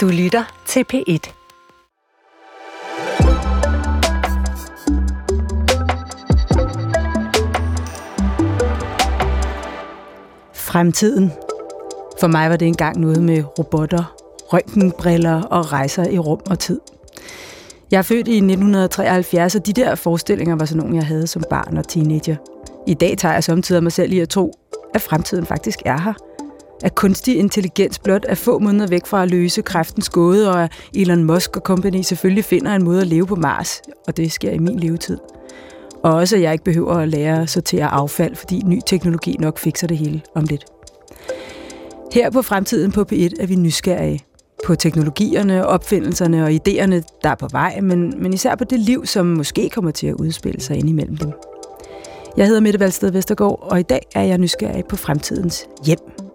Du 0.00 0.08
lytter 0.08 0.62
til 0.66 0.84
P1. 0.92 1.32
Fremtiden. 10.54 11.32
For 12.20 12.26
mig 12.26 12.50
var 12.50 12.56
det 12.56 12.68
engang 12.68 13.00
noget 13.00 13.22
med 13.22 13.58
robotter, 13.58 14.14
røntgenbriller 14.52 15.42
og 15.42 15.72
rejser 15.72 16.10
i 16.10 16.18
rum 16.18 16.40
og 16.50 16.58
tid. 16.58 16.80
Jeg 17.90 17.98
er 17.98 18.02
født 18.02 18.28
i 18.28 18.36
1973, 18.36 19.54
og 19.54 19.66
de 19.66 19.72
der 19.72 19.94
forestillinger 19.94 20.56
var 20.56 20.64
sådan 20.64 20.82
nogle, 20.82 20.96
jeg 20.96 21.06
havde 21.06 21.26
som 21.26 21.42
barn 21.50 21.76
og 21.76 21.88
teenager. 21.88 22.36
I 22.86 22.94
dag 22.94 23.18
tager 23.18 23.34
jeg 23.34 23.44
samtidig 23.44 23.82
mig 23.82 23.92
selv 23.92 24.12
i 24.12 24.18
at 24.18 24.28
tro, 24.28 24.52
at 24.94 25.00
fremtiden 25.00 25.46
faktisk 25.46 25.78
er 25.84 26.00
her. 26.00 26.29
At 26.82 26.94
kunstig 26.94 27.38
intelligens 27.38 27.98
blot 27.98 28.24
er 28.28 28.34
få 28.34 28.58
måneder 28.58 28.86
væk 28.86 29.06
fra 29.06 29.22
at 29.22 29.30
løse 29.30 29.62
kræftens 29.62 30.08
gåde, 30.08 30.50
og 30.50 30.64
at 30.64 30.72
Elon 30.94 31.24
Musk 31.24 31.56
og 31.56 31.62
company 31.62 32.00
selvfølgelig 32.02 32.44
finder 32.44 32.74
en 32.74 32.84
måde 32.84 33.00
at 33.00 33.06
leve 33.06 33.26
på 33.26 33.36
Mars, 33.36 33.82
og 34.06 34.16
det 34.16 34.32
sker 34.32 34.50
i 34.50 34.58
min 34.58 34.78
levetid. 34.78 35.18
Og 36.02 36.14
også, 36.14 36.36
at 36.36 36.42
jeg 36.42 36.52
ikke 36.52 36.64
behøver 36.64 36.94
at 36.94 37.08
lære 37.08 37.42
at 37.42 37.50
sortere 37.50 37.86
affald, 37.86 38.36
fordi 38.36 38.62
ny 38.66 38.80
teknologi 38.86 39.36
nok 39.40 39.58
fikser 39.58 39.86
det 39.86 39.98
hele 39.98 40.22
om 40.34 40.44
lidt. 40.44 40.64
Her 42.12 42.30
på 42.30 42.42
Fremtiden 42.42 42.92
på 42.92 43.00
P1 43.12 43.30
er 43.40 43.46
vi 43.46 43.54
nysgerrige 43.54 44.20
på 44.66 44.74
teknologierne, 44.74 45.66
opfindelserne 45.66 46.44
og 46.44 46.50
idéerne, 46.50 47.20
der 47.22 47.30
er 47.30 47.34
på 47.34 47.48
vej, 47.52 47.80
men, 47.80 48.22
men 48.22 48.32
især 48.32 48.54
på 48.54 48.64
det 48.64 48.80
liv, 48.80 49.06
som 49.06 49.26
måske 49.26 49.68
kommer 49.68 49.90
til 49.90 50.06
at 50.06 50.14
udspille 50.14 50.60
sig 50.60 50.76
indimellem 50.76 51.16
dem. 51.16 51.32
Jeg 52.36 52.46
hedder 52.46 52.60
Mette 52.60 52.80
Valsted 52.80 53.10
Vestergaard, 53.10 53.58
og 53.70 53.80
i 53.80 53.82
dag 53.82 54.06
er 54.14 54.22
jeg 54.22 54.38
nysgerrig 54.38 54.84
på 54.84 54.96
fremtidens 54.96 55.66
hjem. 55.86 56.29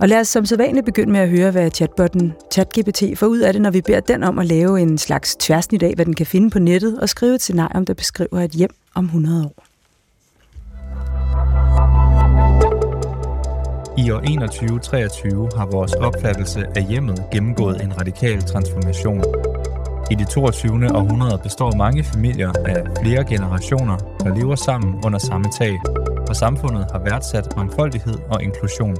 Og 0.00 0.08
lad 0.08 0.20
os 0.20 0.28
som 0.28 0.46
sædvanligt 0.46 0.86
begynde 0.86 1.12
med 1.12 1.20
at 1.20 1.28
høre, 1.28 1.50
hvad 1.50 1.70
chatbotten 1.70 2.32
ChatGPT 2.52 3.02
får 3.16 3.26
ud 3.26 3.38
af 3.38 3.52
det, 3.52 3.62
når 3.62 3.70
vi 3.70 3.80
beder 3.80 4.00
den 4.00 4.22
om 4.22 4.38
at 4.38 4.46
lave 4.46 4.80
en 4.80 4.98
slags 4.98 5.36
tværsnit 5.36 5.82
af, 5.82 5.92
hvad 5.94 6.04
den 6.04 6.14
kan 6.14 6.26
finde 6.26 6.50
på 6.50 6.58
nettet, 6.58 7.00
og 7.00 7.08
skrive 7.08 7.34
et 7.34 7.42
scenarie, 7.42 7.84
der 7.84 7.94
beskriver 7.94 8.40
et 8.40 8.50
hjem 8.50 8.70
om 8.94 9.04
100 9.04 9.44
år. 9.44 9.64
I 13.98 14.10
år 14.10 14.20
2123 14.20 15.48
har 15.56 15.66
vores 15.66 15.92
opfattelse 15.92 16.66
af 16.76 16.84
hjemmet 16.88 17.24
gennemgået 17.32 17.82
en 17.82 18.00
radikal 18.00 18.42
transformation. 18.42 19.24
I 20.10 20.14
det 20.14 20.28
22. 20.28 20.72
århundrede 20.72 21.40
består 21.42 21.76
mange 21.76 22.04
familier 22.04 22.52
af 22.64 22.84
flere 23.02 23.24
generationer, 23.24 23.96
der 23.96 24.34
lever 24.34 24.54
sammen 24.54 24.94
under 25.04 25.18
samme 25.18 25.46
tag, 25.58 25.80
og 26.30 26.36
samfundet 26.36 26.86
har 26.92 26.98
værdsat 26.98 27.56
mangfoldighed 27.56 28.14
og 28.30 28.42
inklusion. 28.42 28.96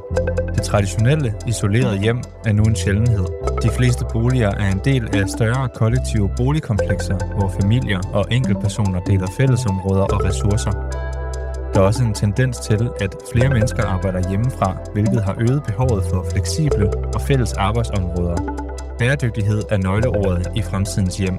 Det 0.54 0.62
traditionelle, 0.62 1.34
isolerede 1.46 1.98
hjem 2.00 2.20
er 2.46 2.52
nu 2.52 2.62
en 2.62 2.76
sjældenhed. 2.76 3.26
De 3.62 3.70
fleste 3.70 4.04
boliger 4.12 4.50
er 4.50 4.70
en 4.72 4.80
del 4.84 5.16
af 5.16 5.28
større 5.28 5.68
kollektive 5.68 6.30
boligkomplekser, 6.36 7.16
hvor 7.36 7.48
familier 7.60 8.00
og 8.12 8.26
enkeltpersoner 8.30 9.00
deler 9.00 9.26
fællesområder 9.36 10.02
og 10.02 10.24
ressourcer. 10.24 10.70
Der 11.74 11.80
er 11.80 11.84
også 11.84 12.04
en 12.04 12.14
tendens 12.14 12.58
til, 12.58 12.90
at 13.00 13.16
flere 13.32 13.48
mennesker 13.48 13.84
arbejder 13.86 14.28
hjemmefra, 14.28 14.76
hvilket 14.92 15.22
har 15.24 15.36
øget 15.40 15.62
behovet 15.66 16.04
for 16.10 16.26
fleksible 16.32 16.90
og 17.14 17.20
fælles 17.20 17.52
arbejdsområder. 17.52 18.36
Bæredygtighed 18.98 19.62
er 19.70 19.76
nøgleordet 19.76 20.50
i 20.56 20.62
fremtidens 20.62 21.16
hjem. 21.16 21.38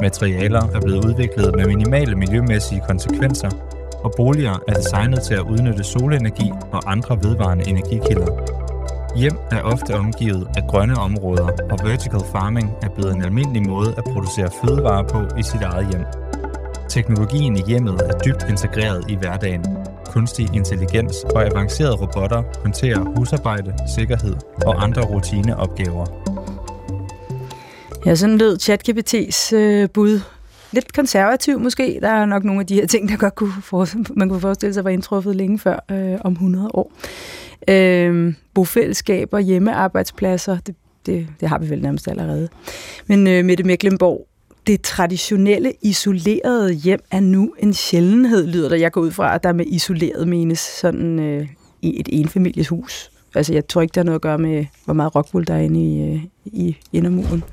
Materialer 0.00 0.62
er 0.74 0.80
blevet 0.80 1.04
udviklet 1.04 1.56
med 1.56 1.66
minimale 1.66 2.14
miljømæssige 2.14 2.82
konsekvenser, 2.88 3.50
og 4.04 4.12
boliger 4.16 4.58
er 4.68 4.72
designet 4.72 5.22
til 5.22 5.34
at 5.34 5.40
udnytte 5.40 5.84
solenergi 5.84 6.50
og 6.72 6.92
andre 6.92 7.18
vedvarende 7.22 7.68
energikilder. 7.68 8.60
Hjem 9.16 9.36
er 9.50 9.62
ofte 9.62 9.94
omgivet 9.94 10.48
af 10.56 10.62
grønne 10.68 10.94
områder, 10.98 11.48
og 11.70 11.78
vertical 11.84 12.20
farming 12.32 12.72
er 12.82 12.88
blevet 12.88 13.14
en 13.14 13.24
almindelig 13.24 13.68
måde 13.68 13.94
at 13.96 14.04
producere 14.04 14.50
fødevarer 14.64 15.02
på 15.02 15.38
i 15.38 15.42
sit 15.42 15.62
eget 15.62 15.88
hjem. 15.90 16.04
Teknologien 16.88 17.56
i 17.56 17.62
hjemmet 17.66 17.94
er 17.94 18.18
dybt 18.18 18.46
integreret 18.48 19.04
i 19.08 19.14
hverdagen. 19.14 19.64
Kunstig 20.06 20.54
intelligens 20.54 21.14
og 21.34 21.46
avancerede 21.46 21.94
robotter 21.94 22.42
håndterer 22.62 23.04
husarbejde, 23.16 23.74
sikkerhed 23.96 24.36
og 24.66 24.82
andre 24.82 25.02
rutineopgaver. 25.02 26.06
Ja, 28.06 28.14
sådan 28.14 28.38
lød 28.38 28.58
ChatGPT's 28.62 29.56
øh, 29.56 29.88
bud. 29.94 30.20
Lidt 30.72 30.92
konservativ 30.92 31.60
måske. 31.60 31.98
Der 32.02 32.08
er 32.08 32.26
nok 32.26 32.44
nogle 32.44 32.60
af 32.60 32.66
de 32.66 32.74
her 32.74 32.86
ting, 32.86 33.08
der 33.08 33.16
godt 33.16 33.34
kunne 33.34 33.52
for, 33.62 33.88
man 34.14 34.28
kunne 34.28 34.40
forestille 34.40 34.74
sig 34.74 34.84
var 34.84 34.90
indtruffet 34.90 35.36
længe 35.36 35.58
før 35.58 35.84
øh, 35.90 36.18
om 36.20 36.32
100 36.32 36.70
år. 36.74 36.92
Øh, 37.68 38.34
bofællesskaber, 38.54 39.38
hjemmearbejdspladser, 39.38 40.58
det, 40.66 40.74
det, 41.06 41.26
det 41.40 41.48
har 41.48 41.58
vi 41.58 41.70
vel 41.70 41.82
nærmest 41.82 42.08
allerede. 42.08 42.48
Men 43.06 43.26
øh, 43.26 43.44
Mette 43.44 43.64
Mecklenborg, 43.64 44.26
det 44.66 44.82
traditionelle 44.82 45.72
isolerede 45.82 46.72
hjem 46.72 47.00
er 47.10 47.20
nu 47.20 47.54
en 47.58 47.74
sjældenhed, 47.74 48.46
lyder 48.46 48.68
der. 48.68 48.76
Jeg 48.76 48.92
går 48.92 49.00
ud 49.00 49.10
fra, 49.10 49.34
at 49.34 49.42
der 49.42 49.52
med 49.52 49.64
isoleret 49.68 50.28
menes 50.28 50.58
sådan 50.58 51.18
øh, 51.18 51.48
i 51.82 52.00
et 52.00 52.08
enfamilies 52.12 52.68
hus. 52.68 53.10
Altså, 53.34 53.52
jeg 53.52 53.68
tror 53.68 53.80
ikke, 53.82 53.92
der 53.92 54.00
har 54.00 54.04
noget 54.04 54.18
at 54.18 54.22
gøre 54.22 54.38
med, 54.38 54.66
hvor 54.84 54.94
meget 54.94 55.14
rockwool 55.14 55.46
der 55.46 55.54
er 55.54 55.60
inde 55.60 55.80
i, 55.84 56.12
øh, 56.14 56.24
i 56.44 56.76
indermuren. 56.92 57.44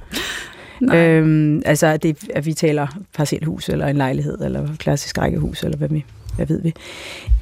Øhm, 0.82 1.62
altså, 1.66 1.88
at, 1.88 2.04
det, 2.04 2.18
at 2.34 2.46
vi 2.46 2.54
taler 2.54 2.88
parcelhus, 3.16 3.70
eller 3.70 3.88
en 3.88 3.98
lejlighed, 3.98 4.38
eller 4.42 4.76
klassisk 4.80 5.18
rækkehus, 5.18 5.64
eller 5.64 5.78
hvad, 5.78 5.90
vi, 5.90 6.06
hvad 6.36 6.46
ved 6.46 6.62
vi. 6.62 6.74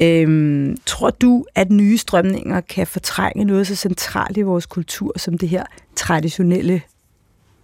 Øhm, 0.02 0.78
tror 0.86 1.10
du, 1.10 1.46
at 1.56 1.72
nye 1.72 1.98
strømninger 1.98 2.62
kan 2.62 2.88
fortrænge 2.88 3.46
noget 3.46 3.68
så 3.68 3.76
centralt 3.76 4.38
i 4.38 4.42
vores 4.42 4.66
kultur, 4.66 5.14
som 5.18 5.38
det 5.38 5.50
her 5.50 5.64
traditionelle 5.96 6.82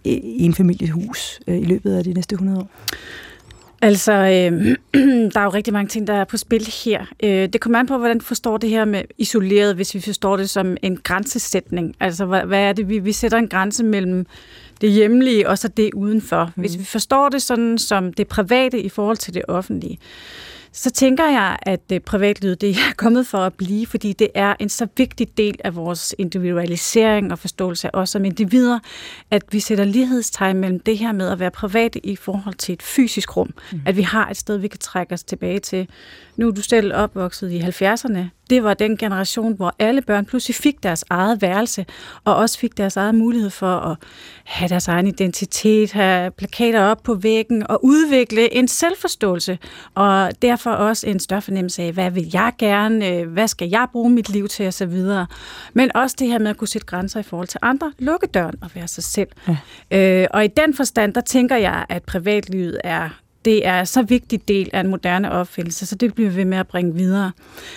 enfamilieshus 0.04 1.40
øh, 1.46 1.58
i 1.58 1.64
løbet 1.64 1.96
af 1.96 2.04
de 2.04 2.12
næste 2.12 2.32
100 2.32 2.58
år? 2.58 2.70
Altså, 3.82 4.12
øh, 4.12 4.76
der 5.34 5.40
er 5.40 5.44
jo 5.44 5.48
rigtig 5.48 5.72
mange 5.72 5.88
ting, 5.88 6.06
der 6.06 6.12
er 6.12 6.24
på 6.24 6.36
spil 6.36 6.68
her. 6.84 7.04
Øh, 7.22 7.48
det 7.48 7.60
kommer 7.60 7.78
an 7.78 7.86
på, 7.86 7.96
hvordan 7.96 8.20
forstår 8.20 8.56
det 8.56 8.70
her 8.70 8.84
med 8.84 9.02
isoleret, 9.18 9.74
hvis 9.74 9.94
vi 9.94 10.00
forstår 10.00 10.36
det 10.36 10.50
som 10.50 10.76
en 10.82 10.96
grænsesætning. 10.96 11.94
Altså, 12.00 12.24
hvad, 12.24 12.42
hvad 12.42 12.60
er 12.60 12.72
det? 12.72 12.88
Vi, 12.88 12.98
vi 12.98 13.12
sætter 13.12 13.38
en 13.38 13.48
grænse 13.48 13.84
mellem 13.84 14.26
det 14.82 14.92
hjemlige 14.92 15.48
og 15.48 15.58
så 15.58 15.68
det 15.68 15.90
udenfor. 15.94 16.52
Mm. 16.56 16.60
Hvis 16.60 16.78
vi 16.78 16.84
forstår 16.84 17.28
det 17.28 17.42
sådan 17.42 17.78
som 17.78 18.12
det 18.12 18.28
private 18.28 18.80
i 18.80 18.88
forhold 18.88 19.16
til 19.16 19.34
det 19.34 19.42
offentlige, 19.48 19.98
så 20.72 20.90
tænker 20.90 21.28
jeg, 21.28 21.56
at 21.62 22.02
privatlivet 22.06 22.60
det 22.60 22.70
er 22.70 22.92
kommet 22.96 23.26
for 23.26 23.38
at 23.38 23.54
blive, 23.54 23.86
fordi 23.86 24.12
det 24.12 24.28
er 24.34 24.54
en 24.60 24.68
så 24.68 24.86
vigtig 24.96 25.36
del 25.36 25.54
af 25.64 25.76
vores 25.76 26.14
individualisering 26.18 27.32
og 27.32 27.38
forståelse 27.38 27.96
af 27.96 28.00
os 28.00 28.10
som 28.10 28.24
individer, 28.24 28.78
at 29.30 29.42
vi 29.50 29.60
sætter 29.60 29.84
lighedstegn 29.84 30.56
mellem 30.56 30.80
det 30.80 30.98
her 30.98 31.12
med 31.12 31.28
at 31.28 31.40
være 31.40 31.50
privat 31.50 31.96
i 32.04 32.16
forhold 32.16 32.54
til 32.54 32.72
et 32.72 32.82
fysisk 32.82 33.36
rum. 33.36 33.54
Mm. 33.72 33.80
At 33.86 33.96
vi 33.96 34.02
har 34.02 34.30
et 34.30 34.36
sted, 34.36 34.56
vi 34.56 34.68
kan 34.68 34.78
trække 34.78 35.14
os 35.14 35.24
tilbage 35.24 35.58
til. 35.58 35.88
Nu 36.36 36.48
er 36.48 36.52
du 36.52 36.62
selv 36.62 36.94
opvokset 36.94 37.50
i 37.50 37.60
70'erne 37.60 38.18
det 38.52 38.64
var 38.64 38.74
den 38.74 38.96
generation, 38.96 39.56
hvor 39.56 39.74
alle 39.78 40.02
børn 40.02 40.24
pludselig 40.24 40.54
fik 40.54 40.82
deres 40.82 41.04
eget 41.10 41.42
værelse, 41.42 41.86
og 42.24 42.36
også 42.36 42.58
fik 42.58 42.76
deres 42.76 42.96
eget 42.96 43.14
mulighed 43.14 43.50
for 43.50 43.76
at 43.76 43.96
have 44.44 44.68
deres 44.68 44.88
egen 44.88 45.06
identitet, 45.06 45.92
have 45.92 46.30
plakater 46.30 46.82
op 46.82 47.02
på 47.02 47.14
væggen 47.14 47.66
og 47.70 47.84
udvikle 47.84 48.54
en 48.54 48.68
selvforståelse, 48.68 49.58
og 49.94 50.42
derfor 50.42 50.70
også 50.70 51.06
en 51.06 51.20
større 51.20 51.42
fornemmelse 51.42 51.82
af, 51.82 51.92
hvad 51.92 52.10
vil 52.10 52.30
jeg 52.32 52.52
gerne, 52.58 53.24
hvad 53.24 53.48
skal 53.48 53.68
jeg 53.68 53.86
bruge 53.92 54.10
mit 54.10 54.28
liv 54.28 54.48
til 54.48 54.66
osv. 54.66 55.02
Men 55.74 55.96
også 55.96 56.16
det 56.18 56.28
her 56.28 56.38
med 56.38 56.50
at 56.50 56.56
kunne 56.56 56.68
sætte 56.68 56.86
grænser 56.86 57.20
i 57.20 57.22
forhold 57.22 57.48
til 57.48 57.60
andre, 57.62 57.92
lukke 57.98 58.26
døren 58.26 58.54
og 58.62 58.70
være 58.74 58.88
sig 58.88 59.04
selv. 59.04 59.28
Ja. 59.48 59.56
Øh, 60.22 60.28
og 60.30 60.44
i 60.44 60.48
den 60.48 60.74
forstand, 60.74 61.14
der 61.14 61.20
tænker 61.20 61.56
jeg, 61.56 61.84
at 61.88 62.02
privatlivet 62.02 62.80
er 62.84 63.21
det 63.44 63.66
er 63.66 63.84
så 63.84 64.02
vigtig 64.02 64.48
del 64.48 64.70
af 64.72 64.80
en 64.80 64.88
moderne 64.88 65.30
opfindelse, 65.30 65.86
så 65.86 65.94
det 65.94 66.14
bliver 66.14 66.30
vi 66.30 66.36
ved 66.36 66.44
med 66.44 66.58
at 66.58 66.68
bringe 66.68 66.94
videre. 66.94 67.32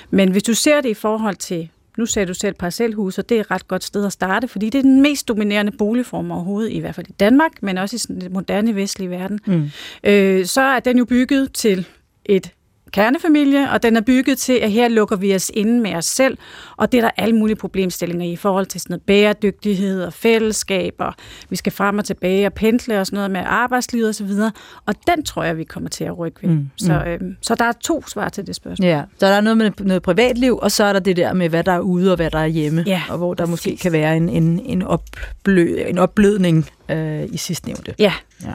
Men 0.09 0.31
hvis 0.31 0.43
du 0.43 0.53
ser 0.53 0.81
det 0.81 0.89
i 0.89 0.93
forhold 0.93 1.35
til, 1.35 1.69
nu 1.97 2.05
ser 2.05 2.25
du 2.25 2.33
selv 2.33 2.55
parcelhus, 2.55 3.17
og 3.17 3.29
det 3.29 3.37
er 3.37 3.41
et 3.41 3.51
ret 3.51 3.67
godt 3.67 3.83
sted 3.83 4.05
at 4.05 4.11
starte, 4.11 4.47
fordi 4.47 4.69
det 4.69 4.77
er 4.77 4.81
den 4.81 5.01
mest 5.01 5.27
dominerende 5.27 5.71
boligform 5.71 6.31
overhovedet, 6.31 6.71
i 6.71 6.79
hvert 6.79 6.95
fald 6.95 7.07
i 7.09 7.13
Danmark, 7.19 7.51
men 7.61 7.77
også 7.77 8.07
i 8.09 8.13
den 8.13 8.33
moderne 8.33 8.75
vestlige 8.75 9.09
verden, 9.09 9.39
mm. 9.45 9.69
øh, 10.03 10.45
så 10.45 10.61
er 10.61 10.79
den 10.79 10.97
jo 10.97 11.05
bygget 11.05 11.53
til 11.53 11.87
et 12.25 12.51
kernefamilie, 12.95 13.71
og 13.71 13.83
den 13.83 13.95
er 13.95 14.01
bygget 14.01 14.37
til, 14.37 14.53
at 14.53 14.71
her 14.71 14.87
lukker 14.87 15.15
vi 15.15 15.35
os 15.35 15.51
inde 15.53 15.81
med 15.81 15.95
os 15.95 16.05
selv, 16.05 16.37
og 16.77 16.91
det 16.91 16.97
er 16.97 17.01
der 17.01 17.09
alle 17.17 17.35
mulige 17.35 17.55
problemstillinger 17.55 18.25
i 18.25 18.35
forhold 18.35 18.65
til 18.65 18.81
sådan 18.81 18.93
noget 18.93 19.01
bæredygtighed 19.01 20.03
og 20.03 20.13
fællesskab, 20.13 20.93
og 20.97 21.13
vi 21.49 21.55
skal 21.55 21.71
frem 21.71 21.97
og 21.97 22.05
tilbage 22.05 22.45
og 22.45 22.53
pendle 22.53 22.99
og 22.99 23.05
sådan 23.05 23.17
noget 23.17 23.31
med 23.31 23.41
arbejdslivet 23.45 24.09
osv., 24.09 24.25
og, 24.25 24.51
og 24.85 24.95
den 25.07 25.23
tror 25.23 25.43
jeg, 25.43 25.57
vi 25.57 25.63
kommer 25.63 25.89
til 25.89 26.03
at 26.03 26.17
rykke 26.17 26.43
ved. 26.43 26.49
Mm, 26.49 26.69
så, 26.77 27.03
mm. 27.05 27.27
øh, 27.27 27.35
så 27.41 27.55
der 27.55 27.65
er 27.65 27.71
to 27.71 28.03
svar 28.07 28.29
til 28.29 28.47
det 28.47 28.55
spørgsmål. 28.55 28.87
Ja, 28.87 29.03
så 29.19 29.25
der 29.25 29.33
er 29.33 29.41
noget 29.41 29.57
med 29.57 29.71
noget 29.79 30.03
privatliv, 30.03 30.59
og 30.61 30.71
så 30.71 30.83
er 30.83 30.93
der 30.93 30.99
det 30.99 31.17
der 31.17 31.33
med, 31.33 31.49
hvad 31.49 31.63
der 31.63 31.71
er 31.71 31.79
ude 31.79 32.11
og 32.11 32.15
hvad 32.15 32.31
der 32.31 32.39
er 32.39 32.47
hjemme, 32.47 32.83
ja, 32.87 33.01
og 33.09 33.17
hvor 33.17 33.33
der 33.33 33.45
præcis. 33.45 33.51
måske 33.51 33.77
kan 33.81 33.91
være 33.91 34.17
en, 34.17 34.29
en, 34.29 34.59
en, 34.65 34.81
opblø, 34.81 35.83
en 35.87 35.97
opblødning 35.97 36.69
øh, 36.89 37.23
i 37.31 37.37
sidstnævnte. 37.37 37.93
Ja. 37.99 38.13
ja. 38.43 38.53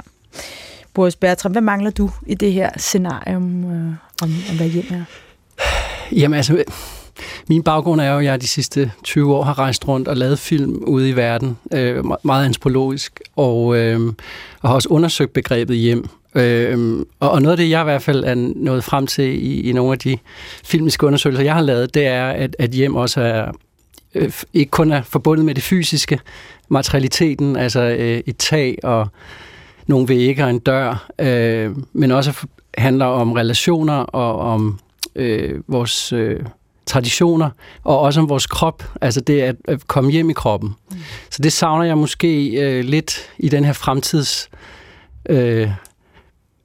Boris 0.95 1.17
Bertram, 1.17 1.53
hvad 1.53 1.63
mangler 1.63 1.91
du 1.91 2.11
i 2.27 2.35
det 2.35 2.53
her 2.53 2.71
scenarie 2.77 3.37
om, 4.23 4.35
om, 4.51 4.57
hvad 4.57 4.69
hjem 4.69 4.85
er? 4.91 5.05
Jamen 6.13 6.37
altså, 6.37 6.65
Min 7.49 7.63
baggrund 7.63 8.01
er 8.01 8.13
jo, 8.13 8.19
at 8.19 8.25
jeg 8.25 8.41
de 8.41 8.49
sidste 8.49 8.93
20 9.05 9.35
år 9.35 9.45
har 9.45 9.59
rejst 9.59 9.89
rundt 9.89 10.09
og 10.09 10.17
lavet 10.17 10.39
film 10.39 10.83
ude 10.87 11.09
i 11.09 11.17
verden, 11.17 11.59
øh, 11.73 12.05
meget 12.23 12.45
antropologisk, 12.45 13.21
og, 13.37 13.77
øh, 13.77 14.01
og 14.61 14.69
har 14.69 14.75
også 14.75 14.89
undersøgt 14.89 15.33
begrebet 15.33 15.77
hjem. 15.77 16.09
Øh, 16.35 17.05
og 17.21 17.43
noget 17.43 17.53
af 17.53 17.57
det, 17.57 17.71
jeg 17.71 17.81
i 17.81 17.85
hvert 17.85 18.03
fald 18.03 18.25
er 18.25 18.35
nået 18.57 18.85
frem 18.85 19.07
til 19.07 19.25
i, 19.25 19.61
i 19.61 19.73
nogle 19.73 19.93
af 19.93 19.99
de 19.99 20.17
filmiske 20.65 21.07
undersøgelser, 21.07 21.45
jeg 21.45 21.55
har 21.55 21.63
lavet, 21.63 21.95
det 21.95 22.07
er, 22.07 22.29
at, 22.29 22.57
at 22.59 22.71
hjem 22.71 22.97
også 22.97 23.21
er 23.21 23.53
øh, 24.15 24.33
ikke 24.55 24.71
kun 24.71 24.93
er 24.93 25.03
forbundet 25.03 25.47
med 25.47 25.55
det 25.55 25.63
fysiske, 25.63 26.21
materialiteten, 26.69 27.57
altså 27.57 27.81
øh, 27.81 28.21
et 28.27 28.37
tag 28.37 28.79
og 28.83 29.09
nogle 29.87 30.09
vægge 30.09 30.45
og 30.45 30.51
en 30.51 30.59
dør, 30.59 31.11
øh, 31.19 31.71
men 31.93 32.11
også 32.11 32.47
handler 32.79 33.07
om 33.07 33.33
relationer 33.33 33.95
og 33.95 34.39
om 34.39 34.79
øh, 35.17 35.61
vores 35.69 36.13
øh, 36.13 36.41
traditioner, 36.87 37.51
og 37.85 38.01
også 38.01 38.21
om 38.21 38.29
vores 38.29 38.47
krop, 38.47 38.85
altså 39.01 39.21
det 39.21 39.41
at, 39.41 39.57
at 39.69 39.87
komme 39.87 40.11
hjem 40.11 40.31
i 40.31 40.33
kroppen. 40.33 40.71
Mm. 40.91 40.97
Så 41.31 41.43
det 41.43 41.53
savner 41.53 41.85
jeg 41.85 41.99
måske 41.99 42.47
øh, 42.49 42.85
lidt 42.85 43.31
i 43.39 43.49
den 43.49 43.65
her 43.65 43.73
fremtids 43.73 44.51
øh, 45.29 45.71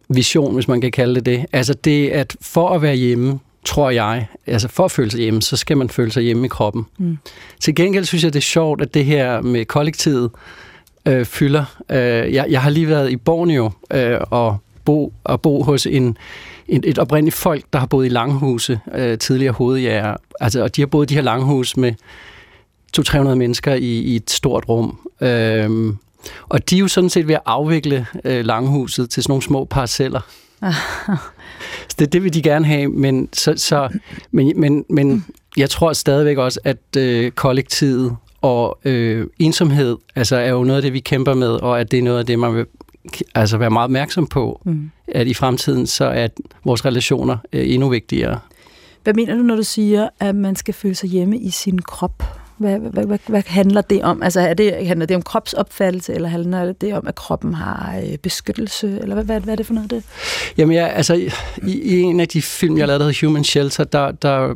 vision, 0.10 0.54
hvis 0.54 0.68
man 0.68 0.82
kan 0.82 0.92
kalde 0.92 1.16
det 1.16 1.26
det. 1.26 1.46
Altså 1.52 1.74
det, 1.74 2.10
at 2.10 2.36
for 2.42 2.70
at 2.70 2.82
være 2.82 2.96
hjemme, 2.96 3.40
tror 3.66 3.90
jeg, 3.90 4.28
altså 4.48 4.68
for 4.68 4.86
at 4.86 4.92
føle 4.92 5.12
sig 5.12 5.20
hjemme, 5.20 5.42
så 5.42 5.58
skal 5.58 5.78
man 5.78 5.90
føle 5.90 6.12
sig 6.12 6.24
hjemme 6.24 6.46
i 6.46 6.48
kroppen. 6.48 6.86
Mm. 6.98 7.18
Til 7.60 7.76
gengæld 7.76 8.06
synes 8.06 8.24
jeg, 8.24 8.34
det 8.34 8.40
er 8.40 8.44
sjovt, 8.44 8.82
at 8.82 8.94
det 8.94 9.06
her 9.06 9.42
med 9.42 9.66
kollektivet 9.66 10.32
øh, 11.06 11.26
fylder. 11.26 11.66
Øh, 11.92 12.34
jeg, 12.34 12.46
jeg 12.50 12.62
har 12.62 12.70
lige 12.70 12.88
været 12.88 13.12
i 13.12 13.16
Borneo 13.18 13.72
øh, 13.92 14.18
og, 14.32 14.58
bo, 14.86 15.14
og 15.24 15.42
bo 15.42 15.64
hos 15.64 15.86
en, 15.86 16.18
et, 16.68 16.86
et 16.86 17.00
oprindeligt 17.00 17.36
folk, 17.36 17.64
der 17.74 17.80
har 17.80 17.86
boet 17.86 18.06
i 18.06 18.10
langhuse, 18.10 18.80
øh, 18.96 19.18
tidligere 19.18 19.54
hovedjæger. 19.54 20.16
Altså, 20.40 20.64
og 20.64 20.76
de 20.76 20.82
har 20.82 20.88
boet 20.88 21.06
i 21.06 21.10
de 21.10 21.16
her 21.16 21.22
langhuse 21.22 21.80
med 21.80 21.94
200-300 23.00 23.18
mennesker 23.36 23.74
i, 23.74 24.00
i 24.00 24.16
et 24.16 24.32
stort 24.32 24.70
rum. 24.70 25.00
Øh, 25.22 25.94
og 26.50 26.70
de 26.70 26.76
er 26.76 26.80
jo 26.80 26.88
sådan 26.88 27.10
set 27.10 27.28
ved 27.28 27.36
at 27.36 27.42
afvikle 27.46 28.06
øh, 28.24 28.46
langhuset 28.46 29.10
til 29.10 29.24
sådan 29.24 29.32
nogle 29.32 29.44
små 29.44 29.66
parceller. 29.66 30.22
så 31.90 31.96
det, 32.00 32.14
det 32.14 32.24
vil 32.24 32.34
de 32.34 32.42
gerne 32.42 32.66
have, 32.66 32.88
men, 32.88 33.30
så, 33.34 33.54
så, 33.58 33.90
men, 34.32 34.60
men, 34.60 34.86
men 34.90 35.26
jeg 35.58 35.70
tror 35.70 35.94
stadigvæk 35.94 36.38
også, 36.38 36.60
at 36.64 36.98
øh, 36.98 37.32
kollektivet 37.32 38.16
og 38.42 38.80
øh, 38.86 39.28
ensomhed 39.40 39.98
altså, 40.16 40.36
er 40.36 40.50
jo 40.50 40.64
noget 40.64 40.78
af 40.78 40.82
det, 40.82 40.94
vi 40.94 41.00
kæmper 41.00 41.34
med, 41.34 41.50
og 41.50 41.80
at 41.80 41.92
det 41.92 42.00
er 42.00 42.04
noget 42.04 42.20
af 42.20 42.26
det, 42.26 42.40
man 42.40 42.56
vil 42.56 42.66
altså, 43.36 43.58
være 43.58 43.70
meget 43.70 43.84
opmærksom 43.84 44.28
på, 44.28 44.62
mm. 44.66 44.92
at 45.08 45.28
i 45.28 45.34
fremtiden 45.34 45.88
så 45.88 46.06
er 46.06 46.28
vores 46.66 46.86
relationer 46.86 47.38
øh, 47.54 47.74
endnu 47.74 47.90
vigtigere. 47.90 48.40
Hvad 49.04 49.14
mener 49.14 49.36
du, 49.36 49.42
når 49.42 49.56
du 49.56 49.64
siger, 49.64 50.10
at 50.20 50.36
man 50.36 50.56
skal 50.56 50.74
føle 50.74 50.96
sig 50.96 51.10
hjemme 51.10 51.38
i 51.38 51.50
sin 51.50 51.82
krop? 51.82 52.24
Hvad, 52.58 52.80
hvad, 52.80 53.06
hvad, 53.06 53.20
hvad 53.28 53.44
handler 53.46 53.82
det 53.82 54.04
om? 54.04 54.24
Altså 54.24 54.40
er 54.40 54.54
det, 54.54 54.88
handler 54.88 55.06
det 55.06 55.16
om 55.16 55.22
kropsopfattelse, 55.22 56.14
eller 56.14 56.30
handler 56.30 56.74
det 56.74 56.94
om, 56.94 57.08
at 57.08 57.16
kroppen 57.16 57.54
har 57.54 58.02
øh, 58.04 58.18
beskyttelse? 58.18 59.00
Eller 59.02 59.14
hvad, 59.14 59.24
hvad, 59.24 59.42
hvad 59.42 59.54
er 59.54 59.56
det 59.56 59.66
for 59.66 59.74
noget, 59.74 59.92
det? 59.92 60.04
Jamen 60.58 60.76
ja, 60.76 60.88
altså 60.88 61.14
i, 61.14 61.32
i 61.68 62.02
en 62.02 62.20
af 62.20 62.28
de 62.28 62.42
film, 62.42 62.78
jeg 62.78 62.88
lavede, 62.88 63.00
der 63.00 63.06
hedder 63.06 63.28
Human 63.28 63.44
Shelter, 63.44 63.84
der, 63.84 64.12
der 64.12 64.54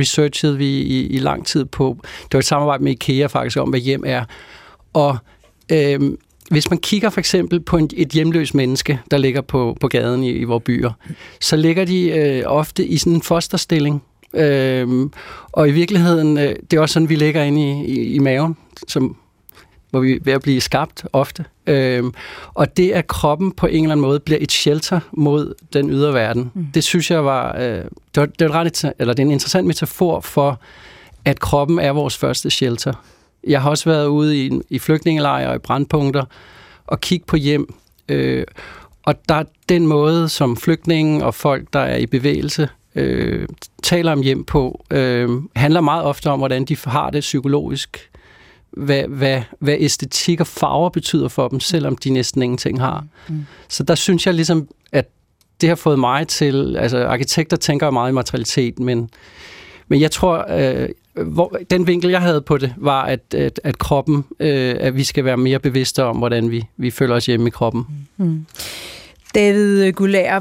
researchede 0.00 0.56
vi 0.56 0.80
i, 0.80 1.06
i 1.06 1.18
lang 1.18 1.46
tid 1.46 1.64
på, 1.64 1.96
det 2.02 2.32
var 2.32 2.38
et 2.38 2.44
samarbejde 2.44 2.84
med 2.84 2.92
IKEA 2.92 3.26
faktisk 3.26 3.56
om, 3.56 3.68
hvad 3.68 3.80
hjem 3.80 4.02
er. 4.06 4.24
Og 4.92 5.16
øhm, 5.72 6.18
hvis 6.52 6.70
man 6.70 6.78
kigger 6.78 7.10
for 7.10 7.20
eksempel 7.20 7.60
på 7.60 7.76
en, 7.76 7.90
et 7.96 8.08
hjemløs 8.08 8.54
menneske, 8.54 9.00
der 9.10 9.18
ligger 9.18 9.40
på, 9.40 9.76
på 9.80 9.88
gaden 9.88 10.24
i, 10.24 10.30
i 10.30 10.44
vores 10.44 10.62
byer, 10.64 10.92
så 11.40 11.56
ligger 11.56 11.84
de 11.84 12.10
øh, 12.10 12.42
ofte 12.46 12.86
i 12.86 12.96
sådan 12.96 13.12
en 13.12 13.22
fosterstilling. 13.22 14.02
Øhm, 14.34 15.12
og 15.52 15.68
i 15.68 15.72
virkeligheden, 15.72 16.38
øh, 16.38 16.56
det 16.70 16.76
er 16.76 16.80
også 16.80 16.92
sådan, 16.92 17.08
vi 17.08 17.14
ligger 17.14 17.42
inde 17.42 17.62
i, 17.62 17.84
i, 17.84 18.14
i 18.14 18.18
maven, 18.18 18.56
som, 18.88 19.16
hvor 19.90 20.00
vi 20.00 20.12
er 20.12 20.18
ved 20.24 20.32
at 20.32 20.42
blive 20.42 20.60
skabt 20.60 21.04
ofte. 21.12 21.44
Øhm, 21.66 22.14
og 22.54 22.76
det, 22.76 22.90
at 22.90 23.06
kroppen 23.06 23.52
på 23.52 23.66
en 23.66 23.84
eller 23.84 23.92
anden 23.92 24.06
måde 24.06 24.20
bliver 24.20 24.38
et 24.40 24.52
shelter 24.52 25.00
mod 25.12 25.54
den 25.72 25.90
ydre 25.90 26.14
verden, 26.14 26.50
mm. 26.54 26.66
det 26.74 26.84
synes 26.84 27.10
jeg 27.10 27.24
var, 27.24 27.56
øh, 27.56 27.62
det 27.62 27.86
var, 28.16 28.26
det 28.26 28.48
var 28.48 28.54
ret, 28.54 28.92
eller 28.98 29.14
det 29.14 29.22
er 29.22 29.26
en 29.26 29.32
interessant 29.32 29.66
metafor 29.66 30.20
for, 30.20 30.60
at 31.24 31.40
kroppen 31.40 31.78
er 31.78 31.92
vores 31.92 32.18
første 32.18 32.50
shelter. 32.50 32.92
Jeg 33.46 33.62
har 33.62 33.70
også 33.70 33.90
været 33.90 34.06
ude 34.06 34.46
i, 34.46 34.60
i 34.70 34.78
flygtningelejre 34.78 35.48
og 35.48 35.54
i 35.56 35.58
brandpunkter 35.58 36.24
og 36.86 37.00
kigge 37.00 37.26
på 37.26 37.36
hjem. 37.36 37.74
Øh, 38.08 38.44
og 39.02 39.28
der 39.28 39.42
den 39.68 39.86
måde, 39.86 40.28
som 40.28 40.56
flygtninge 40.56 41.24
og 41.24 41.34
folk, 41.34 41.68
der 41.72 41.80
er 41.80 41.96
i 41.96 42.06
bevægelse, 42.06 42.68
øh, 42.94 43.48
taler 43.82 44.12
om 44.12 44.22
hjem 44.22 44.44
på, 44.44 44.84
øh, 44.90 45.30
handler 45.56 45.80
meget 45.80 46.04
ofte 46.04 46.30
om, 46.30 46.38
hvordan 46.38 46.64
de 46.64 46.76
har 46.84 47.10
det 47.10 47.20
psykologisk. 47.20 48.10
Hvad, 48.70 49.02
hvad, 49.02 49.42
hvad 49.58 49.76
æstetik 49.78 50.40
og 50.40 50.46
farver 50.46 50.88
betyder 50.88 51.28
for 51.28 51.48
dem, 51.48 51.60
selvom 51.60 51.96
de 51.96 52.10
næsten 52.10 52.42
ingenting 52.42 52.80
har. 52.80 53.04
Mm. 53.28 53.46
Så 53.68 53.82
der 53.82 53.94
synes 53.94 54.26
jeg 54.26 54.34
ligesom, 54.34 54.68
at 54.92 55.08
det 55.60 55.68
har 55.68 55.76
fået 55.76 55.98
mig 55.98 56.28
til... 56.28 56.76
Altså, 56.76 57.06
arkitekter 57.06 57.56
tænker 57.56 57.90
meget 57.90 58.10
i 58.10 58.14
materialitet, 58.14 58.78
men, 58.78 59.10
men 59.88 60.00
jeg 60.00 60.10
tror, 60.10 60.46
øh, 60.50 60.88
hvor, 61.14 61.58
den 61.70 61.86
vinkel, 61.86 62.10
jeg 62.10 62.20
havde 62.20 62.40
på 62.40 62.58
det, 62.58 62.74
var, 62.76 63.02
at, 63.02 63.34
at, 63.34 63.60
at 63.64 63.78
kroppen, 63.78 64.24
øh, 64.40 64.76
at 64.80 64.96
vi 64.96 65.04
skal 65.04 65.24
være 65.24 65.36
mere 65.36 65.58
bevidste 65.58 66.04
om, 66.04 66.16
hvordan 66.16 66.50
vi, 66.50 66.64
vi 66.76 66.90
føler 66.90 67.14
os 67.14 67.26
hjemme 67.26 67.46
i 67.46 67.50
kroppen. 67.50 67.86
Mm. 68.16 68.46
David 69.34 69.92
Gulær, 69.92 70.40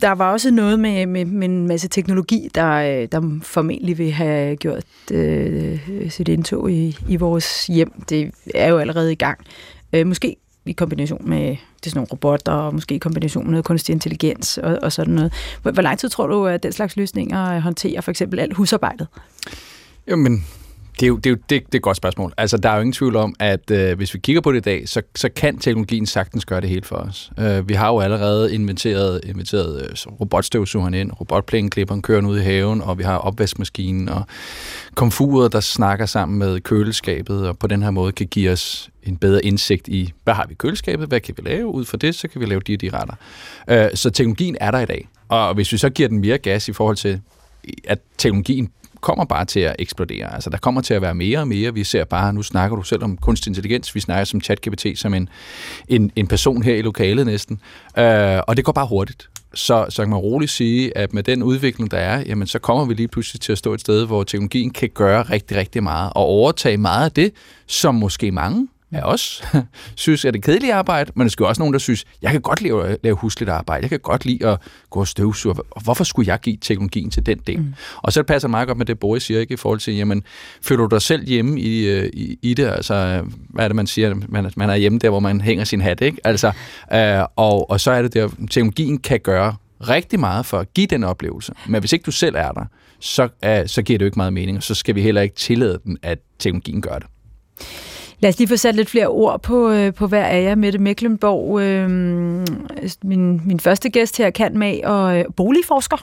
der 0.00 0.12
var 0.12 0.32
også 0.32 0.50
noget 0.50 0.80
med, 0.80 1.06
med, 1.06 1.24
med 1.24 1.48
en 1.48 1.68
masse 1.68 1.88
teknologi, 1.88 2.48
der, 2.54 2.70
øh, 2.70 3.08
der 3.12 3.38
formentlig 3.42 3.98
vil 3.98 4.12
have 4.12 4.56
gjort 4.56 4.84
øh, 5.12 5.80
sit 6.08 6.28
indtog 6.28 6.72
i, 6.72 6.96
i 7.08 7.16
vores 7.16 7.66
hjem. 7.66 7.92
Det 8.08 8.30
er 8.54 8.68
jo 8.68 8.78
allerede 8.78 9.12
i 9.12 9.14
gang. 9.14 9.38
Øh, 9.92 10.06
måske 10.06 10.36
i 10.66 10.72
kombination 10.72 11.28
med 11.28 11.48
det 11.48 11.58
sådan 11.84 11.98
nogle 11.98 12.08
robotter, 12.12 12.52
og 12.52 12.74
måske 12.74 12.94
i 12.94 12.98
kombination 12.98 13.44
med 13.44 13.50
noget 13.50 13.64
kunstig 13.64 13.92
intelligens 13.92 14.58
og, 14.58 14.78
og 14.82 14.92
sådan 14.92 15.14
noget. 15.14 15.32
Hvor, 15.62 15.70
hvor 15.70 15.82
lang 15.82 15.98
tid 15.98 16.08
tror 16.08 16.26
du, 16.26 16.46
at 16.46 16.62
den 16.62 16.72
slags 16.72 16.96
løsninger 16.96 17.60
håndterer 17.60 18.00
for 18.00 18.10
eksempel 18.10 18.40
alt 18.40 18.54
husarbejdet? 18.54 19.06
Jamen, 20.06 20.46
det 21.00 21.06
er 21.06 21.08
jo, 21.08 21.16
det 21.16 21.26
er 21.26 21.30
jo 21.30 21.36
det, 21.36 21.48
det 21.48 21.74
er 21.74 21.78
et 21.78 21.82
godt 21.82 21.96
spørgsmål. 21.96 22.32
Altså, 22.36 22.56
der 22.56 22.68
er 22.68 22.74
jo 22.74 22.80
ingen 22.80 22.92
tvivl 22.92 23.16
om, 23.16 23.34
at 23.38 23.70
øh, 23.70 23.96
hvis 23.96 24.14
vi 24.14 24.18
kigger 24.18 24.40
på 24.40 24.52
det 24.52 24.58
i 24.58 24.60
dag, 24.60 24.88
så, 24.88 25.02
så 25.14 25.28
kan 25.28 25.58
teknologien 25.58 26.06
sagtens 26.06 26.44
gøre 26.44 26.60
det 26.60 26.68
helt 26.68 26.86
for 26.86 26.96
os. 26.96 27.30
Øh, 27.38 27.68
vi 27.68 27.74
har 27.74 27.88
jo 27.88 28.00
allerede 28.00 28.54
inventeret, 28.54 29.20
inventeret 29.24 29.82
øh, 29.82 30.12
robotstøvsugeren 30.20 30.94
ind, 30.94 31.12
robotplæneklipperen 31.20 32.02
kører 32.02 32.26
ud 32.26 32.38
i 32.38 32.42
haven, 32.42 32.82
og 32.82 32.98
vi 32.98 33.02
har 33.02 33.16
opvaskemaskinen 33.16 34.08
og 34.08 34.22
komfuret, 34.94 35.52
der 35.52 35.60
snakker 35.60 36.06
sammen 36.06 36.38
med 36.38 36.60
køleskabet, 36.60 37.48
og 37.48 37.58
på 37.58 37.66
den 37.66 37.82
her 37.82 37.90
måde 37.90 38.12
kan 38.12 38.26
give 38.26 38.50
os 38.50 38.90
en 39.02 39.16
bedre 39.16 39.44
indsigt 39.44 39.88
i, 39.88 40.12
hvad 40.24 40.34
har 40.34 40.46
vi 40.48 40.52
i 40.52 40.56
køleskabet, 40.56 41.08
hvad 41.08 41.20
kan 41.20 41.34
vi 41.38 41.48
lave 41.48 41.66
ud 41.66 41.84
fra 41.84 41.96
det, 41.96 42.14
så 42.14 42.28
kan 42.28 42.40
vi 42.40 42.46
lave 42.46 42.60
de 42.60 42.74
og 42.74 42.80
de 42.80 42.90
retter. 42.92 43.14
Øh, 43.68 43.88
så 43.94 44.10
teknologien 44.10 44.56
er 44.60 44.70
der 44.70 44.80
i 44.80 44.86
dag. 44.86 45.08
Og 45.28 45.54
hvis 45.54 45.72
vi 45.72 45.78
så 45.78 45.90
giver 45.90 46.08
den 46.08 46.20
mere 46.20 46.38
gas 46.38 46.68
i 46.68 46.72
forhold 46.72 46.96
til, 46.96 47.20
at 47.84 47.98
teknologien 48.18 48.70
kommer 49.00 49.24
bare 49.24 49.44
til 49.44 49.60
at 49.60 49.76
eksplodere. 49.78 50.34
Altså, 50.34 50.50
der 50.50 50.58
kommer 50.58 50.80
til 50.80 50.94
at 50.94 51.02
være 51.02 51.14
mere 51.14 51.38
og 51.38 51.48
mere. 51.48 51.74
Vi 51.74 51.84
ser 51.84 52.04
bare, 52.04 52.32
nu 52.32 52.42
snakker 52.42 52.76
du 52.76 52.82
selv 52.82 53.04
om 53.04 53.16
kunstig 53.16 53.50
intelligens, 53.50 53.94
vi 53.94 54.00
snakker 54.00 54.24
som 54.24 54.40
ChatGPT 54.40 54.86
som 54.94 55.14
en, 55.14 55.28
en, 55.88 56.12
en 56.16 56.26
person 56.26 56.62
her 56.62 56.74
i 56.74 56.82
lokalet 56.82 57.26
næsten. 57.26 57.60
Øh, 57.98 58.40
og 58.46 58.56
det 58.56 58.64
går 58.64 58.72
bare 58.72 58.86
hurtigt. 58.86 59.28
Så, 59.54 59.86
så 59.88 60.02
kan 60.02 60.10
man 60.10 60.18
roligt 60.18 60.50
sige, 60.50 60.98
at 60.98 61.14
med 61.14 61.22
den 61.22 61.42
udvikling, 61.42 61.90
der 61.90 61.98
er, 61.98 62.22
jamen, 62.26 62.46
så 62.46 62.58
kommer 62.58 62.84
vi 62.84 62.94
lige 62.94 63.08
pludselig 63.08 63.40
til 63.40 63.52
at 63.52 63.58
stå 63.58 63.74
et 63.74 63.80
sted, 63.80 64.06
hvor 64.06 64.24
teknologien 64.24 64.70
kan 64.70 64.88
gøre 64.88 65.22
rigtig, 65.22 65.56
rigtig 65.56 65.82
meget, 65.82 66.12
og 66.14 66.24
overtage 66.24 66.76
meget 66.76 67.04
af 67.04 67.12
det, 67.12 67.32
som 67.66 67.94
måske 67.94 68.30
mange 68.30 68.68
af 68.92 69.02
os 69.04 69.42
synes 69.94 70.24
er 70.24 70.30
det 70.30 70.42
kedelige 70.42 70.74
arbejde, 70.74 71.12
men 71.14 71.24
der 71.24 71.30
skal 71.30 71.46
også 71.46 71.62
nogen, 71.62 71.72
der 71.72 71.78
synes, 71.78 72.04
jeg 72.22 72.30
kan 72.30 72.40
godt 72.40 72.60
lide 72.60 72.74
at 72.82 72.98
lave 73.02 73.16
husligt 73.16 73.50
arbejde, 73.50 73.82
jeg 73.82 73.90
kan 73.90 74.00
godt 74.00 74.24
lide 74.24 74.46
at 74.46 74.58
gå 74.90 75.00
og 75.00 75.08
støvsuge, 75.08 75.54
hvorfor 75.84 76.04
skulle 76.04 76.32
jeg 76.32 76.40
give 76.40 76.56
teknologien 76.60 77.10
til 77.10 77.26
den 77.26 77.38
del? 77.46 77.58
Mm. 77.58 77.74
Og 77.96 78.12
så 78.12 78.22
passer 78.22 78.48
meget 78.48 78.66
godt 78.68 78.78
med 78.78 78.86
det, 78.86 78.98
Boris 78.98 79.22
siger, 79.22 79.40
ikke, 79.40 79.54
i 79.54 79.56
forhold 79.56 79.80
til, 79.80 79.96
jamen, 79.96 80.22
føler 80.62 80.86
du 80.86 80.94
dig 80.94 81.02
selv 81.02 81.26
hjemme 81.26 81.60
i, 81.60 81.86
øh, 81.86 82.10
i, 82.12 82.38
i 82.42 82.54
det? 82.54 82.66
Altså, 82.66 83.24
hvad 83.48 83.64
er 83.64 83.68
det, 83.68 83.76
man 83.76 83.86
siger? 83.86 84.14
Man, 84.28 84.50
man 84.56 84.70
er 84.70 84.74
hjemme 84.74 84.98
der, 84.98 85.10
hvor 85.10 85.20
man 85.20 85.40
hænger 85.40 85.64
sin 85.64 85.80
hat, 85.80 86.00
ikke? 86.00 86.18
Altså, 86.24 86.52
øh, 86.92 87.24
og, 87.36 87.70
og 87.70 87.80
så 87.80 87.90
er 87.90 88.02
det 88.02 88.14
der, 88.14 88.28
teknologien 88.50 88.98
kan 88.98 89.20
gøre 89.20 89.56
rigtig 89.88 90.20
meget 90.20 90.46
for 90.46 90.58
at 90.58 90.74
give 90.74 90.86
den 90.86 91.04
oplevelse. 91.04 91.52
Men 91.66 91.80
hvis 91.80 91.92
ikke 91.92 92.02
du 92.02 92.10
selv 92.10 92.34
er 92.34 92.52
der, 92.52 92.64
så, 93.00 93.22
uh, 93.22 93.66
så 93.66 93.82
giver 93.82 93.98
det 93.98 94.04
jo 94.04 94.06
ikke 94.06 94.18
meget 94.18 94.32
mening, 94.32 94.56
og 94.56 94.62
så 94.62 94.74
skal 94.74 94.94
vi 94.94 95.02
heller 95.02 95.20
ikke 95.20 95.34
tillade 95.34 95.80
den, 95.84 95.98
at 96.02 96.18
teknologien 96.38 96.82
gør 96.82 96.98
det. 96.98 97.06
Lad 98.20 98.28
os 98.28 98.38
lige 98.38 98.48
få 98.48 98.56
sat 98.56 98.74
lidt 98.74 98.90
flere 98.90 99.06
ord 99.06 99.42
på, 99.42 99.70
øh, 99.70 99.94
på 99.94 100.06
hver 100.06 100.24
af 100.24 100.42
jer. 100.42 100.54
Mette 100.54 100.78
Mecklenborg, 100.78 101.60
øh, 101.60 101.90
min, 103.02 103.40
min 103.46 103.60
første 103.60 103.90
gæst 103.90 104.18
her, 104.18 104.30
kan 104.30 104.58
med 104.58 104.84
og 104.84 105.18
øh, 105.18 105.24
boligforsker. 105.36 105.96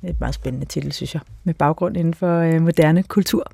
Det 0.00 0.10
er 0.10 0.14
et 0.14 0.20
meget 0.20 0.34
spændende 0.34 0.66
titel, 0.66 0.92
synes 0.92 1.14
jeg, 1.14 1.22
med 1.44 1.54
baggrund 1.54 1.96
inden 1.96 2.14
for 2.14 2.38
øh, 2.38 2.62
moderne 2.62 3.02
kultur. 3.02 3.52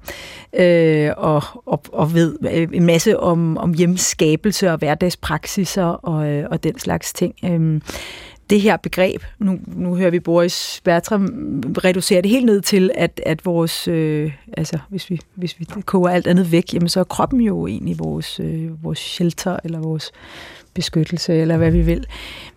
Øh, 0.53 1.11
og, 1.17 1.43
og, 1.67 1.83
og 1.93 2.15
ved 2.15 2.37
øh, 2.53 2.69
en 2.73 2.87
masse 2.87 3.21
om, 3.21 3.59
om 3.59 3.75
hjemskabelse 3.75 4.73
og 4.73 4.79
hverdagspraksiser 4.79 5.85
og, 5.85 6.29
øh, 6.29 6.47
og 6.51 6.63
den 6.63 6.79
slags 6.79 7.13
ting. 7.13 7.35
Øh, 7.45 7.81
det 8.51 8.61
her 8.61 8.77
begreb, 8.77 9.23
nu, 9.39 9.59
nu 9.67 9.95
hører 9.95 10.11
vi 10.11 10.21
Boris 10.21 10.81
Bertram 10.85 11.25
reducere 11.85 12.23
det 12.23 12.31
helt 12.31 12.47
ned 12.47 12.61
til, 12.61 12.91
at, 12.95 13.21
at 13.27 13.45
vores, 13.45 13.89
øh, 13.89 14.33
altså 14.57 14.79
hvis 14.89 15.11
vi, 15.11 15.21
hvis 15.35 15.61
vi 15.61 15.67
koger 15.85 16.09
alt 16.09 16.27
andet 16.27 16.53
væk, 16.53 16.75
jamen 16.75 16.89
så 16.89 17.01
er 17.01 17.05
kroppen 17.05 17.41
jo 17.41 17.67
egentlig 17.67 17.99
vores, 17.99 18.41
øh, 18.41 18.85
vores 18.85 18.99
shelter, 18.99 19.57
eller 19.65 19.81
vores 19.81 20.13
beskyttelse, 20.75 21.35
eller 21.35 21.57
hvad 21.57 21.71
vi 21.71 21.81
vil. 21.81 22.07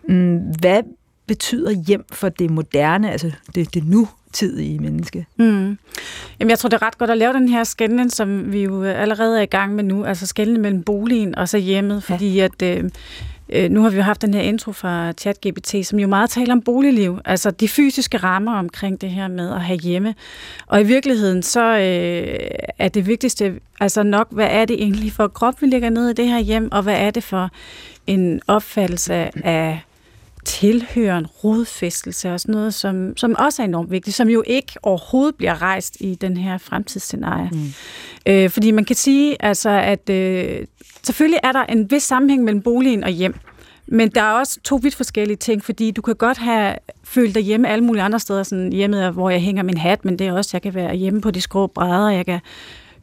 Mm, 0.10 0.38
hvad 0.60 0.84
betyder 1.28 1.72
hjem 1.72 2.06
for 2.12 2.30
det 2.30 2.52
moderne, 2.52 3.12
altså 3.12 3.32
det, 3.56 3.74
det 3.74 3.88
nu 3.88 4.08
tidige 4.34 4.80
menneske? 4.80 5.26
Mm. 5.38 5.78
Jamen, 6.40 6.50
jeg 6.50 6.60
tror, 6.60 6.70
det 6.70 6.82
er 6.82 6.88
ret 6.88 6.98
godt 6.98 7.10
at 7.10 7.18
lave 7.18 7.34
den 7.34 7.50
her 7.50 7.64
skændning, 7.64 8.12
som 8.12 8.52
vi 8.52 8.64
jo 8.64 8.84
allerede 8.84 9.38
er 9.38 9.42
i 9.42 9.46
gang 9.46 9.76
med 9.76 9.84
nu, 9.84 10.06
altså 10.06 10.28
skændning 10.28 10.62
mellem 10.62 10.84
boligen 10.84 11.36
og 11.36 11.50
så 11.50 11.58
hjemmet, 11.58 12.04
fordi 12.04 12.34
ja. 12.34 12.44
at 12.44 12.62
øh, 12.62 12.90
øh, 13.50 13.72
nu 13.72 13.82
har 13.82 13.90
vi 13.90 13.96
jo 13.96 14.02
haft 14.02 14.22
den 14.22 14.34
her 14.34 14.42
intro 14.42 14.72
fra 14.72 15.12
ChatGPT, 15.12 15.76
som 15.84 16.00
jo 16.00 16.08
meget 16.08 16.30
taler 16.30 16.54
om 16.54 16.62
boligliv, 16.62 17.20
altså 17.26 17.52
de 17.52 17.68
fysiske 17.68 18.18
rammer 18.18 18.56
omkring 18.56 19.02
det 19.02 19.10
her 19.10 19.28
med 19.28 19.54
at 19.54 19.62
have 19.62 19.80
hjemme. 19.80 20.16
Og 20.68 20.82
i 20.82 20.84
virkeligheden, 20.84 21.44
så 21.44 21.78
øh, 21.78 22.38
er 22.80 22.88
det 22.88 23.08
vigtigste 23.08 23.60
altså 23.80 24.04
nok, 24.04 24.28
hvad 24.32 24.48
er 24.52 24.66
det 24.66 24.84
egentlig 24.84 25.12
for 25.12 25.28
krop, 25.28 25.62
vi 25.62 25.68
ligger 25.68 25.90
ned 25.90 26.10
i 26.10 26.14
det 26.14 26.28
her 26.28 26.40
hjem, 26.40 26.72
og 26.72 26.84
hvad 26.84 26.96
er 26.96 27.12
det 27.12 27.24
for 27.24 27.50
en 28.08 28.42
opfattelse 28.48 29.14
af 29.46 29.82
tilhører 30.46 31.18
en 31.18 31.26
rodfæstelse 31.26 32.34
og 32.34 32.40
sådan 32.40 32.56
noget, 32.56 32.74
som, 32.74 33.18
som 33.18 33.36
også 33.40 33.62
er 33.62 33.66
enormt 33.66 33.92
vigtigt, 33.92 34.16
som 34.16 34.30
jo 34.30 34.44
ikke 34.48 34.74
overhovedet 34.84 35.36
bliver 35.36 35.62
rejst 35.62 35.98
i 36.00 36.16
den 36.16 36.38
her 36.38 36.58
fremtidsscenarie. 36.58 37.50
Mm. 37.52 37.74
Øh, 38.26 38.50
fordi 38.50 38.72
man 38.72 38.86
kan 38.86 38.96
sige, 38.96 39.36
altså, 39.40 39.70
at 39.70 40.10
øh, 40.10 40.66
selvfølgelig 41.06 41.40
er 41.44 41.52
der 41.52 41.64
en 41.64 41.92
vis 41.92 42.04
sammenhæng 42.04 42.44
mellem 42.44 42.62
boligen 42.62 43.04
og 43.04 43.10
hjem, 43.10 43.36
men 43.88 44.10
der 44.10 44.22
er 44.22 44.32
også 44.32 44.60
to 44.64 44.76
vidt 44.76 44.96
forskellige 44.96 45.38
ting, 45.38 45.64
fordi 45.64 45.92
du 45.92 46.02
kan 46.02 46.16
godt 46.16 46.38
have 46.38 46.76
følt 47.04 47.36
dig 47.36 47.44
hjemme 47.44 47.68
alle 47.68 47.84
mulige 47.84 48.04
andre 48.04 48.20
steder, 48.20 48.44
sådan 48.44 48.74
hjemmet, 48.74 49.14
hvor 49.14 49.30
jeg 49.30 49.42
hænger 49.42 49.64
min 49.64 49.78
hat, 49.78 50.06
men 50.06 50.20
det 50.20 50.28
er 50.28 50.34
også, 50.34 50.50
jeg 50.54 50.62
kan 50.62 50.74
være 50.74 50.96
hjemme 50.96 51.22
på 51.22 51.32
de 51.32 51.42
skrå 51.42 51.68
brædder, 51.68 52.10
jeg 52.10 52.26
kan 52.26 52.40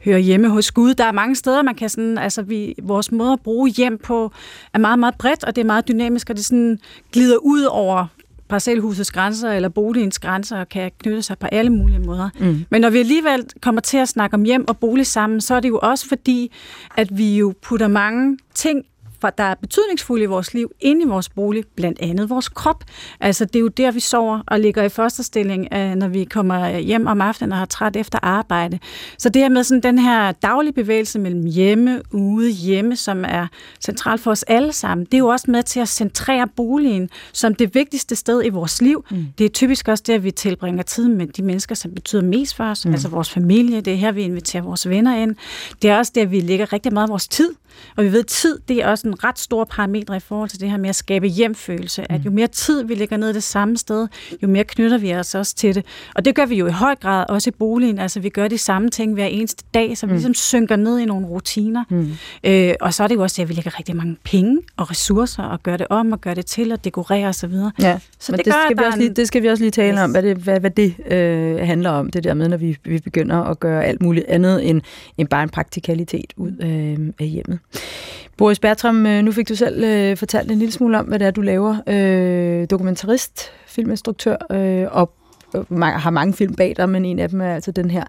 høre 0.05 0.19
hjemme 0.19 0.49
hos 0.49 0.71
Gud. 0.71 0.93
Der 0.93 1.05
er 1.05 1.11
mange 1.11 1.35
steder, 1.35 1.61
man 1.61 1.75
kan 1.75 1.89
sådan, 1.89 2.17
altså 2.17 2.41
vi, 2.41 2.75
vores 2.83 3.11
måde 3.11 3.33
at 3.33 3.41
bruge 3.41 3.69
hjem 3.69 3.97
på 3.97 4.31
er 4.73 4.79
meget, 4.79 4.99
meget 4.99 5.15
bredt, 5.17 5.43
og 5.43 5.55
det 5.55 5.61
er 5.61 5.65
meget 5.65 5.87
dynamisk, 5.87 6.29
og 6.29 6.35
det 6.35 6.45
sådan 6.45 6.79
glider 7.11 7.37
ud 7.37 7.63
over 7.63 8.07
parcelhusets 8.51 9.11
grænser 9.11 9.51
eller 9.51 9.69
boligens 9.69 10.19
grænser 10.19 10.57
og 10.59 10.69
kan 10.69 10.91
knytte 10.99 11.21
sig 11.21 11.37
på 11.37 11.47
alle 11.47 11.69
mulige 11.69 11.99
måder. 11.99 12.29
Mm. 12.39 12.65
Men 12.69 12.81
når 12.81 12.89
vi 12.89 12.99
alligevel 12.99 13.45
kommer 13.61 13.81
til 13.81 13.97
at 13.97 14.07
snakke 14.07 14.33
om 14.33 14.43
hjem 14.43 14.67
og 14.67 14.77
bolig 14.77 15.05
sammen, 15.05 15.41
så 15.41 15.55
er 15.55 15.59
det 15.59 15.69
jo 15.69 15.79
også 15.83 16.07
fordi, 16.07 16.51
at 16.97 17.17
vi 17.17 17.37
jo 17.37 17.53
putter 17.61 17.87
mange 17.87 18.37
ting 18.53 18.85
der 19.29 19.43
er 19.43 19.55
betydningsfulde 19.55 20.23
i 20.23 20.27
vores 20.27 20.53
liv, 20.53 20.71
inde 20.79 21.01
i 21.01 21.07
vores 21.07 21.29
bolig, 21.29 21.63
blandt 21.75 22.01
andet 22.01 22.29
vores 22.29 22.49
krop. 22.49 22.83
Altså, 23.19 23.45
det 23.45 23.55
er 23.55 23.59
jo 23.59 23.67
der, 23.67 23.91
vi 23.91 23.99
sover 23.99 24.39
og 24.47 24.59
ligger 24.59 24.83
i 24.83 24.89
første 24.89 25.23
stilling, 25.23 25.67
øh, 25.73 25.95
når 25.95 26.07
vi 26.07 26.23
kommer 26.23 26.77
hjem 26.77 27.07
om 27.07 27.21
aftenen 27.21 27.51
og 27.51 27.57
har 27.57 27.65
træt 27.65 27.95
efter 27.95 28.19
arbejde. 28.21 28.79
Så 29.17 29.29
det 29.29 29.41
her 29.41 29.49
med 29.49 29.63
sådan 29.63 29.83
den 29.83 29.99
her 29.99 30.31
daglige 30.31 30.73
bevægelse 30.73 31.19
mellem 31.19 31.45
hjemme, 31.45 32.01
ude, 32.11 32.49
hjemme, 32.51 32.95
som 32.95 33.25
er 33.27 33.47
centralt 33.81 34.21
for 34.21 34.31
os 34.31 34.43
alle 34.43 34.73
sammen, 34.73 35.05
det 35.05 35.13
er 35.13 35.17
jo 35.17 35.27
også 35.27 35.51
med 35.51 35.63
til 35.63 35.79
at 35.79 35.87
centrere 35.87 36.47
boligen 36.55 37.09
som 37.33 37.55
det 37.55 37.75
vigtigste 37.75 38.15
sted 38.15 38.45
i 38.45 38.49
vores 38.49 38.81
liv. 38.81 39.05
Mm. 39.11 39.25
Det 39.37 39.45
er 39.45 39.49
typisk 39.49 39.87
også 39.87 40.03
der, 40.07 40.17
vi 40.17 40.31
tilbringer 40.31 40.83
tid 40.83 41.07
med 41.07 41.27
de 41.27 41.43
mennesker, 41.43 41.75
som 41.75 41.91
betyder 41.91 42.21
mest 42.21 42.55
for 42.55 42.63
os, 42.63 42.85
mm. 42.85 42.91
altså 42.91 43.07
vores 43.07 43.29
familie. 43.29 43.81
Det 43.81 43.93
er 43.93 43.97
her, 43.97 44.11
vi 44.11 44.21
inviterer 44.21 44.63
vores 44.63 44.89
venner 44.89 45.15
ind. 45.15 45.35
Det 45.81 45.89
er 45.89 45.97
også 45.97 46.11
der, 46.15 46.25
vi 46.25 46.39
lægger 46.39 46.73
rigtig 46.73 46.93
meget 46.93 47.07
af 47.07 47.09
vores 47.09 47.27
tid. 47.27 47.49
Og 47.95 48.03
vi 48.03 48.11
ved, 48.11 48.19
at 48.19 48.27
tid 48.27 48.59
det 48.67 48.77
er 48.77 48.87
også 48.87 49.07
en 49.07 49.23
ret 49.23 49.39
stor 49.39 49.63
parameter 49.63 50.13
i 50.13 50.19
forhold 50.19 50.49
til 50.49 50.59
det 50.59 50.69
her 50.69 50.77
med 50.77 50.89
at 50.89 50.95
skabe 50.95 51.27
hjemfølelse. 51.27 52.11
At 52.11 52.19
mm. 52.19 52.25
jo 52.25 52.31
mere 52.31 52.47
tid 52.47 52.83
vi 52.83 52.95
lægger 52.95 53.17
ned 53.17 53.33
det 53.33 53.43
samme 53.43 53.77
sted, 53.77 54.07
jo 54.43 54.47
mere 54.47 54.63
knytter 54.63 54.97
vi 54.97 55.13
os 55.13 55.35
også 55.35 55.55
til 55.55 55.75
det. 55.75 55.85
Og 56.15 56.25
det 56.25 56.35
gør 56.35 56.45
vi 56.45 56.55
jo 56.55 56.67
i 56.67 56.71
høj 56.71 56.95
grad 56.95 57.25
også 57.29 57.49
i 57.49 57.53
boligen. 57.59 57.99
Altså 57.99 58.19
vi 58.19 58.29
gør 58.29 58.47
de 58.47 58.57
samme 58.57 58.89
ting 58.89 59.13
hver 59.13 59.25
eneste 59.25 59.63
dag, 59.73 59.97
så 59.97 60.05
vi 60.05 60.09
mm. 60.09 60.15
ligesom 60.15 60.33
synker 60.33 60.75
ned 60.75 60.99
i 60.99 61.05
nogle 61.05 61.27
rutiner. 61.27 61.83
Mm. 61.89 62.11
Øh, 62.43 62.73
og 62.81 62.93
så 62.93 63.03
er 63.03 63.07
det 63.07 63.15
jo 63.15 63.21
også, 63.21 63.41
at 63.41 63.49
vi 63.49 63.53
lægger 63.53 63.79
rigtig 63.79 63.95
mange 63.95 64.17
penge 64.23 64.61
og 64.77 64.91
ressourcer 64.91 65.43
og 65.43 65.63
gør 65.63 65.77
det 65.77 65.87
om 65.89 66.11
og 66.11 66.21
gør 66.21 66.33
det 66.33 66.45
til 66.45 66.71
og 66.71 66.85
dekorerer 66.85 67.29
osv. 67.29 67.53
Ja, 67.81 67.99
så 68.19 68.31
men 68.31 68.37
det, 68.37 68.45
det, 68.45 68.53
gør, 68.53 68.59
skal 68.65 68.77
vi 68.77 68.83
også 68.83 68.99
lige, 68.99 69.13
det 69.13 69.27
skal 69.27 69.43
vi 69.43 69.47
også 69.47 69.63
lige 69.63 69.71
tale 69.71 69.93
yes. 69.93 70.03
om, 70.03 70.11
hvad 70.11 70.23
det, 70.23 70.37
hvad, 70.37 70.59
hvad 70.59 70.71
det 70.71 70.95
øh, 71.11 71.67
handler 71.67 71.89
om, 71.89 72.09
det 72.09 72.23
der 72.23 72.33
med, 72.33 72.47
når 72.47 72.57
vi, 72.57 72.77
vi 72.83 72.99
begynder 72.99 73.43
at 73.43 73.59
gøre 73.59 73.85
alt 73.85 74.01
muligt 74.01 74.25
andet 74.27 74.69
end, 74.69 74.81
end 75.17 75.27
bare 75.27 75.43
en 75.43 75.49
praktikalitet 75.49 76.33
ud 76.37 76.51
af, 76.51 76.97
af 77.19 77.27
hjemmet. 77.27 77.59
Boris 78.37 78.59
Bertram, 78.59 79.05
øh, 79.05 79.23
nu 79.23 79.31
fik 79.31 79.49
du 79.49 79.55
selv 79.55 79.83
øh, 79.83 80.17
fortalt 80.17 80.51
en 80.51 80.59
lille 80.59 80.71
smule 80.71 80.99
om, 80.99 81.05
hvad 81.05 81.19
det 81.19 81.27
er, 81.27 81.31
du 81.31 81.41
laver. 81.41 81.77
Øh, 81.87 82.67
dokumentarist, 82.69 83.41
filminstruktør, 83.65 84.35
øh, 84.51 84.87
og 84.91 85.13
øh, 85.55 85.81
har 85.81 86.09
mange 86.09 86.33
film 86.33 86.55
bag 86.55 86.73
dig, 86.77 86.89
men 86.89 87.05
en 87.05 87.19
af 87.19 87.29
dem 87.29 87.41
er 87.41 87.55
altså 87.55 87.71
den 87.71 87.91
her 87.91 88.03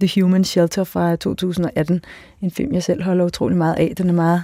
The 0.00 0.22
Human 0.22 0.44
Shelter 0.44 0.84
fra 0.84 1.16
2018. 1.16 2.04
En 2.42 2.50
film, 2.50 2.72
jeg 2.72 2.82
selv 2.82 3.02
holder 3.02 3.24
utrolig 3.24 3.56
meget 3.56 3.74
af. 3.74 3.92
Den 3.98 4.08
er 4.08 4.12
meget, 4.12 4.42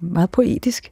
meget 0.00 0.30
poetisk. 0.30 0.90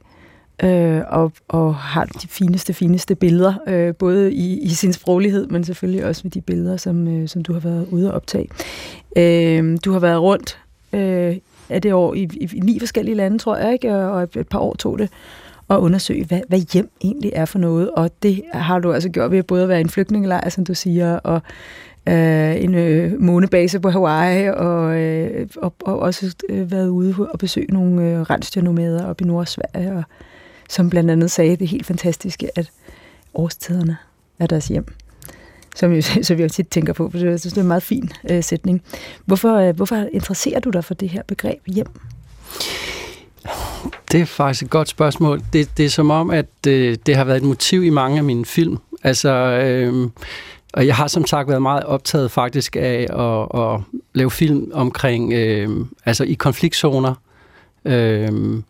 Øh, 0.63 1.01
og, 1.07 1.31
og 1.47 1.75
har 1.75 2.05
de 2.05 2.27
fineste, 2.27 2.73
fineste 2.73 3.15
billeder, 3.15 3.53
øh, 3.67 3.95
både 3.95 4.33
i, 4.33 4.59
i 4.59 4.69
sin 4.69 4.93
sproglighed, 4.93 5.47
men 5.47 5.63
selvfølgelig 5.63 6.05
også 6.05 6.21
med 6.23 6.31
de 6.31 6.41
billeder, 6.41 6.77
som, 6.77 7.07
øh, 7.07 7.27
som 7.27 7.43
du 7.43 7.53
har 7.53 7.59
været 7.59 7.87
ude 7.91 8.07
at 8.07 8.13
optage. 8.13 8.49
Øh, 9.17 9.77
du 9.85 9.91
har 9.91 9.99
været 9.99 10.21
rundt 10.21 10.59
øh, 10.93 11.37
er 11.69 11.79
det 11.79 11.93
år 11.93 12.13
i, 12.13 12.21
i, 12.31 12.49
i 12.53 12.59
ni 12.59 12.79
forskellige 12.79 13.15
lande, 13.15 13.37
tror 13.37 13.57
jeg, 13.57 13.73
ikke? 13.73 13.95
og 13.95 14.23
et, 14.23 14.35
et 14.35 14.47
par 14.47 14.59
år 14.59 14.75
tog 14.75 14.99
det 14.99 15.09
at 15.69 15.75
undersøge, 15.75 16.25
hvad, 16.25 16.41
hvad 16.47 16.59
hjem 16.73 16.91
egentlig 17.03 17.31
er 17.35 17.45
for 17.45 17.59
noget. 17.59 17.91
Og 17.91 18.11
det 18.23 18.41
har 18.53 18.79
du 18.79 18.93
altså 18.93 19.09
gjort 19.09 19.31
ved 19.31 19.43
både 19.43 19.63
at 19.63 19.69
være 19.69 19.81
en 19.81 19.89
flygtningelejr, 19.89 20.49
som 20.49 20.65
du 20.65 20.73
siger, 20.73 21.17
og 21.17 21.41
øh, 22.09 22.63
en 22.63 22.75
øh, 22.75 23.21
månebase 23.21 23.79
på 23.79 23.89
Hawaii, 23.89 24.49
og, 24.49 24.99
øh, 24.99 25.47
og, 25.57 25.73
og 25.81 25.99
også 25.99 26.35
øh, 26.49 26.71
været 26.71 26.87
ude 26.87 27.15
og 27.33 27.39
besøge 27.39 27.73
nogle 27.73 28.03
øh, 28.03 28.21
rensdyrnomader 28.21 29.05
op 29.05 29.21
i 29.21 29.23
Nordsverige, 29.23 29.93
og, 29.93 30.03
som 30.69 30.89
blandt 30.89 31.11
andet 31.11 31.31
sagde 31.31 31.55
det 31.55 31.67
helt 31.67 31.85
fantastiske, 31.85 32.49
at 32.55 32.71
årstiderne 33.33 33.97
er 34.39 34.47
deres 34.47 34.67
hjem 34.67 34.85
som, 35.75 35.91
jo, 35.91 36.01
som 36.23 36.37
vi 36.37 36.43
jo 36.43 36.49
tit 36.49 36.67
tænker 36.67 36.93
på, 36.93 37.09
for 37.09 37.17
jeg 37.17 37.39
synes, 37.39 37.53
det 37.53 37.57
er 37.57 37.61
en 37.61 37.67
meget 37.67 37.83
fin 37.83 38.11
øh, 38.29 38.43
sætning. 38.43 38.81
Hvorfor, 39.25 39.57
øh, 39.57 39.75
hvorfor 39.75 39.95
interesserer 39.95 40.59
du 40.59 40.69
dig 40.69 40.83
for 40.83 40.93
det 40.93 41.09
her 41.09 41.21
begreb 41.27 41.59
hjem? 41.67 41.87
Det 44.11 44.21
er 44.21 44.25
faktisk 44.25 44.63
et 44.63 44.69
godt 44.69 44.89
spørgsmål. 44.89 45.41
Det, 45.53 45.77
det 45.77 45.85
er 45.85 45.89
som 45.89 46.11
om, 46.11 46.29
at 46.29 46.45
øh, 46.67 46.97
det 47.05 47.15
har 47.15 47.23
været 47.23 47.37
et 47.37 47.43
motiv 47.43 47.83
i 47.83 47.89
mange 47.89 48.17
af 48.17 48.23
mine 48.23 48.45
film. 48.45 48.77
Altså, 49.03 49.29
øh, 49.29 50.09
og 50.73 50.87
jeg 50.87 50.95
har 50.95 51.07
som 51.07 51.25
sagt 51.25 51.49
været 51.49 51.61
meget 51.61 51.83
optaget 51.83 52.31
faktisk 52.31 52.75
af 52.75 53.07
at, 53.09 53.61
at 53.61 53.79
lave 54.13 54.31
film 54.31 54.71
omkring, 54.73 55.33
øh, 55.33 55.69
altså 56.05 56.23
i 56.23 56.33
konfliktzoner. 56.33 57.15
Øh, 57.85 58.61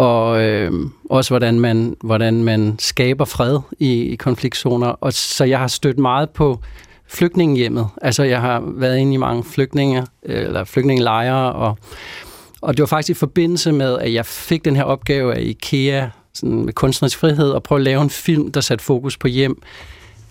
og 0.00 0.42
øh, 0.42 0.72
også 1.10 1.30
hvordan 1.30 1.60
man, 1.60 1.96
hvordan 2.04 2.44
man 2.44 2.76
skaber 2.78 3.24
fred 3.24 3.58
i, 3.78 4.02
i 4.02 4.16
konfliktzoner. 4.16 4.88
Og 4.88 5.12
så 5.12 5.44
jeg 5.44 5.58
har 5.58 5.66
stødt 5.66 5.98
meget 5.98 6.30
på 6.30 6.60
flygtningehjemmet. 7.06 7.88
Altså 8.02 8.22
jeg 8.22 8.40
har 8.40 8.62
været 8.66 8.98
inde 8.98 9.14
i 9.14 9.16
mange 9.16 9.44
flygtninge, 9.44 10.06
øh, 10.26 10.44
eller 10.44 10.64
flygtningelejre, 10.64 11.52
og, 11.52 11.78
og 12.60 12.76
det 12.76 12.82
var 12.82 12.86
faktisk 12.86 13.16
i 13.16 13.18
forbindelse 13.18 13.72
med, 13.72 13.98
at 13.98 14.12
jeg 14.12 14.26
fik 14.26 14.64
den 14.64 14.76
her 14.76 14.82
opgave 14.82 15.34
af 15.34 15.40
IKEA 15.42 16.08
sådan 16.34 16.64
med 16.64 16.72
kunstnerisk 16.72 17.18
frihed, 17.18 17.50
og 17.50 17.62
prøve 17.62 17.78
at 17.78 17.84
lave 17.84 18.02
en 18.02 18.10
film, 18.10 18.52
der 18.52 18.60
satte 18.60 18.84
fokus 18.84 19.16
på 19.16 19.28
hjem, 19.28 19.62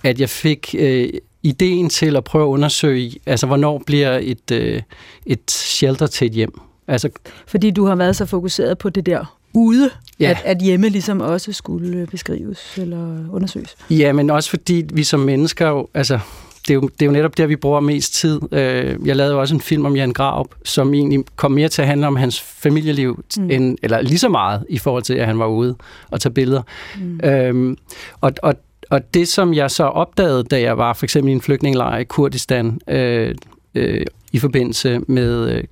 at 0.04 0.20
jeg 0.20 0.30
fik 0.30 0.76
øh, 0.78 1.10
ideen 1.44 1.90
til 1.90 2.16
at 2.16 2.24
prøve 2.24 2.44
at 2.44 2.50
undersøge, 2.50 3.12
altså 3.26 3.48
hvornår 3.48 3.84
bliver 3.86 4.20
et, 4.22 4.52
øh, 4.52 4.82
et 5.26 5.52
shelter 5.52 6.08
til 6.08 6.28
et 6.28 6.34
hjem. 6.34 6.62
Altså, 6.88 7.10
Fordi 7.48 7.72
du 7.72 7.86
har 7.86 7.96
været 7.96 8.16
så 8.16 8.26
fokuseret 8.26 8.78
på 8.78 8.90
det 8.90 9.06
der 9.06 9.39
ude, 9.54 9.90
ja. 10.20 10.30
at, 10.30 10.42
at 10.46 10.58
hjemme 10.58 10.90
ligesom 10.90 11.22
også 11.22 11.54
skulle 11.54 11.98
øh, 11.98 12.08
beskrives 12.08 12.78
eller 12.78 13.32
undersøges. 13.32 13.76
Ja, 13.90 14.14
men 14.14 14.30
også 14.30 14.50
fordi 14.50 14.86
vi 14.94 15.04
som 15.04 15.20
mennesker 15.20 15.70
jo, 15.70 15.88
altså 15.94 16.20
det 16.68 16.74
er, 16.74 16.76
jo, 16.76 16.82
det 16.82 17.02
er 17.02 17.06
jo 17.06 17.12
netop 17.12 17.38
der, 17.38 17.46
vi 17.46 17.56
bruger 17.56 17.80
mest 17.80 18.14
tid. 18.14 18.40
Øh, 18.52 19.08
jeg 19.08 19.16
lavede 19.16 19.36
også 19.36 19.56
en 19.56 19.62
film 19.62 19.86
om 19.86 19.96
Jan 19.96 20.14
Graup, 20.14 20.48
som 20.64 20.94
egentlig 20.94 21.24
kom 21.36 21.52
mere 21.52 21.70
til 21.70 21.82
at 21.82 21.88
handle 21.88 22.08
om 22.08 22.16
hans 22.16 22.42
familieliv, 22.42 23.24
mm. 23.38 23.52
end, 23.52 23.78
eller 23.84 24.02
lige 24.02 24.20
så 24.20 24.30
meget 24.30 24.66
i 24.70 24.78
forhold 24.78 25.04
til, 25.04 25.14
at 25.14 25.26
han 25.26 25.40
var 25.40 25.48
ude 25.48 25.76
og 26.12 26.22
tage 26.22 26.34
billeder. 26.34 26.62
Mm. 27.00 27.20
Øhm, 27.24 27.78
og, 28.22 28.32
og, 28.44 28.54
og 28.90 29.14
det, 29.14 29.28
som 29.28 29.54
jeg 29.54 29.72
så 29.72 29.84
opdagede, 29.84 30.44
da 30.44 30.62
jeg 30.62 30.78
var 30.78 30.94
for 30.94 31.06
eksempel 31.06 31.30
i 31.30 31.34
en 31.34 31.42
flygtningelejr 31.42 31.98
i 31.98 32.04
Kurdistan, 32.04 32.80
øh, 32.88 33.36
øh, 33.76 34.06
i 34.32 34.40
forbindelse 34.40 35.00
med 35.08 35.50
øh, 35.50 35.64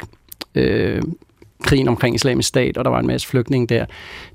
øh 0.56 1.02
krigen 1.64 1.88
omkring 1.88 2.16
islamisk 2.16 2.50
stat, 2.50 2.78
og 2.78 2.86
der 2.86 2.92
var 2.92 3.00
en 3.00 3.08
masse 3.08 3.28
flygtninge 3.28 3.68
der, 3.68 3.86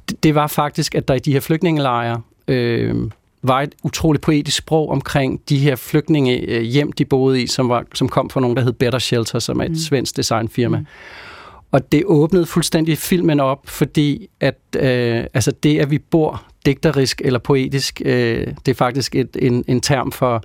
det, 0.08 0.22
det 0.22 0.34
var 0.34 0.46
faktisk, 0.46 0.94
at 0.94 1.08
der 1.08 1.14
i 1.14 1.18
de 1.18 1.32
her 1.32 1.40
flygtningelejre 1.40 2.20
øh, 2.48 3.10
var 3.42 3.60
et 3.60 3.74
utroligt 3.82 4.22
poetisk 4.22 4.56
sprog 4.56 4.88
omkring 4.88 5.40
de 5.48 5.58
her 5.58 5.76
flygtninge 5.76 6.38
øh, 6.38 6.62
hjem, 6.62 6.92
de 6.92 7.04
boede 7.04 7.42
i, 7.42 7.46
som, 7.46 7.68
var, 7.68 7.84
som 7.94 8.08
kom 8.08 8.30
fra 8.30 8.40
nogen, 8.40 8.56
der 8.56 8.62
hed 8.62 8.72
Better 8.72 8.98
Shelter, 8.98 9.38
som 9.38 9.60
er 9.60 9.64
et 9.64 9.70
mm. 9.70 9.76
svensk 9.76 10.16
designfirma. 10.16 10.78
Mm. 10.78 10.86
Og 11.72 11.92
det 11.92 12.02
åbnede 12.06 12.46
fuldstændig 12.46 12.98
filmen 12.98 13.40
op, 13.40 13.60
fordi 13.64 14.28
at, 14.40 14.58
øh, 14.76 15.24
altså 15.34 15.52
det, 15.62 15.78
at 15.78 15.90
vi 15.90 15.98
bor 15.98 16.42
digterisk 16.66 17.22
eller 17.24 17.38
poetisk. 17.38 18.02
Øh, 18.04 18.46
det 18.66 18.72
er 18.72 18.74
faktisk 18.74 19.16
et, 19.16 19.36
en, 19.38 19.64
en 19.68 19.80
term 19.80 20.12
for 20.12 20.42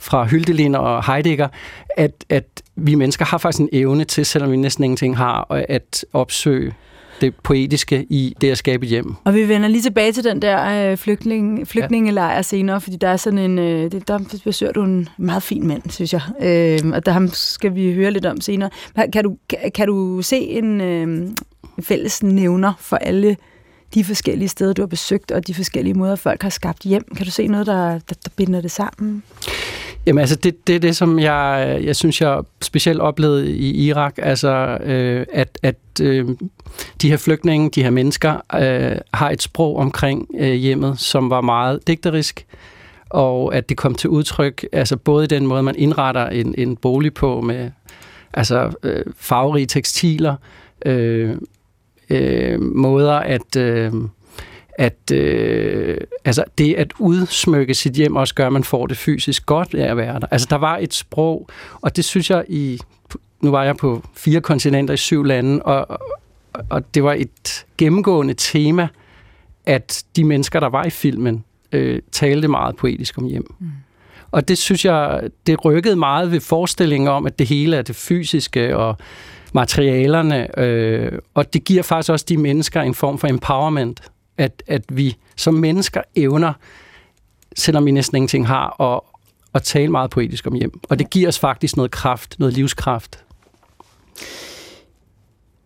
fra 0.00 0.24
Hyldelin 0.24 0.74
og 0.74 1.12
Heidegger, 1.12 1.48
at, 1.96 2.24
at 2.28 2.62
vi 2.76 2.94
mennesker 2.94 3.24
har 3.24 3.38
faktisk 3.38 3.60
en 3.60 3.68
evne 3.72 4.04
til, 4.04 4.26
selvom 4.26 4.50
vi 4.50 4.56
næsten 4.56 4.84
ingenting 4.84 5.16
har, 5.16 5.46
at 5.68 6.04
opsøge 6.12 6.74
det 7.20 7.34
poetiske 7.34 8.06
i 8.10 8.34
det 8.40 8.50
at 8.50 8.58
skabe 8.58 8.84
et 8.84 8.90
hjem. 8.90 9.14
Og 9.24 9.34
vi 9.34 9.48
vender 9.48 9.68
lige 9.68 9.82
tilbage 9.82 10.12
til 10.12 10.24
den 10.24 10.42
der 10.42 10.90
øh, 10.90 10.96
flygtning, 10.96 11.68
flygtningelejr 11.68 12.34
ja. 12.34 12.42
senere, 12.42 12.80
fordi 12.80 12.96
der 12.96 13.08
er 13.08 13.16
sådan 13.16 13.38
en, 13.38 13.58
øh, 13.58 13.92
det, 13.92 14.08
der 14.08 14.38
besøger 14.44 14.72
du 14.72 14.82
en 14.82 15.08
meget 15.16 15.42
fin 15.42 15.66
mand, 15.66 15.90
synes 15.90 16.12
jeg. 16.12 16.22
Øh, 16.40 16.92
og 16.94 17.06
der 17.06 17.12
ham 17.12 17.28
skal 17.28 17.74
vi 17.74 17.94
høre 17.94 18.10
lidt 18.10 18.26
om 18.26 18.40
senere. 18.40 18.70
Kan 19.12 19.24
du, 19.24 19.36
kan, 19.74 19.86
du 19.86 20.22
se 20.22 20.36
en, 20.36 20.80
øh, 20.80 21.28
fælles 21.80 22.22
nævner 22.22 22.72
for 22.78 22.96
alle 22.96 23.36
de 23.94 24.04
forskellige 24.04 24.48
steder, 24.48 24.72
du 24.72 24.82
har 24.82 24.86
besøgt, 24.86 25.30
og 25.30 25.46
de 25.46 25.54
forskellige 25.54 25.94
måder, 25.94 26.16
folk 26.16 26.42
har 26.42 26.50
skabt 26.50 26.82
hjem? 26.82 27.04
Kan 27.16 27.26
du 27.26 27.30
se 27.30 27.46
noget, 27.46 27.66
der, 27.66 27.90
der, 27.90 28.14
der 28.24 28.30
binder 28.36 28.60
det 28.60 28.70
sammen? 28.70 29.22
Jamen 30.06 30.20
altså, 30.20 30.36
det, 30.36 30.66
det 30.66 30.74
er 30.74 30.80
det, 30.80 30.96
som 30.96 31.18
jeg, 31.18 31.80
jeg 31.84 31.96
synes, 31.96 32.20
jeg 32.20 32.42
specielt 32.62 33.00
oplevede 33.00 33.52
i 33.52 33.86
Irak, 33.86 34.14
altså 34.22 34.78
øh, 34.82 35.26
at, 35.32 35.58
at 35.62 35.76
øh, 36.02 36.28
de 37.02 37.10
her 37.10 37.16
flygtninge, 37.16 37.70
de 37.70 37.82
her 37.82 37.90
mennesker, 37.90 38.40
øh, 38.54 38.98
har 39.14 39.30
et 39.30 39.42
sprog 39.42 39.76
omkring 39.76 40.28
øh, 40.38 40.52
hjemmet, 40.52 40.98
som 40.98 41.30
var 41.30 41.40
meget 41.40 41.86
digterisk, 41.86 42.46
og 43.10 43.54
at 43.54 43.68
det 43.68 43.76
kom 43.76 43.94
til 43.94 44.10
udtryk, 44.10 44.66
altså 44.72 44.96
både 44.96 45.24
i 45.24 45.28
den 45.28 45.46
måde, 45.46 45.62
man 45.62 45.76
indretter 45.76 46.26
en, 46.26 46.54
en 46.58 46.76
bolig 46.76 47.14
på 47.14 47.40
med 47.40 47.70
altså 48.34 48.72
øh, 48.82 49.04
farverige 49.16 49.66
tekstiler, 49.66 50.36
øh, 50.86 51.36
øh, 52.10 52.60
måder 52.60 53.14
at... 53.14 53.56
Øh, 53.56 53.92
at 54.78 55.12
øh, 55.12 55.96
altså 56.24 56.44
det 56.58 56.74
at 56.74 56.92
udsmykke 56.98 57.74
sit 57.74 57.92
hjem 57.92 58.16
også 58.16 58.34
gør, 58.34 58.46
at 58.46 58.52
man 58.52 58.64
får 58.64 58.86
det 58.86 58.96
fysisk 58.96 59.46
godt 59.46 59.74
af 59.74 59.90
at 59.90 59.96
være 59.96 60.20
der. 60.20 60.26
Altså 60.30 60.46
der 60.50 60.56
var 60.56 60.76
et 60.76 60.94
sprog, 60.94 61.48
og 61.80 61.96
det 61.96 62.04
synes 62.04 62.30
jeg 62.30 62.44
i, 62.48 62.80
nu 63.40 63.50
var 63.50 63.64
jeg 63.64 63.76
på 63.76 64.02
fire 64.16 64.40
kontinenter 64.40 64.94
i 64.94 64.96
syv 64.96 65.24
lande, 65.24 65.62
og, 65.62 66.00
og 66.70 66.94
det 66.94 67.04
var 67.04 67.12
et 67.12 67.66
gennemgående 67.78 68.34
tema, 68.34 68.88
at 69.66 70.04
de 70.16 70.24
mennesker, 70.24 70.60
der 70.60 70.68
var 70.68 70.84
i 70.84 70.90
filmen, 70.90 71.44
øh, 71.72 72.02
talte 72.12 72.48
meget 72.48 72.76
poetisk 72.76 73.18
om 73.18 73.24
hjem. 73.24 73.54
Mm. 73.58 73.70
Og 74.30 74.48
det 74.48 74.58
synes 74.58 74.84
jeg, 74.84 75.20
det 75.46 75.64
rykkede 75.64 75.96
meget 75.96 76.32
ved 76.32 76.40
forestillingen 76.40 77.08
om, 77.08 77.26
at 77.26 77.38
det 77.38 77.46
hele 77.46 77.76
er 77.76 77.82
det 77.82 77.96
fysiske 77.96 78.76
og 78.76 78.96
materialerne, 79.54 80.58
øh, 80.60 81.12
og 81.34 81.54
det 81.54 81.64
giver 81.64 81.82
faktisk 81.82 82.12
også 82.12 82.26
de 82.28 82.36
mennesker 82.36 82.80
en 82.80 82.94
form 82.94 83.18
for 83.18 83.28
empowerment 83.28 84.00
at, 84.38 84.62
at 84.66 84.84
vi 84.88 85.16
som 85.36 85.54
mennesker 85.54 86.02
evner, 86.16 86.52
selvom 87.56 87.86
vi 87.86 87.90
næsten 87.90 88.16
ingenting 88.16 88.46
har, 88.46 88.80
at, 88.80 89.00
at 89.54 89.62
tale 89.62 89.90
meget 89.90 90.10
poetisk 90.10 90.46
om 90.46 90.54
hjem. 90.54 90.80
Og 90.88 90.98
det 90.98 91.10
giver 91.10 91.28
os 91.28 91.38
faktisk 91.38 91.76
noget 91.76 91.90
kraft, 91.90 92.38
noget 92.38 92.54
livskraft. 92.54 93.24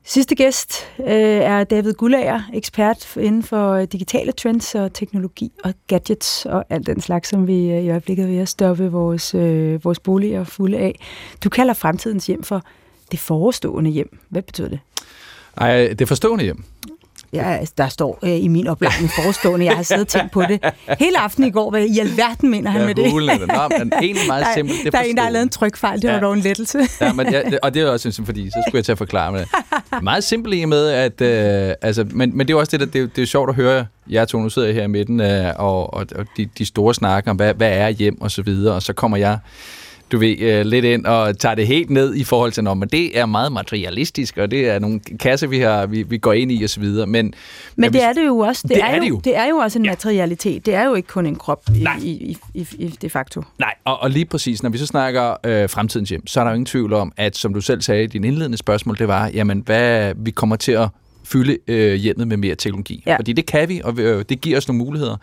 Sidste 0.06 0.34
gæst 0.34 0.74
øh, 1.00 1.06
er 1.06 1.64
David 1.64 1.92
Gullager, 1.92 2.40
ekspert 2.54 3.16
inden 3.16 3.42
for 3.42 3.84
digitale 3.84 4.32
trends 4.32 4.74
og 4.74 4.92
teknologi 4.92 5.52
og 5.64 5.74
gadgets 5.86 6.46
og 6.46 6.64
alt 6.70 6.86
den 6.86 7.00
slags, 7.00 7.28
som 7.28 7.46
vi 7.46 7.70
øh, 7.70 7.84
i 7.84 7.90
øjeblikket 7.90 8.22
er 8.22 8.28
ved 8.28 8.38
at 8.38 8.48
stoppe 8.48 8.92
vores, 8.92 9.34
øh, 9.34 9.84
vores 9.84 9.98
boliger 9.98 10.44
fulde 10.44 10.78
af. 10.78 11.00
Du 11.44 11.48
kalder 11.48 11.74
fremtidens 11.74 12.26
hjem 12.26 12.42
for 12.42 12.62
det 13.10 13.18
forestående 13.18 13.90
hjem. 13.90 14.18
Hvad 14.28 14.42
betyder 14.42 14.68
det? 14.68 14.80
Ej, 15.56 15.94
det 15.98 16.08
forstående 16.08 16.44
hjem. 16.44 16.64
Ja, 17.34 17.58
der 17.78 17.88
står 17.88 18.18
øh, 18.22 18.44
i 18.44 18.48
min 18.48 18.66
opladning 18.66 19.10
forestående, 19.10 19.66
jeg 19.66 19.76
har 19.76 19.82
siddet 19.82 20.02
og 20.02 20.08
tænkt 20.08 20.32
på 20.32 20.42
det 20.42 20.64
hele 20.98 21.18
aften 21.20 21.44
i 21.44 21.50
går. 21.50 21.70
Hvad 21.70 21.84
i 21.84 21.98
alverden 21.98 22.50
mener 22.50 22.70
han 22.70 22.80
ja, 22.80 22.86
med 22.86 22.94
det? 22.94 23.06
Er 23.06 23.38
det. 23.38 23.48
Nå, 23.48 23.78
men 23.78 23.92
egentlig 24.02 24.26
meget 24.26 24.46
simpelt. 24.54 24.78
Det 24.84 24.92
der 24.92 24.98
er 24.98 25.02
en, 25.02 25.16
der 25.16 25.22
har 25.22 25.30
lavet 25.30 25.42
en 25.42 25.48
trykfejl. 25.48 26.02
Det 26.02 26.10
var 26.10 26.14
ja. 26.14 26.20
dog 26.20 26.32
en 26.32 26.40
lettelse. 26.40 26.78
ja, 27.00 27.12
men 27.12 27.32
ja, 27.32 27.42
og 27.62 27.74
det 27.74 27.82
er 27.82 27.90
også 27.90 28.14
en 28.20 28.26
fordi 28.26 28.50
så 28.50 28.62
skulle 28.66 28.78
jeg 28.78 28.84
til 28.84 28.92
at 28.92 28.98
forklare 28.98 29.32
med 29.32 29.40
det. 29.40 29.48
Meget 30.02 30.24
simpelt 30.24 30.54
i 30.54 30.64
med, 30.64 30.88
at... 30.88 31.20
Øh, 31.20 31.74
altså, 31.82 32.06
men, 32.10 32.36
men 32.36 32.48
det 32.48 32.54
er 32.54 32.58
også 32.58 32.76
det, 32.76 32.80
der, 32.80 32.86
det, 32.86 33.02
er, 33.02 33.06
det 33.06 33.22
er 33.22 33.26
sjovt 33.26 33.48
at 33.48 33.54
høre 33.54 33.86
jer 34.10 34.24
to, 34.24 34.38
nu 34.38 34.48
sidder 34.48 34.68
jeg 34.68 34.74
her 34.74 34.84
i 34.84 34.86
midten, 34.86 35.20
øh, 35.20 35.52
og, 35.56 35.94
og, 35.94 36.06
og 36.16 36.26
de, 36.36 36.48
de 36.58 36.66
store 36.66 36.94
snakker 36.94 37.30
om, 37.30 37.36
hvad, 37.36 37.54
hvad 37.54 37.70
er 37.72 37.88
hjem 37.88 38.20
og 38.20 38.30
så 38.30 38.42
videre, 38.42 38.74
og 38.74 38.82
så 38.82 38.92
kommer 38.92 39.16
jeg 39.16 39.38
du 40.12 40.18
ved, 40.18 40.38
øh, 40.38 40.66
lidt 40.66 40.84
ind 40.84 41.06
og 41.06 41.38
tager 41.38 41.54
det 41.54 41.66
helt 41.66 41.90
ned 41.90 42.14
i 42.14 42.24
forhold 42.24 42.52
til, 42.52 42.64
men 42.64 42.88
det 42.88 43.18
er 43.18 43.26
meget 43.26 43.52
materialistisk, 43.52 44.38
og 44.38 44.50
det 44.50 44.68
er 44.68 44.78
nogle 44.78 45.00
kasser, 45.20 45.46
vi, 45.46 45.58
har, 45.58 45.86
vi, 45.86 46.02
vi 46.02 46.18
går 46.18 46.32
ind 46.32 46.52
i 46.52 46.62
og 46.62 46.70
så 46.70 46.80
videre. 46.80 47.06
Men, 47.06 47.12
men, 47.26 47.34
men 47.76 47.92
det 47.92 48.02
er 48.02 48.12
det 48.12 48.26
jo 48.26 48.38
også. 48.38 48.62
Det, 48.68 48.76
det, 48.76 48.82
er, 48.82 48.86
er, 48.86 49.00
det 49.00 49.08
jo. 49.08 49.20
det 49.24 49.36
er 49.36 49.46
jo 49.46 49.56
også 49.56 49.78
en 49.78 49.84
ja. 49.84 49.90
materialitet. 49.90 50.66
Det 50.66 50.74
er 50.74 50.84
jo 50.84 50.94
ikke 50.94 51.08
kun 51.08 51.26
en 51.26 51.36
krop 51.36 51.62
i, 51.74 52.08
i, 52.08 52.10
i, 52.10 52.38
i, 52.54 52.66
i 52.78 52.88
de 52.88 53.10
facto. 53.10 53.42
Nej, 53.58 53.74
og, 53.84 54.00
og 54.00 54.10
lige 54.10 54.24
præcis, 54.24 54.62
når 54.62 54.70
vi 54.70 54.78
så 54.78 54.86
snakker 54.86 55.34
øh, 55.44 55.70
fremtidens 55.70 56.10
hjem, 56.10 56.26
så 56.26 56.40
er 56.40 56.44
der 56.44 56.50
jo 56.50 56.54
ingen 56.54 56.66
tvivl 56.66 56.92
om, 56.92 57.12
at 57.16 57.36
som 57.36 57.54
du 57.54 57.60
selv 57.60 57.82
sagde 57.82 58.04
i 58.04 58.06
din 58.06 58.24
indledende 58.24 58.58
spørgsmål, 58.58 58.98
det 58.98 59.08
var, 59.08 59.30
jamen, 59.34 59.62
hvad 59.66 60.12
vi 60.16 60.30
kommer 60.30 60.56
til 60.56 60.72
at 60.72 60.88
fylde 61.24 61.58
øh, 61.68 61.94
hjemmet 61.94 62.28
med 62.28 62.36
mere 62.36 62.54
teknologi. 62.54 63.02
Ja. 63.06 63.16
Fordi 63.16 63.32
det 63.32 63.46
kan 63.46 63.68
vi, 63.68 63.80
og 63.84 63.98
øh, 63.98 64.24
det 64.28 64.40
giver 64.40 64.56
os 64.56 64.68
nogle 64.68 64.78
muligheder. 64.78 65.16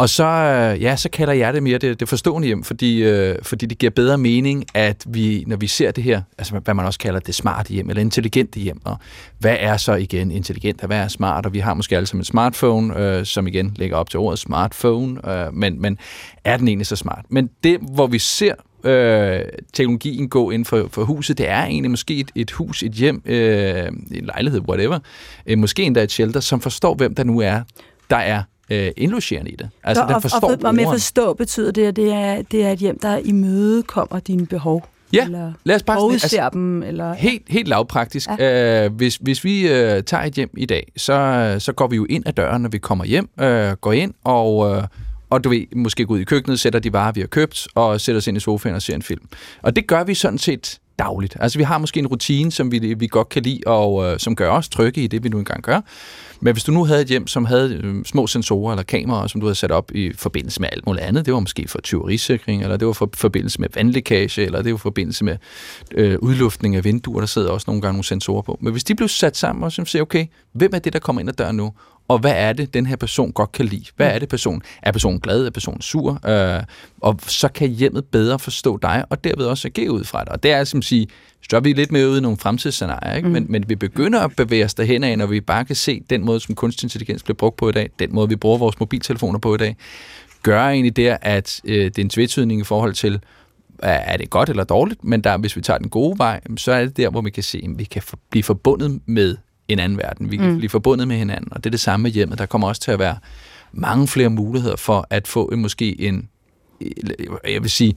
Og 0.00 0.08
så, 0.08 0.24
øh, 0.24 0.82
ja, 0.82 0.96
så 0.96 1.10
kalder 1.10 1.32
jeg 1.32 1.54
det 1.54 1.62
mere 1.62 1.78
det, 1.78 2.00
det 2.00 2.08
forstående 2.08 2.46
hjem, 2.46 2.64
fordi, 2.64 3.02
øh, 3.02 3.36
fordi 3.42 3.66
det 3.66 3.78
giver 3.78 3.90
bedre 3.90 4.18
mening, 4.18 4.64
at 4.74 5.04
vi, 5.08 5.44
når 5.46 5.56
vi 5.56 5.66
ser 5.66 5.90
det 5.90 6.04
her, 6.04 6.22
altså 6.38 6.58
hvad 6.58 6.74
man 6.74 6.86
også 6.86 6.98
kalder 6.98 7.20
det 7.20 7.34
smarte 7.34 7.72
hjem, 7.72 7.90
eller 7.90 8.00
intelligente 8.00 8.60
hjem, 8.60 8.80
og 8.84 8.96
hvad 9.38 9.56
er 9.58 9.76
så 9.76 9.94
igen 9.94 10.30
intelligent, 10.30 10.80
og 10.80 10.86
hvad 10.86 10.98
er 10.98 11.08
smart, 11.08 11.46
og 11.46 11.54
vi 11.54 11.58
har 11.58 11.74
måske 11.74 11.96
alle 11.96 12.06
sammen 12.06 12.20
en 12.20 12.24
smartphone, 12.24 12.98
øh, 12.98 13.26
som 13.26 13.46
igen 13.46 13.72
ligger 13.76 13.96
op 13.96 14.10
til 14.10 14.18
ordet 14.18 14.38
smartphone, 14.38 15.30
øh, 15.32 15.54
men, 15.54 15.82
men 15.82 15.98
er 16.44 16.56
den 16.56 16.68
egentlig 16.68 16.86
så 16.86 16.96
smart? 16.96 17.24
Men 17.28 17.50
det, 17.64 17.78
hvor 17.94 18.06
vi 18.06 18.18
ser 18.18 18.54
øh, 18.84 19.40
teknologien 19.72 20.28
gå 20.28 20.50
ind 20.50 20.64
for, 20.64 20.88
for 20.90 21.04
huset. 21.04 21.38
Det 21.38 21.48
er 21.48 21.64
egentlig 21.64 21.90
måske 21.90 22.16
et, 22.16 22.30
et 22.34 22.50
hus, 22.50 22.82
et 22.82 22.92
hjem, 22.92 23.22
øh, 23.26 23.86
en 24.12 24.24
lejlighed, 24.24 24.60
whatever. 24.68 24.98
Øh, 25.46 25.58
måske 25.58 25.82
endda 25.82 26.02
et 26.02 26.12
shelter, 26.12 26.40
som 26.40 26.60
forstår, 26.60 26.94
hvem 26.94 27.14
der 27.14 27.24
nu 27.24 27.38
er, 27.38 27.62
der 28.10 28.16
er 28.16 28.42
øh, 28.70 28.90
indlogerende 28.96 29.50
i 29.50 29.56
det. 29.56 29.70
Altså, 29.84 30.04
den 30.08 30.22
forstår 30.22 30.48
og, 30.48 30.58
og, 30.62 30.64
og 30.64 30.74
med 30.74 30.84
forstå 30.84 31.32
betyder 31.32 31.72
det, 31.72 31.86
at 31.86 31.96
det 31.96 32.12
er, 32.12 32.42
det 32.42 32.64
er 32.64 32.72
et 32.72 32.78
hjem, 32.78 32.98
der 32.98 33.16
imødekommer 33.16 34.20
dine 34.20 34.46
behov. 34.46 34.88
Ja, 35.12 35.24
eller 35.24 35.52
lad 35.64 35.76
os 35.76 35.82
bare 35.82 36.12
altså, 36.12 36.48
dem. 36.52 36.82
Eller, 36.82 37.14
helt, 37.14 37.42
helt 37.48 37.68
lavpraktisk. 37.68 38.28
Ja. 38.38 38.84
Øh, 38.84 38.92
hvis, 38.92 39.16
hvis 39.16 39.44
vi 39.44 39.68
øh, 39.68 40.02
tager 40.02 40.22
et 40.22 40.32
hjem 40.32 40.50
i 40.56 40.66
dag, 40.66 40.92
så, 40.96 41.56
så 41.58 41.72
går 41.72 41.86
vi 41.86 41.96
jo 41.96 42.06
ind 42.10 42.26
ad 42.26 42.32
døren, 42.32 42.62
når 42.62 42.68
vi 42.68 42.78
kommer 42.78 43.04
hjem, 43.04 43.30
øh, 43.40 43.72
går 43.72 43.92
ind 43.92 44.14
og... 44.24 44.76
Øh, 44.76 44.82
og 45.30 45.44
du 45.44 45.48
ved, 45.48 45.76
måske 45.76 46.06
gå 46.06 46.14
ud 46.14 46.18
i 46.18 46.24
køkkenet, 46.24 46.60
sætter 46.60 46.78
de 46.78 46.92
varer, 46.92 47.12
vi 47.12 47.20
har 47.20 47.26
købt, 47.26 47.68
og 47.74 48.00
sætter 48.00 48.18
os 48.18 48.26
ind 48.26 48.36
i 48.36 48.40
sofaen 48.40 48.74
og 48.74 48.82
ser 48.82 48.94
en 48.94 49.02
film. 49.02 49.22
Og 49.62 49.76
det 49.76 49.86
gør 49.86 50.04
vi 50.04 50.14
sådan 50.14 50.38
set 50.38 50.80
dagligt. 51.00 51.36
Altså 51.40 51.58
vi 51.58 51.64
har 51.64 51.78
måske 51.78 52.00
en 52.00 52.06
rutine, 52.06 52.52
som 52.52 52.72
vi, 52.72 52.94
vi 52.94 53.06
godt 53.06 53.28
kan 53.28 53.42
lide, 53.42 53.60
og 53.66 54.04
øh, 54.04 54.18
som 54.18 54.36
gør 54.36 54.50
os 54.50 54.68
trygge 54.68 55.02
i 55.02 55.06
det, 55.06 55.24
vi 55.24 55.28
nu 55.28 55.38
engang 55.38 55.62
gør. 55.62 55.80
Men 56.40 56.52
hvis 56.52 56.64
du 56.64 56.72
nu 56.72 56.84
havde 56.84 57.02
et 57.02 57.08
hjem, 57.08 57.26
som 57.26 57.44
havde 57.44 57.80
øh, 57.84 58.04
små 58.04 58.26
sensorer 58.26 58.72
eller 58.72 58.82
kameraer, 58.82 59.26
som 59.26 59.40
du 59.40 59.46
havde 59.46 59.54
sat 59.54 59.70
op 59.70 59.90
i 59.94 60.12
forbindelse 60.16 60.60
med 60.60 60.68
alt 60.72 60.86
muligt 60.86 61.04
andet, 61.04 61.26
det 61.26 61.34
var 61.34 61.40
måske 61.40 61.68
for 61.68 61.80
tyverisikring, 61.80 62.62
eller 62.62 62.76
det 62.76 62.86
var 62.86 62.92
for 62.92 63.10
forbindelse 63.14 63.60
med 63.60 63.68
vandlækage, 63.74 64.42
eller 64.42 64.62
det 64.62 64.72
var 64.72 64.78
for 64.78 64.82
forbindelse 64.82 65.24
med 65.24 65.36
øh, 65.94 66.18
udluftning 66.18 66.76
af 66.76 66.84
vinduer, 66.84 67.20
der 67.20 67.26
sidder 67.26 67.50
også 67.50 67.64
nogle 67.68 67.82
gange 67.82 67.92
nogle 67.92 68.04
sensorer 68.04 68.42
på. 68.42 68.58
Men 68.60 68.72
hvis 68.72 68.84
de 68.84 68.94
blev 68.94 69.08
sat 69.08 69.36
sammen, 69.36 69.64
og 69.64 69.72
så 69.72 69.84
siger, 69.84 70.02
okay, 70.02 70.26
hvem 70.52 70.70
er 70.74 70.78
det, 70.78 70.92
der 70.92 70.98
kommer 70.98 71.20
ind 71.20 71.28
ad 71.28 71.34
døren 71.34 71.56
nu? 71.56 71.72
Og 72.10 72.18
hvad 72.18 72.32
er 72.36 72.52
det, 72.52 72.74
den 72.74 72.86
her 72.86 72.96
person 72.96 73.32
godt 73.32 73.52
kan 73.52 73.66
lide? 73.66 73.84
Hvad 73.96 74.08
mm. 74.08 74.14
er 74.14 74.18
det, 74.18 74.28
person? 74.28 74.62
Er 74.82 74.92
personen 74.92 75.20
glad? 75.20 75.46
Er 75.46 75.50
personen 75.50 75.80
sur? 75.80 76.28
Øh, 76.28 76.62
og 77.00 77.20
så 77.26 77.48
kan 77.48 77.68
hjemmet 77.68 78.04
bedre 78.04 78.38
forstå 78.38 78.76
dig, 78.76 79.04
og 79.10 79.24
derved 79.24 79.46
også 79.46 79.68
agere 79.68 79.90
ud 79.90 80.04
fra 80.04 80.24
dig. 80.24 80.32
Og 80.32 80.42
det 80.42 80.50
er 80.50 80.64
som 80.64 80.78
at 80.78 80.84
sige, 80.84 81.06
så 81.50 81.56
er 81.56 81.60
vi 81.60 81.72
lidt 81.72 81.92
mere 81.92 82.08
ude 82.08 82.18
i 82.18 82.20
nogle 82.20 82.38
fremtidsscenarier, 82.38 83.16
ikke? 83.16 83.28
Mm. 83.28 83.32
Men, 83.32 83.46
men 83.48 83.64
vi 83.68 83.74
begynder 83.76 84.20
at 84.20 84.36
bevæge 84.36 84.64
os 84.64 84.74
derhen 84.74 85.04
af, 85.04 85.18
når 85.18 85.26
vi 85.26 85.40
bare 85.40 85.64
kan 85.64 85.76
se 85.76 86.02
den 86.10 86.24
måde, 86.24 86.40
som 86.40 86.54
kunstig 86.54 86.84
intelligens 86.84 87.22
bliver 87.22 87.36
brugt 87.36 87.56
på 87.56 87.68
i 87.68 87.72
dag, 87.72 87.90
den 87.98 88.14
måde, 88.14 88.28
vi 88.28 88.36
bruger 88.36 88.58
vores 88.58 88.80
mobiltelefoner 88.80 89.38
på 89.38 89.54
i 89.54 89.58
dag, 89.58 89.76
gør 90.42 90.68
egentlig 90.68 90.96
det, 90.96 91.16
at 91.22 91.60
øh, 91.64 91.84
det 91.84 91.98
er 91.98 92.02
en 92.02 92.10
tvetydig 92.10 92.58
i 92.58 92.64
forhold 92.64 92.94
til, 92.94 93.20
er 93.82 94.16
det 94.16 94.30
godt 94.30 94.48
eller 94.48 94.64
dårligt, 94.64 95.04
men 95.04 95.20
der, 95.20 95.38
hvis 95.38 95.56
vi 95.56 95.60
tager 95.60 95.78
den 95.78 95.88
gode 95.88 96.18
vej, 96.18 96.40
så 96.56 96.72
er 96.72 96.84
det 96.84 96.96
der, 96.96 97.10
hvor 97.10 97.20
vi 97.20 97.30
kan 97.30 97.42
se, 97.42 97.62
at 97.64 97.78
vi 97.78 97.84
kan 97.84 98.02
blive 98.30 98.42
forbundet 98.42 99.00
med 99.06 99.36
en 99.72 99.78
anden 99.78 99.98
verden. 99.98 100.30
Vi 100.30 100.36
kan 100.36 100.50
mm. 100.50 100.58
blive 100.58 100.70
forbundet 100.70 101.08
med 101.08 101.16
hinanden, 101.16 101.48
og 101.52 101.64
det 101.64 101.66
er 101.66 101.70
det 101.70 101.80
samme 101.80 102.02
med 102.02 102.10
hjemmet. 102.10 102.38
Der 102.38 102.46
kommer 102.46 102.68
også 102.68 102.80
til 102.80 102.90
at 102.90 102.98
være 102.98 103.16
mange 103.72 104.08
flere 104.08 104.28
muligheder 104.28 104.76
for 104.76 105.06
at 105.10 105.28
få 105.28 105.56
måske 105.56 106.00
en, 106.00 106.28
jeg 107.48 107.62
vil 107.62 107.70
sige, 107.70 107.94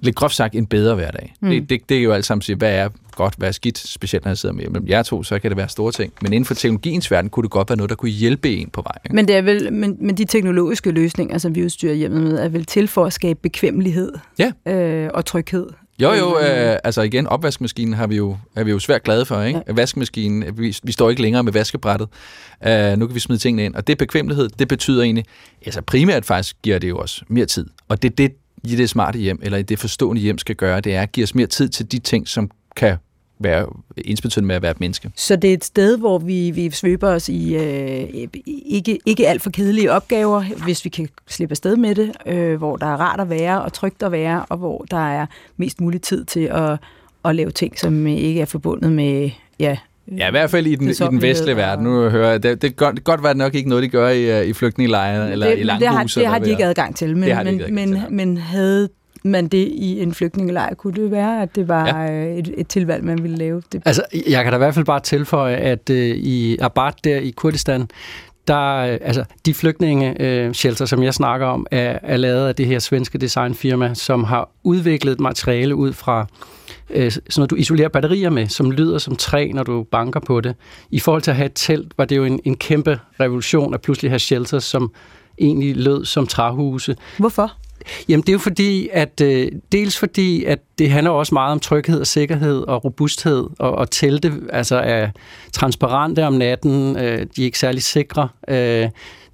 lidt 0.00 0.16
groft 0.16 0.34
sagt, 0.34 0.54
en 0.54 0.66
bedre 0.66 0.94
hverdag. 0.94 1.34
Mm. 1.40 1.50
Det, 1.50 1.70
det, 1.70 1.88
det 1.88 1.98
er 1.98 2.02
jo 2.02 2.12
alt 2.12 2.24
sammen 2.24 2.40
at 2.40 2.44
sige, 2.44 2.56
hvad 2.56 2.74
er 2.74 2.88
godt, 3.12 3.34
hvad 3.38 3.48
er 3.48 3.52
skidt, 3.52 3.78
specielt 3.78 4.24
når 4.24 4.30
jeg 4.30 4.38
sidder 4.38 4.54
med 4.54 4.68
mellem 4.68 4.88
jer 4.88 5.02
to, 5.02 5.22
så 5.22 5.38
kan 5.38 5.50
det 5.50 5.56
være 5.56 5.68
store 5.68 5.92
ting. 5.92 6.12
Men 6.22 6.32
inden 6.32 6.44
for 6.44 6.54
teknologiens 6.54 7.10
verden 7.10 7.30
kunne 7.30 7.42
det 7.42 7.50
godt 7.50 7.70
være 7.70 7.76
noget, 7.76 7.90
der 7.90 7.96
kunne 7.96 8.10
hjælpe 8.10 8.56
en 8.56 8.70
på 8.70 8.82
vej. 8.82 8.92
Ikke? 9.04 9.16
Men, 9.16 9.28
det 9.28 9.36
er 9.36 9.42
vel, 9.42 9.72
men, 9.72 9.96
men 10.00 10.16
de 10.16 10.24
teknologiske 10.24 10.90
løsninger, 10.90 11.38
som 11.38 11.54
vi 11.54 11.64
udstyrer 11.64 11.94
hjemmet 11.94 12.22
med, 12.22 12.38
er 12.38 12.48
vel 12.48 12.64
til 12.64 12.88
for 12.88 13.04
at 13.04 13.12
skabe 13.12 13.38
bekvemmelighed 13.42 14.12
ja. 14.38 14.72
øh, 14.72 15.10
og 15.14 15.24
tryghed 15.24 15.66
Jo, 16.02 16.12
jo, 16.12 16.38
øh, 16.38 16.78
altså 16.84 17.02
igen, 17.02 17.26
opvaskemaskinen 17.26 17.94
har 17.94 18.06
vi 18.06 18.16
jo, 18.16 18.36
er 18.56 18.64
vi 18.64 18.70
jo 18.70 18.78
svært 18.78 19.02
glade 19.02 19.24
for, 19.24 19.42
ikke? 19.42 19.62
Ja. 19.66 19.72
Vaskemaskinen, 19.72 20.58
vi, 20.58 20.76
vi 20.82 20.92
står 20.92 21.10
ikke 21.10 21.22
længere 21.22 21.42
med 21.42 21.52
vaskebrættet. 21.52 22.08
Uh, 22.66 22.98
nu 22.98 23.06
kan 23.06 23.14
vi 23.14 23.20
smide 23.20 23.38
tingene 23.38 23.64
ind, 23.64 23.74
og 23.74 23.86
det 23.86 23.98
bekvemmelighed, 23.98 24.48
det 24.48 24.68
betyder 24.68 25.02
egentlig, 25.02 25.24
altså 25.66 25.82
primært 25.82 26.24
faktisk 26.24 26.56
giver 26.62 26.78
det 26.78 26.88
jo 26.88 26.98
også 26.98 27.24
mere 27.28 27.46
tid. 27.46 27.66
Og 27.88 28.02
det 28.02 28.10
er 28.10 28.16
det, 28.16 28.32
i 28.64 28.76
det 28.76 28.90
smarte 28.90 29.18
hjem, 29.18 29.38
eller 29.42 29.58
i 29.58 29.62
det 29.62 29.78
forstående 29.78 30.22
hjem 30.22 30.38
skal 30.38 30.56
gøre, 30.56 30.80
det 30.80 30.94
er 30.94 31.02
at 31.02 31.12
give 31.12 31.24
os 31.24 31.34
mere 31.34 31.46
tid 31.46 31.68
til 31.68 31.92
de 31.92 31.98
ting, 31.98 32.28
som 32.28 32.50
kan 32.76 32.96
være 33.40 33.66
ensbetydende 33.96 34.46
med 34.46 34.56
at 34.56 34.62
være 34.62 34.70
et 34.70 34.80
menneske. 34.80 35.10
Så 35.16 35.36
det 35.36 35.50
er 35.50 35.54
et 35.54 35.64
sted, 35.64 35.98
hvor 35.98 36.18
vi, 36.18 36.50
vi 36.50 36.70
svøber 36.70 37.08
os 37.08 37.28
i 37.28 37.56
øh, 37.56 38.26
ikke, 38.46 38.98
ikke 39.06 39.28
alt 39.28 39.42
for 39.42 39.50
kedelige 39.50 39.92
opgaver, 39.92 40.42
hvis 40.64 40.84
vi 40.84 40.90
kan 40.90 41.08
slippe 41.26 41.52
afsted 41.52 41.76
med 41.76 41.94
det, 41.94 42.12
øh, 42.26 42.56
hvor 42.56 42.76
der 42.76 42.86
er 42.86 42.96
rart 42.96 43.20
at 43.20 43.30
være 43.30 43.62
og 43.62 43.72
trygt 43.72 44.02
at 44.02 44.12
være, 44.12 44.44
og 44.48 44.56
hvor 44.56 44.86
der 44.90 45.10
er 45.10 45.26
mest 45.56 45.80
mulig 45.80 46.02
tid 46.02 46.24
til 46.24 46.40
at, 46.40 46.78
at 47.24 47.36
lave 47.36 47.50
ting, 47.50 47.78
som 47.78 48.06
ikke 48.06 48.40
er 48.40 48.44
forbundet 48.44 48.92
med 48.92 49.30
ja, 49.60 49.76
Ja, 50.16 50.28
i 50.28 50.30
hvert 50.30 50.50
fald 50.50 50.66
i 50.66 50.74
den, 50.74 50.88
i 50.88 50.92
den 50.92 51.22
vestlige 51.22 51.56
verden. 51.56 51.84
Nu 51.84 52.08
hører 52.08 52.30
jeg, 52.30 52.42
det, 52.42 52.62
det, 52.62 52.76
godt, 52.76 52.96
det 52.96 53.04
godt 53.04 53.22
være 53.22 53.34
nok 53.34 53.54
ikke 53.54 53.68
noget, 53.68 53.82
de 53.82 53.88
gør 53.88 54.08
i, 54.08 54.48
i 54.48 54.52
flygtningelejre 54.52 55.32
eller 55.32 55.46
i 55.46 55.62
langhuse. 55.62 55.84
Det 55.84 55.88
har, 55.88 56.04
det 56.04 56.26
har 56.26 56.38
de 56.38 56.50
ikke 56.50 56.64
adgang 56.64 56.96
til, 56.96 57.16
men, 57.16 57.44
men, 57.44 57.74
men, 57.74 58.02
men 58.10 58.36
havde 58.36 58.88
men 59.24 59.48
det 59.48 59.68
i 59.68 60.02
en 60.02 60.14
flygtningelejr, 60.14 60.74
kunne 60.74 61.02
det 61.02 61.10
være, 61.10 61.42
at 61.42 61.56
det 61.56 61.68
var 61.68 61.86
ja. 61.86 62.12
Øh, 62.12 62.36
et, 62.36 62.54
et 62.56 62.68
tilvalg, 62.68 63.04
man 63.04 63.22
ville 63.22 63.36
lave? 63.36 63.62
Det. 63.72 63.82
Altså, 63.84 64.02
jeg 64.28 64.44
kan 64.44 64.52
da 64.52 64.56
i 64.56 64.58
hvert 64.58 64.74
fald 64.74 64.84
bare 64.84 65.00
tilføje, 65.00 65.56
at 65.56 65.90
uh, 65.90 65.96
i 65.96 66.56
Abad 66.60 66.92
der 67.04 67.16
i 67.16 67.30
Kurdistan, 67.30 67.88
der, 68.48 68.76
øh, 68.76 68.98
altså, 69.00 69.24
de 69.46 69.54
flygtninge 69.54 70.46
uh, 70.46 70.52
shelter, 70.52 70.84
som 70.84 71.02
jeg 71.02 71.14
snakker 71.14 71.46
om, 71.46 71.66
er, 71.70 71.98
er 72.02 72.16
lavet 72.16 72.48
af 72.48 72.54
det 72.54 72.66
her 72.66 72.78
svenske 72.78 73.18
designfirma, 73.18 73.94
som 73.94 74.24
har 74.24 74.50
udviklet 74.62 75.12
et 75.12 75.20
materiale 75.20 75.74
ud 75.74 75.92
fra 75.92 76.26
uh, 76.90 76.96
sådan 76.96 77.22
noget, 77.36 77.50
du 77.50 77.56
isolerer 77.56 77.88
batterier 77.88 78.30
med, 78.30 78.48
som 78.48 78.70
lyder 78.70 78.98
som 78.98 79.16
træ, 79.16 79.50
når 79.54 79.62
du 79.62 79.82
banker 79.82 80.20
på 80.20 80.40
det. 80.40 80.54
I 80.90 81.00
forhold 81.00 81.22
til 81.22 81.30
at 81.30 81.36
have 81.36 81.46
et 81.46 81.52
telt, 81.54 81.92
var 81.98 82.04
det 82.04 82.16
jo 82.16 82.24
en, 82.24 82.40
en 82.44 82.56
kæmpe 82.56 83.00
revolution 83.20 83.74
at 83.74 83.80
pludselig 83.80 84.10
have 84.10 84.18
shelters, 84.18 84.64
som 84.64 84.92
egentlig 85.38 85.76
lød 85.76 86.04
som 86.04 86.26
træhuse. 86.26 86.96
Hvorfor? 87.18 87.52
Jamen 88.08 88.20
det 88.20 88.28
er 88.28 88.32
jo 88.32 88.38
fordi, 88.38 88.88
at 88.92 89.20
øh, 89.20 89.52
dels 89.72 89.98
fordi, 89.98 90.44
at 90.44 90.58
det 90.78 90.90
handler 90.90 91.10
også 91.10 91.34
meget 91.34 91.52
om 91.52 91.60
tryghed 91.60 92.00
og 92.00 92.06
sikkerhed 92.06 92.64
og 92.68 92.84
robusthed, 92.84 93.46
og, 93.58 93.72
og 93.72 93.90
telte 93.90 94.32
altså 94.52 94.76
er 94.76 95.08
transparente 95.52 96.26
om 96.26 96.32
natten, 96.32 96.96
øh, 96.96 97.26
de 97.36 97.42
er 97.42 97.44
ikke 97.44 97.58
særlig 97.58 97.82
sikre. 97.82 98.28
Øh, 98.48 98.88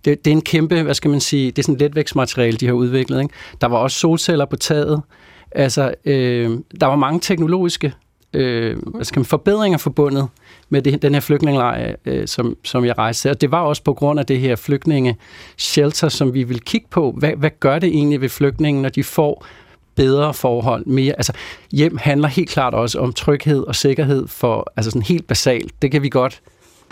det, 0.04 0.24
det 0.24 0.26
er 0.26 0.33
en 0.33 0.42
kæmpe, 0.42 0.83
hvad 0.83 0.94
skal 0.94 1.11
man 1.11 1.20
sige, 1.20 1.50
det 1.50 1.59
er 1.59 1.62
sådan 1.62 1.74
et 1.74 1.80
letvægtsmateriale, 1.80 2.57
de 2.57 2.66
har 2.66 2.72
udviklet. 2.72 3.22
Ikke? 3.22 3.35
Der 3.61 3.66
var 3.66 3.76
også 3.76 3.98
solceller 3.98 4.44
på 4.44 4.57
taget. 4.57 5.02
Altså, 5.50 5.94
øh, 6.04 6.50
der 6.80 6.87
var 6.87 6.96
mange 6.96 7.20
teknologiske 7.20 7.92
øh, 8.35 8.70
altså, 8.70 8.90
hvad 8.94 9.05
skal 9.05 9.20
man, 9.20 9.25
forbedringer 9.25 9.79
forbundet 9.79 10.29
med 10.68 10.83
det, 10.83 11.03
den 11.03 11.14
her 11.14 11.20
flygtningelejr, 11.20 11.94
øh, 12.05 12.29
som, 12.29 12.57
som 12.64 12.85
jeg 12.85 12.99
rejste. 12.99 13.31
Og 13.31 13.40
det 13.40 13.51
var 13.51 13.61
også 13.61 13.83
på 13.83 13.94
grund 13.94 14.20
af 14.20 14.27
det 14.27 14.40
her 14.40 14.57
flygtninge-shelter, 14.57 16.09
som 16.09 16.35
vi 16.35 16.42
vil 16.42 16.61
kigge 16.61 16.87
på. 16.90 17.14
Hvad, 17.18 17.33
hvad 17.37 17.51
gør 17.61 17.79
det 17.79 17.88
egentlig 17.88 18.20
ved 18.20 18.29
flygtningen, 18.29 18.83
når 18.83 18.88
de 18.88 19.05
får 19.05 19.47
bedre 19.94 20.35
forhold. 20.35 20.87
Mere, 20.87 21.12
altså, 21.12 21.33
hjem 21.73 21.97
handler 21.97 22.29
helt 22.29 22.51
klart 22.51 22.75
også 22.75 22.99
om 22.99 23.12
tryghed 23.12 23.62
og 23.62 23.75
sikkerhed 23.75 24.29
for, 24.29 24.73
altså 24.77 24.90
sådan 24.90 25.03
helt 25.03 25.27
basalt. 25.27 25.83
Det 25.83 25.90
kan 25.90 26.03
vi 26.03 26.09
godt 26.09 26.40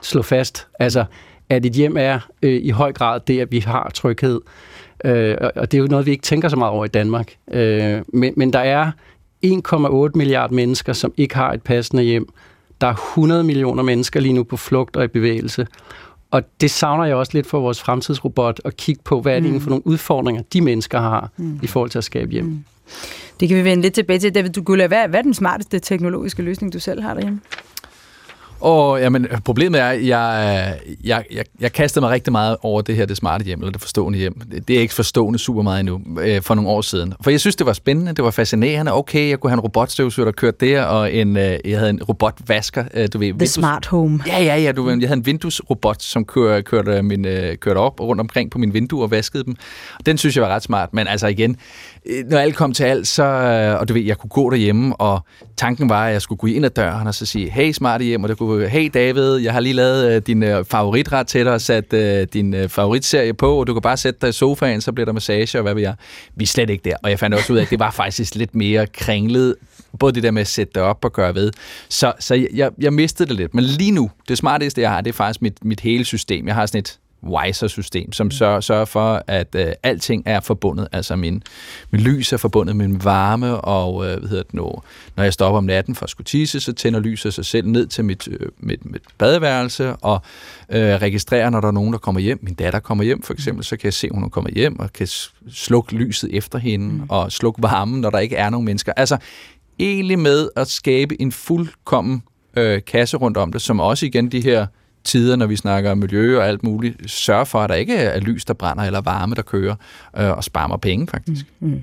slå 0.03 0.23
fast. 0.23 0.67
Altså, 0.79 1.05
at 1.49 1.67
et 1.67 1.73
hjem 1.73 1.97
er 1.97 2.19
øh, 2.43 2.61
i 2.63 2.71
høj 2.71 2.93
grad 2.93 3.21
det, 3.27 3.41
at 3.41 3.53
vi 3.53 3.59
har 3.59 3.91
tryghed. 3.95 4.41
Øh, 5.05 5.37
og 5.57 5.73
det 5.73 5.79
er 5.79 5.83
jo 5.83 5.87
noget, 5.87 6.07
vi 6.07 6.11
ikke 6.11 6.23
tænker 6.23 6.49
så 6.49 6.57
meget 6.57 6.73
over 6.73 6.85
i 6.85 6.89
Danmark. 6.89 7.35
Øh, 7.51 8.03
men, 8.13 8.35
men 8.37 8.53
der 8.53 8.59
er 8.59 8.91
1,8 9.47 10.11
milliarder 10.15 10.55
mennesker, 10.55 10.93
som 10.93 11.13
ikke 11.17 11.35
har 11.35 11.53
et 11.53 11.63
passende 11.63 12.03
hjem. 12.03 12.29
Der 12.81 12.87
er 12.87 12.95
100 12.95 13.45
millioner 13.45 13.83
mennesker 13.83 14.21
lige 14.21 14.33
nu 14.33 14.43
på 14.43 14.57
flugt 14.57 14.97
og 14.97 15.05
i 15.05 15.07
bevægelse. 15.07 15.67
Og 16.31 16.43
det 16.61 16.71
savner 16.71 17.05
jeg 17.05 17.17
også 17.17 17.33
lidt 17.35 17.47
for 17.47 17.61
vores 17.61 17.81
fremtidsrobot, 17.81 18.61
at 18.65 18.77
kigge 18.77 19.03
på, 19.05 19.21
hvad 19.21 19.37
er 19.37 19.41
det 19.41 19.53
mm. 19.53 19.61
for 19.61 19.71
nogle 19.71 19.87
udfordringer, 19.87 20.43
de 20.53 20.61
mennesker 20.61 21.01
har 21.01 21.31
mm. 21.37 21.61
i 21.63 21.67
forhold 21.67 21.91
til 21.91 21.99
at 21.99 22.05
skabe 22.05 22.31
hjem. 22.31 22.45
Mm. 22.45 22.65
Det 23.41 23.49
kan 23.49 23.59
vi 23.59 23.65
vende 23.65 23.83
lidt 23.83 23.95
tilbage 23.95 24.19
til. 24.19 24.35
David 24.35 24.51
Dugula, 24.51 24.87
hvad, 24.87 25.09
hvad 25.09 25.19
er 25.19 25.23
den 25.23 25.35
smarteste 25.35 25.79
teknologiske 25.79 26.43
løsning, 26.43 26.73
du 26.73 26.79
selv 26.79 27.03
har 27.03 27.15
derhjemme? 27.15 27.41
Og 28.63 29.01
jamen, 29.01 29.27
problemet 29.45 29.81
er, 29.81 29.87
at 29.87 30.07
jeg, 30.07 30.75
jeg, 31.05 31.25
jeg, 31.33 31.45
jeg 31.61 31.73
kastede 31.73 32.05
mig 32.05 32.11
rigtig 32.11 32.33
meget 32.33 32.57
over 32.63 32.83
det 32.83 32.97
her 32.97 33.07
det 33.07 33.17
smarte 33.17 33.45
hjem, 33.45 33.59
eller 33.59 33.73
det 33.73 33.81
forstående 33.81 34.19
hjem. 34.19 34.41
Det 34.69 34.77
er 34.77 34.81
ikke 34.81 34.95
forstående 34.95 35.39
super 35.39 35.63
meget 35.63 35.81
endnu, 35.81 36.01
øh, 36.21 36.43
for 36.43 36.55
nogle 36.55 36.71
år 36.71 36.81
siden. 36.81 37.15
For 37.21 37.31
jeg 37.31 37.41
synes, 37.41 37.57
det 37.57 37.67
var 37.67 37.73
spændende, 37.73 38.13
det 38.15 38.25
var 38.25 38.31
fascinerende. 38.31 38.95
Okay, 38.95 39.29
jeg 39.29 39.41
kunne 39.41 39.51
have 39.51 39.57
en 39.57 39.61
robotstøvsuger, 39.61 40.25
der 40.25 40.33
kørte 40.33 40.67
der, 40.67 40.83
og 40.83 41.15
en, 41.15 41.37
øh, 41.37 41.59
jeg 41.65 41.79
havde 41.79 41.91
en 41.91 42.03
robotvasker. 42.03 42.85
Øh, 42.95 43.09
du 43.13 43.19
ved, 43.19 43.27
The 43.27 43.33
Windows. 43.33 43.51
Smart 43.51 43.87
Home. 43.87 44.21
Ja, 44.27 44.43
ja, 44.43 44.57
ja. 44.57 44.73
Du, 44.73 44.89
jeg 44.89 45.09
havde 45.09 45.19
en 45.19 45.25
Windows-robot, 45.27 46.03
som 46.03 46.25
kørte, 46.25 46.63
kørte, 46.63 47.03
min, 47.03 47.25
øh, 47.25 47.57
kørte 47.57 47.79
op 47.79 48.01
rundt 48.01 48.21
omkring 48.21 48.51
på 48.51 48.59
min 48.59 48.75
vindue 48.75 49.03
og 49.03 49.11
vaskede 49.11 49.45
dem. 49.45 49.57
Den 50.07 50.19
synes 50.19 50.37
jeg 50.37 50.43
var 50.43 50.49
ret 50.49 50.63
smart. 50.63 50.95
Men 50.95 51.07
altså 51.07 51.27
igen, 51.27 51.57
Øh, 52.07 52.25
når 52.27 52.39
alt 52.39 52.57
kom 52.57 52.73
til 52.73 52.85
alt, 52.85 53.09
så, 53.09 53.25
øh, 53.25 53.81
og 53.81 53.89
du 53.89 53.95
ved, 53.95 54.03
jeg 54.03 54.19
kunne 54.19 54.31
gå 54.31 54.51
derhjemme, 54.51 54.97
og 54.97 55.21
tanken 55.57 55.89
var, 55.89 56.07
at 56.07 56.13
jeg 56.13 56.23
skulle 56.23 56.39
gå 56.39 56.47
ind 56.47 56.65
ad 56.65 56.71
døren 56.71 57.07
og 57.07 57.15
så 57.15 57.27
sige, 57.27 57.51
hey 57.51 57.73
smarte 57.73 58.05
hjem, 58.05 58.23
og 58.23 58.29
det 58.29 58.39
kunne 58.39 58.69
hey 58.69 58.91
David, 58.95 59.37
jeg 59.37 59.53
har 59.53 59.61
lige 59.61 59.73
lavet 59.73 60.13
øh, 60.13 60.23
din 60.27 60.45
favoritret 60.65 61.27
til 61.27 61.45
dig, 61.45 61.53
og 61.53 61.61
sat 61.61 61.93
din 62.33 62.69
favoritserie 62.69 63.35
på, 63.35 63.61
og 63.61 63.67
du 63.67 63.73
kan 63.73 63.83
bare 63.83 63.97
sætte 63.97 64.19
dig 64.21 64.29
i 64.29 64.33
sofaen, 64.33 64.81
så 64.81 64.93
bliver 64.93 65.05
der 65.05 65.13
massage, 65.13 65.59
og 65.59 65.63
hvad 65.63 65.75
ved 65.75 65.83
jeg. 65.83 65.95
Vi 66.37 66.43
er 66.43 66.47
slet 66.47 66.71
ikke 66.71 66.91
der, 66.91 66.97
og 67.03 67.11
jeg 67.11 67.19
fandt 67.19 67.35
også 67.37 67.53
ud 67.53 67.59
af, 67.59 67.63
at 67.63 67.71
det 67.71 67.79
var 67.79 67.91
faktisk 67.91 68.35
lidt 68.35 68.55
mere 68.55 68.87
kringlet, 68.87 69.55
både 69.99 70.13
det 70.13 70.23
der 70.23 70.31
med 70.31 70.41
at 70.41 70.49
sætte 70.49 70.73
det 70.75 70.83
op 70.83 71.05
og 71.05 71.13
gøre 71.13 71.35
ved. 71.35 71.53
Så, 71.89 72.13
så 72.19 72.47
jeg, 72.55 72.71
jeg 72.79 72.93
mistede 72.93 73.29
det 73.29 73.37
lidt. 73.37 73.55
Men 73.55 73.65
lige 73.65 73.91
nu, 73.91 74.11
det 74.29 74.39
smarteste, 74.39 74.81
jeg 74.81 74.91
har, 74.91 75.01
det 75.01 75.11
er 75.11 75.15
faktisk 75.15 75.43
mit, 75.43 75.65
mit 75.65 75.81
hele 75.81 76.05
system. 76.05 76.47
Jeg 76.47 76.55
har 76.55 76.67
sådan 76.67 76.79
et 76.79 76.99
Wiser-system, 77.23 78.13
som 78.13 78.31
sørger, 78.31 78.61
sørger 78.61 78.85
for, 78.85 79.23
at 79.27 79.55
øh, 79.55 79.73
alting 79.83 80.23
er 80.27 80.41
forbundet. 80.41 80.89
Altså 80.93 81.17
min, 81.17 81.43
min 81.91 82.01
lys 82.01 82.33
er 82.33 82.37
forbundet 82.37 82.77
med 82.77 82.89
min 82.89 83.05
varme, 83.05 83.61
og 83.61 84.07
øh, 84.07 84.19
hvad 84.19 84.29
hedder 84.29 84.43
det 84.43 84.55
nu, 84.55 84.73
når 85.17 85.25
jeg 85.25 85.33
stopper 85.33 85.59
om 85.59 85.65
natten 85.65 85.95
for 85.95 86.05
at 86.05 86.11
skulle 86.11 86.25
tisse, 86.25 86.61
så 86.61 86.73
tænder 86.73 87.01
lyset 87.01 87.35
sig 87.35 87.45
selv 87.45 87.69
ned 87.69 87.87
til 87.87 88.05
mit, 88.05 88.29
øh, 88.29 88.49
mit, 88.59 88.91
mit 88.91 89.03
badeværelse, 89.19 89.97
og 89.97 90.23
øh, 90.69 90.95
registrerer, 90.95 91.51
når 91.51 91.61
der 91.61 91.69
er 91.69 91.73
nogen, 91.73 91.93
der 91.93 91.99
kommer 91.99 92.21
hjem. 92.21 92.39
Min 92.43 92.55
datter 92.55 92.81
kommer 92.81 93.05
hjem, 93.05 93.23
for 93.23 93.33
eksempel, 93.33 93.65
så 93.65 93.77
kan 93.77 93.85
jeg 93.85 93.95
se, 93.95 94.07
at 94.07 94.15
hun 94.15 94.25
er 94.25 94.29
kommet 94.29 94.55
hjem, 94.55 94.79
og 94.79 94.93
kan 94.93 95.09
slukke 95.51 95.95
lyset 95.95 96.37
efter 96.37 96.59
hende, 96.59 96.89
mm. 96.89 97.07
og 97.09 97.33
slukke 97.33 97.63
varmen, 97.63 98.01
når 98.01 98.11
der 98.11 98.19
ikke 98.19 98.37
er 98.37 98.51
nogen 98.51 98.65
mennesker. 98.65 98.93
Altså, 98.97 99.17
egentlig 99.79 100.19
med 100.19 100.49
at 100.57 100.69
skabe 100.69 101.21
en 101.21 101.33
fuldkommen 101.33 102.23
øh, 102.57 102.81
kasse 102.87 103.17
rundt 103.17 103.37
om 103.37 103.53
det, 103.53 103.63
som 103.63 103.81
også 103.81 104.07
igen 104.07 104.33
de 104.33 104.41
her 104.41 104.67
tider, 105.05 105.37
når 105.37 105.47
vi 105.47 105.57
snakker 105.57 105.95
miljø 105.95 106.39
og 106.39 106.49
alt 106.49 106.63
muligt, 106.63 107.11
sørge 107.11 107.47
for, 107.47 107.59
at 107.59 107.71
der 107.71 107.77
ikke 107.77 107.95
er 107.95 108.21
lys, 108.21 108.45
der 108.45 108.55
brænder, 108.55 108.85
eller 108.85 109.01
varme, 109.01 109.35
der 109.35 109.43
kører, 109.43 109.75
øh, 110.19 110.31
og 110.31 110.45
sparer 110.45 110.77
penge 110.77 111.07
faktisk. 111.07 111.47
Mm, 111.61 111.69
mm. 111.69 111.83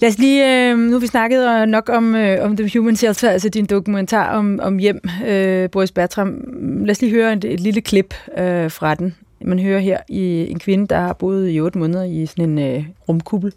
Lad 0.00 0.08
os 0.08 0.18
lige, 0.18 0.70
øh, 0.70 0.78
nu 0.78 0.92
har 0.92 0.98
vi 0.98 1.06
snakket 1.06 1.48
øh, 1.48 1.66
nok 1.66 1.88
om, 1.88 2.14
øh, 2.14 2.44
om 2.44 2.56
The 2.56 2.78
Human 2.78 2.96
Shelter, 2.96 3.30
altså 3.30 3.48
din 3.48 3.66
dokumentar 3.66 4.36
om, 4.36 4.60
om 4.62 4.78
hjem, 4.78 5.00
øh, 5.26 5.70
Boris 5.70 5.92
Bertram. 5.92 6.44
Lad 6.84 6.90
os 6.90 7.00
lige 7.00 7.12
høre 7.12 7.32
et, 7.32 7.44
et 7.44 7.60
lille 7.60 7.80
klip 7.80 8.14
øh, 8.38 8.70
fra 8.70 8.94
den. 8.94 9.14
Man 9.40 9.58
hører 9.58 9.80
her 9.80 9.98
i 10.08 10.50
en 10.50 10.58
kvinde, 10.58 10.86
der 10.86 10.98
har 10.98 11.12
boet 11.12 11.54
i 11.54 11.60
otte 11.60 11.78
måneder 11.78 12.04
i 12.04 12.26
sådan 12.26 12.58
en 12.58 12.58
øh, 12.58 12.84
rumkubbel 13.08 13.52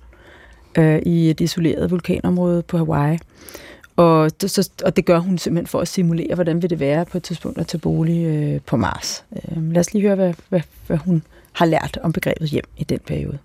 øh, 0.78 0.99
i 1.06 1.30
et 1.30 1.41
isoleret 1.41 1.91
vulkanområde 1.91 2.63
på 2.63 2.78
Hawaii. 2.78 3.17
Og 4.00 4.32
så, 4.48 4.70
og 4.86 4.96
det 4.96 5.06
gør 5.06 5.20
hun 5.20 5.38
simpelthen 5.38 5.68
for 5.68 5.82
at 5.82 5.88
simulere, 5.88 6.36
hvordan 6.36 6.62
vil 6.62 6.70
det 6.70 6.80
være 6.80 7.06
på 7.06 7.18
et 7.18 7.24
tidspunkt 7.24 7.58
at 7.58 7.68
tage 7.68 7.80
bolig 7.80 8.26
øh, 8.26 8.62
på 8.62 8.78
Mars. 8.78 9.26
Øh, 9.36 9.72
lad 9.72 9.80
os 9.80 9.94
lige 9.94 10.02
høre, 10.02 10.16
hvad, 10.16 10.34
hvad, 10.50 10.62
hvad 10.88 10.98
hun 10.98 11.24
har 11.54 11.66
lært 11.66 12.00
om 12.04 12.12
begrebet 12.12 12.50
hjem 12.50 12.64
i 12.78 12.84
den 12.84 13.00
periode. 13.08 13.38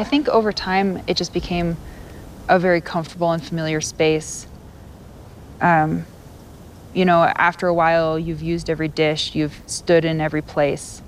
I 0.00 0.04
think 0.04 0.28
over 0.28 0.50
time 0.50 1.00
it 1.08 1.20
just 1.20 1.32
became 1.32 1.76
a 2.48 2.58
very 2.58 2.80
comfortable 2.80 3.28
and 3.28 3.42
familiar 3.42 3.80
space. 3.80 4.48
Um, 5.62 6.04
you 6.94 7.04
know, 7.04 7.22
after 7.38 7.68
a 7.68 7.74
while, 7.74 8.18
you've 8.18 8.54
used 8.54 8.68
every 8.70 8.88
dish, 8.88 9.36
you've 9.36 9.60
stood 9.66 10.04
in 10.04 10.20
every 10.20 10.42
place. 10.42 11.02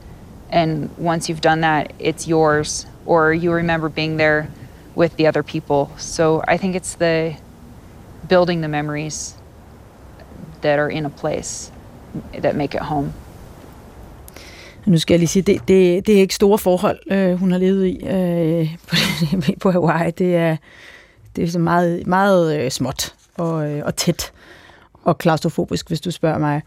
And 0.50 0.88
once 0.98 1.28
you've 1.28 1.42
done 1.42 1.60
that, 1.60 1.92
it's 1.98 2.26
yours, 2.26 2.86
or 3.06 3.34
you 3.34 3.52
remember 3.52 3.88
being 3.90 4.18
there 4.18 4.46
with 4.94 5.16
the 5.16 5.28
other 5.28 5.42
people. 5.42 5.90
So 5.98 6.42
I 6.48 6.58
think 6.58 6.76
it's 6.76 6.96
the 6.96 7.34
building 8.28 8.62
the 8.62 8.68
memories 8.68 9.36
that 10.60 10.78
are 10.78 10.92
in 10.92 11.06
a 11.06 11.08
place 11.08 11.72
that 12.42 12.56
make 12.56 12.74
it 12.74 12.82
home. 12.82 13.12
Nu 14.86 14.98
skal 14.98 15.14
jeg 15.14 15.18
lige 15.18 15.28
sige, 15.28 15.42
det, 15.42 15.68
det, 15.68 16.06
det 16.06 16.16
er 16.16 16.20
ikke 16.20 16.34
store 16.34 16.58
forhold, 16.58 16.98
øh, 17.10 17.34
hun 17.34 17.52
har 17.52 17.58
levet 17.58 17.86
i 17.86 18.06
øh, 18.06 18.76
på, 18.86 18.96
på 19.62 19.70
Hawaii. 19.70 20.10
Det 20.10 20.36
er, 20.36 20.56
det 21.36 21.44
er 21.44 21.48
så 21.48 21.58
meget, 21.58 22.06
meget 22.06 22.64
øh, 22.64 22.70
småt 22.70 23.14
og, 23.36 23.70
øh, 23.70 23.82
og 23.84 23.96
tæt 23.96 24.32
og 25.04 25.18
klaustrofobisk, 25.18 25.88
hvis 25.88 26.00
du 26.00 26.10
spørger 26.10 26.38
mig. 26.38 26.62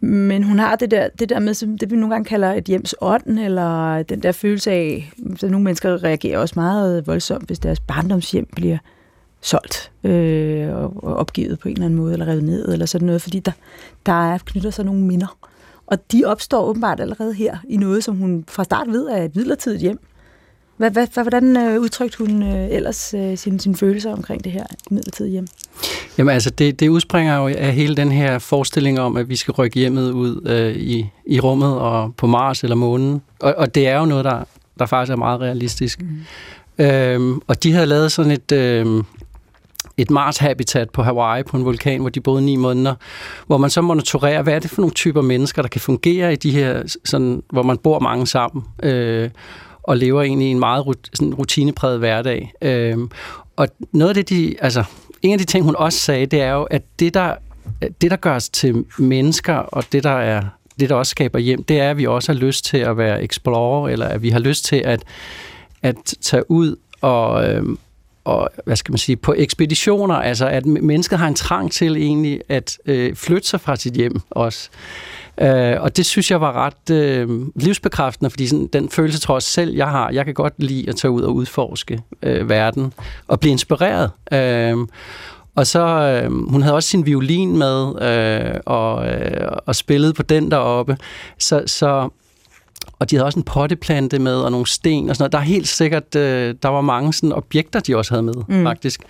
Men 0.00 0.42
hun 0.42 0.58
har 0.58 0.76
det 0.76 0.90
der, 0.90 1.08
det 1.18 1.28
der 1.28 1.38
med, 1.38 1.54
som 1.54 1.78
det 1.78 1.90
vi 1.90 1.96
nogle 1.96 2.14
gange 2.14 2.24
kalder 2.24 2.52
et 2.52 2.64
hjems 2.64 2.94
ånd, 3.00 3.38
eller 3.38 4.02
den 4.02 4.22
der 4.22 4.32
følelse 4.32 4.70
af, 4.70 5.12
at 5.32 5.50
nogle 5.50 5.64
mennesker 5.64 6.04
reagerer 6.04 6.38
også 6.38 6.54
meget 6.56 7.06
voldsomt, 7.06 7.46
hvis 7.46 7.58
deres 7.58 7.80
barndomshjem 7.80 8.46
bliver 8.56 8.78
solgt 9.44 9.90
øh, 10.04 10.68
og, 10.68 11.04
og 11.04 11.16
opgivet 11.16 11.58
på 11.58 11.68
en 11.68 11.72
eller 11.72 11.84
anden 11.84 11.98
måde, 11.98 12.12
eller 12.12 12.26
revet 12.26 12.44
ned, 12.44 12.72
eller 12.72 12.86
sådan 12.86 13.06
noget, 13.06 13.22
fordi 13.22 13.38
der, 13.38 13.52
der 14.06 14.32
er, 14.32 14.38
knytter 14.38 14.70
sig 14.70 14.84
nogle 14.84 15.00
minder. 15.00 15.36
Og 15.86 16.12
de 16.12 16.24
opstår 16.24 16.64
åbenbart 16.64 17.00
allerede 17.00 17.34
her 17.34 17.56
i 17.68 17.76
noget, 17.76 18.04
som 18.04 18.16
hun 18.16 18.44
fra 18.48 18.64
start 18.64 18.88
ved 18.88 19.08
er 19.08 19.22
et 19.22 19.36
midlertidigt 19.36 19.80
hjem. 19.80 19.98
Hvad, 20.76 20.90
hvad, 20.90 21.22
hvordan 21.22 21.56
øh, 21.56 21.80
udtrykte 21.80 22.18
hun 22.18 22.42
øh, 22.42 22.68
ellers 22.70 23.14
øh, 23.14 23.38
sine, 23.38 23.60
sine 23.60 23.76
følelser 23.76 24.12
omkring 24.12 24.44
det 24.44 24.52
her 24.52 24.64
midlertidige 24.90 25.32
hjem? 25.32 25.46
Jamen 26.18 26.34
altså, 26.34 26.50
det, 26.50 26.80
det 26.80 26.88
udspringer 26.88 27.36
jo 27.36 27.46
af 27.46 27.72
hele 27.72 27.96
den 27.96 28.12
her 28.12 28.38
forestilling 28.38 29.00
om, 29.00 29.16
at 29.16 29.28
vi 29.28 29.36
skal 29.36 29.52
rykke 29.52 29.78
hjemmet 29.78 30.10
ud 30.10 30.40
øh, 30.46 30.76
i, 30.76 31.06
i 31.26 31.40
rummet 31.40 31.78
og 31.78 32.14
på 32.16 32.26
Mars 32.26 32.62
eller 32.62 32.76
månen. 32.76 33.22
Og, 33.40 33.54
og 33.58 33.74
det 33.74 33.88
er 33.88 33.98
jo 33.98 34.04
noget, 34.04 34.24
der, 34.24 34.44
der 34.78 34.86
faktisk 34.86 35.12
er 35.12 35.16
meget 35.16 35.40
realistisk. 35.40 36.02
Mm. 36.02 36.84
Øhm, 36.84 37.40
og 37.46 37.62
de 37.62 37.72
havde 37.72 37.86
lavet 37.86 38.12
sådan 38.12 38.32
et... 38.32 38.52
Øh, 38.52 39.04
et 39.96 40.10
Mars-habitat 40.10 40.90
på 40.90 41.02
Hawaii 41.02 41.42
på 41.42 41.56
en 41.56 41.64
vulkan, 41.64 42.00
hvor 42.00 42.08
de 42.08 42.20
boede 42.20 42.42
ni 42.42 42.56
måneder, 42.56 42.94
hvor 43.46 43.58
man 43.58 43.70
så 43.70 43.80
monitorerer, 43.80 44.42
hvad 44.42 44.54
er 44.54 44.58
det 44.58 44.70
for 44.70 44.82
nogle 44.82 44.94
typer 44.94 45.22
mennesker, 45.22 45.62
der 45.62 45.68
kan 45.68 45.80
fungere 45.80 46.32
i 46.32 46.36
de 46.36 46.50
her, 46.50 46.96
sådan, 47.04 47.42
hvor 47.50 47.62
man 47.62 47.78
bor 47.78 47.98
mange 47.98 48.26
sammen, 48.26 48.64
øh, 48.82 49.30
og 49.82 49.96
lever 49.96 50.22
egentlig 50.22 50.48
i 50.48 50.50
en 50.50 50.58
meget 50.58 50.96
sådan 51.14 51.34
rutinepræget 51.34 51.98
hverdag. 51.98 52.52
Øh, 52.62 52.98
og 53.56 53.68
noget 53.92 54.08
af 54.08 54.14
det, 54.14 54.28
de, 54.28 54.54
altså, 54.60 54.84
en 55.22 55.32
af 55.32 55.38
de 55.38 55.44
ting, 55.44 55.64
hun 55.64 55.76
også 55.78 55.98
sagde, 55.98 56.26
det 56.26 56.40
er 56.40 56.52
jo, 56.52 56.62
at 56.62 56.82
det, 56.98 57.14
der, 57.14 57.34
det, 58.00 58.10
der 58.10 58.16
gør 58.16 58.34
os 58.34 58.48
til 58.48 58.84
mennesker, 58.98 59.54
og 59.54 59.84
det, 59.92 60.04
der 60.04 60.10
er 60.10 60.42
det, 60.80 60.88
der 60.88 60.94
også 60.94 61.10
skaber 61.10 61.38
hjem, 61.38 61.62
det 61.62 61.80
er, 61.80 61.90
at 61.90 61.96
vi 61.96 62.06
også 62.06 62.32
har 62.32 62.38
lyst 62.38 62.64
til 62.64 62.76
at 62.76 62.96
være 62.96 63.24
explorer, 63.24 63.88
eller 63.88 64.06
at 64.06 64.22
vi 64.22 64.30
har 64.30 64.38
lyst 64.38 64.64
til 64.64 64.76
at, 64.76 65.04
at 65.82 65.96
tage 66.20 66.50
ud 66.50 66.76
og, 67.00 67.48
øh, 67.48 67.64
og, 68.24 68.48
hvad 68.64 68.76
skal 68.76 68.92
man 68.92 68.98
sige, 68.98 69.16
på 69.16 69.34
ekspeditioner, 69.36 70.14
altså 70.14 70.46
at 70.46 70.66
mennesket 70.66 71.18
har 71.18 71.28
en 71.28 71.34
trang 71.34 71.72
til 71.72 71.96
egentlig 71.96 72.40
at 72.48 72.78
øh, 72.86 73.16
flytte 73.16 73.48
sig 73.48 73.60
fra 73.60 73.76
sit 73.76 73.94
hjem 73.94 74.20
også. 74.30 74.68
Øh, 75.40 75.80
og 75.80 75.96
det 75.96 76.06
synes 76.06 76.30
jeg 76.30 76.40
var 76.40 76.52
ret 76.52 76.90
øh, 76.96 77.28
livsbekræftende, 77.56 78.30
fordi 78.30 78.46
sådan, 78.46 78.66
den 78.72 78.88
følelse 78.88 79.20
tror 79.20 79.34
jeg 79.34 79.42
selv, 79.42 79.74
jeg 79.74 79.88
har. 79.88 80.10
Jeg 80.10 80.24
kan 80.24 80.34
godt 80.34 80.54
lide 80.58 80.88
at 80.88 80.96
tage 80.96 81.10
ud 81.10 81.22
og 81.22 81.34
udforske 81.34 82.00
øh, 82.22 82.48
verden 82.48 82.92
og 83.28 83.40
blive 83.40 83.52
inspireret. 83.52 84.10
Øh, 84.32 84.76
og 85.54 85.66
så, 85.66 85.86
øh, 85.86 86.50
hun 86.50 86.62
havde 86.62 86.74
også 86.74 86.88
sin 86.88 87.06
violin 87.06 87.58
med, 87.58 88.02
øh, 88.02 88.60
og, 88.66 89.06
øh, 89.06 89.48
og 89.66 89.76
spillede 89.76 90.12
på 90.12 90.22
den 90.22 90.50
deroppe. 90.50 90.96
Så, 91.38 91.62
så 91.66 92.08
og 92.98 93.10
de 93.10 93.16
havde 93.16 93.26
også 93.26 93.38
en 93.38 93.44
potteplante 93.44 94.18
med, 94.18 94.36
og 94.36 94.50
nogle 94.50 94.66
sten 94.66 95.10
og 95.10 95.16
sådan 95.16 95.22
noget. 95.22 95.32
Der 95.32 95.38
er 95.38 95.42
helt 95.42 95.68
sikkert, 95.68 96.16
øh, 96.16 96.54
der 96.62 96.68
var 96.68 96.80
mange 96.80 97.12
sådan 97.12 97.32
objekter, 97.32 97.80
de 97.80 97.96
også 97.96 98.14
havde 98.14 98.22
med, 98.22 98.34
mm. 98.48 98.62
faktisk. 98.62 99.02